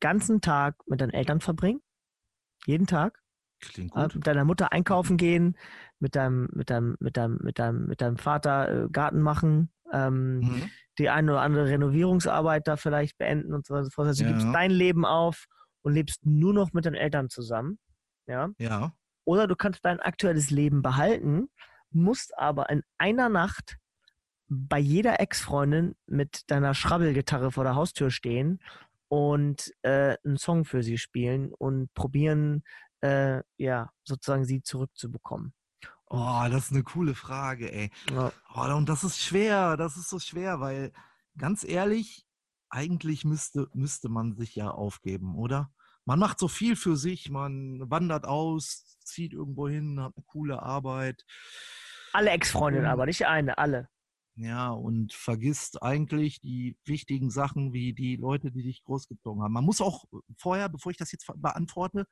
[0.00, 1.80] ganzen Tag mit deinen Eltern verbringen.
[2.66, 3.20] Jeden Tag.
[3.72, 4.14] Klingt Äh, gut.
[4.16, 5.56] mit deiner Mutter einkaufen gehen,
[5.98, 10.38] mit deinem, mit deinem, mit deinem, mit deinem, mit deinem Vater äh, Garten machen, ähm,
[10.40, 10.70] Mhm.
[10.98, 13.80] die eine oder andere Renovierungsarbeit da vielleicht beenden und so weiter.
[13.84, 14.08] und so fort.
[14.08, 14.36] Also du Ja.
[14.36, 15.46] gibst dein Leben auf
[15.82, 17.78] und lebst nur noch mit deinen Eltern zusammen.
[18.26, 18.50] Ja.
[18.58, 18.92] Ja.
[19.24, 21.48] Oder du kannst dein aktuelles Leben behalten,
[21.90, 23.76] musst aber in einer Nacht
[24.48, 28.60] bei jeder Ex-Freundin mit deiner Schrabbelgitarre vor der Haustür stehen
[29.08, 32.62] und äh, einen Song für sie spielen und probieren,
[33.06, 35.54] äh, ja, sozusagen sie zurückzubekommen.
[36.08, 37.90] Oh, das ist eine coole Frage, ey.
[38.10, 38.32] Ja.
[38.54, 40.92] Oh, und das ist schwer, das ist so schwer, weil
[41.36, 42.26] ganz ehrlich,
[42.68, 45.72] eigentlich müsste, müsste man sich ja aufgeben, oder?
[46.04, 50.62] Man macht so viel für sich, man wandert aus, zieht irgendwo hin, hat eine coole
[50.62, 51.24] Arbeit.
[52.12, 53.88] Alle Ex-Freundinnen aber, nicht eine, alle.
[54.38, 59.52] Ja, und vergisst eigentlich die wichtigen Sachen wie die Leute, die dich großgezogen haben.
[59.52, 60.04] Man muss auch
[60.36, 62.06] vorher, bevor ich das jetzt beantworte,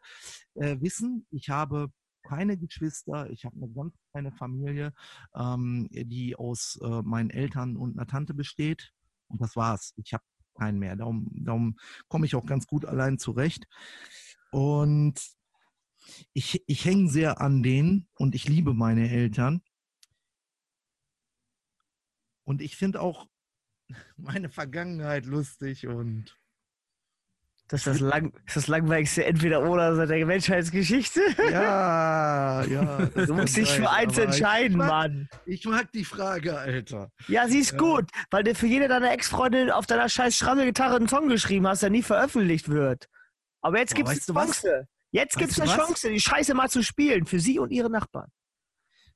[0.54, 1.90] äh, wissen, ich habe
[2.22, 4.94] keine Geschwister, ich habe eine ganz kleine Familie,
[5.34, 8.92] ähm, die aus äh, meinen Eltern und einer Tante besteht.
[9.28, 9.92] Und das war's.
[9.96, 10.24] Ich habe
[10.54, 10.96] keinen mehr.
[10.96, 11.76] Darum, darum
[12.08, 13.66] komme ich auch ganz gut allein zurecht.
[14.50, 15.20] Und
[16.32, 19.62] ich, ich hänge sehr an denen und ich liebe meine Eltern.
[22.44, 23.26] Und ich finde auch
[24.16, 26.36] meine Vergangenheit lustig und
[27.68, 31.20] Das ist das, lang, das, ist das langweiligste Entweder-Oder seit der Menschheitsgeschichte.
[31.50, 33.06] ja, ja.
[33.06, 35.28] Du musst dich für eins aber ich entscheiden, mag- Mann.
[35.46, 37.10] Ich mag die Frage, Alter.
[37.28, 37.78] Ja, sie ist Ja.
[37.78, 41.82] gut, weil du für jede deiner Ex-Freundin auf deiner scheiß Schrammelgitarre einen Song geschrieben hast,
[41.82, 43.08] der nie veröffentlicht wird.
[43.62, 44.44] Aber jetzt weißt du eine?
[44.44, 44.88] Chance.
[45.10, 45.70] Jetzt gibt's du eine?
[45.74, 48.30] Chance, die Scheiße mal zu spielen für sie und ihre Nachbarn.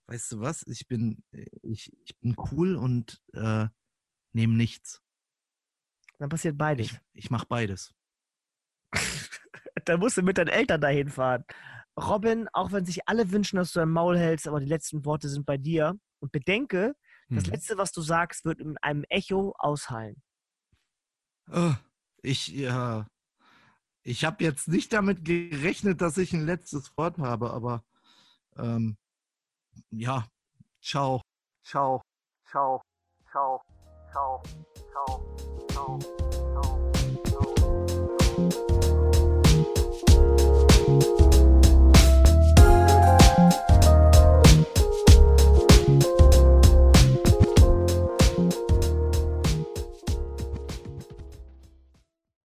[0.09, 0.67] Weißt du was?
[0.67, 1.23] Ich bin,
[1.63, 3.67] ich, ich bin cool und äh,
[4.33, 5.03] nehme nichts.
[6.19, 6.87] Dann passiert beides.
[6.87, 7.95] Ich, ich mache beides.
[9.85, 11.45] Dann musst du mit deinen Eltern dahin fahren.
[11.99, 15.29] Robin, auch wenn sich alle wünschen, dass du dein Maul hältst, aber die letzten Worte
[15.29, 15.99] sind bei dir.
[16.21, 16.95] Und bedenke,
[17.29, 17.53] das Hm.
[17.53, 20.23] Letzte, was du sagst, wird in einem Echo aushallen.
[21.51, 21.75] Äh,
[22.23, 23.07] Ich, ja.
[24.03, 27.85] Ich habe jetzt nicht damit gerechnet, dass ich ein letztes Wort habe, aber
[28.57, 28.97] ähm,
[29.91, 30.27] ja.
[30.81, 31.21] Ciao.
[31.63, 32.01] Ciao.
[32.51, 32.81] Ciao.
[33.31, 33.61] Ciao.
[34.13, 34.43] Ciao.
[34.93, 35.23] Ciao.
[35.71, 36.18] Ciao.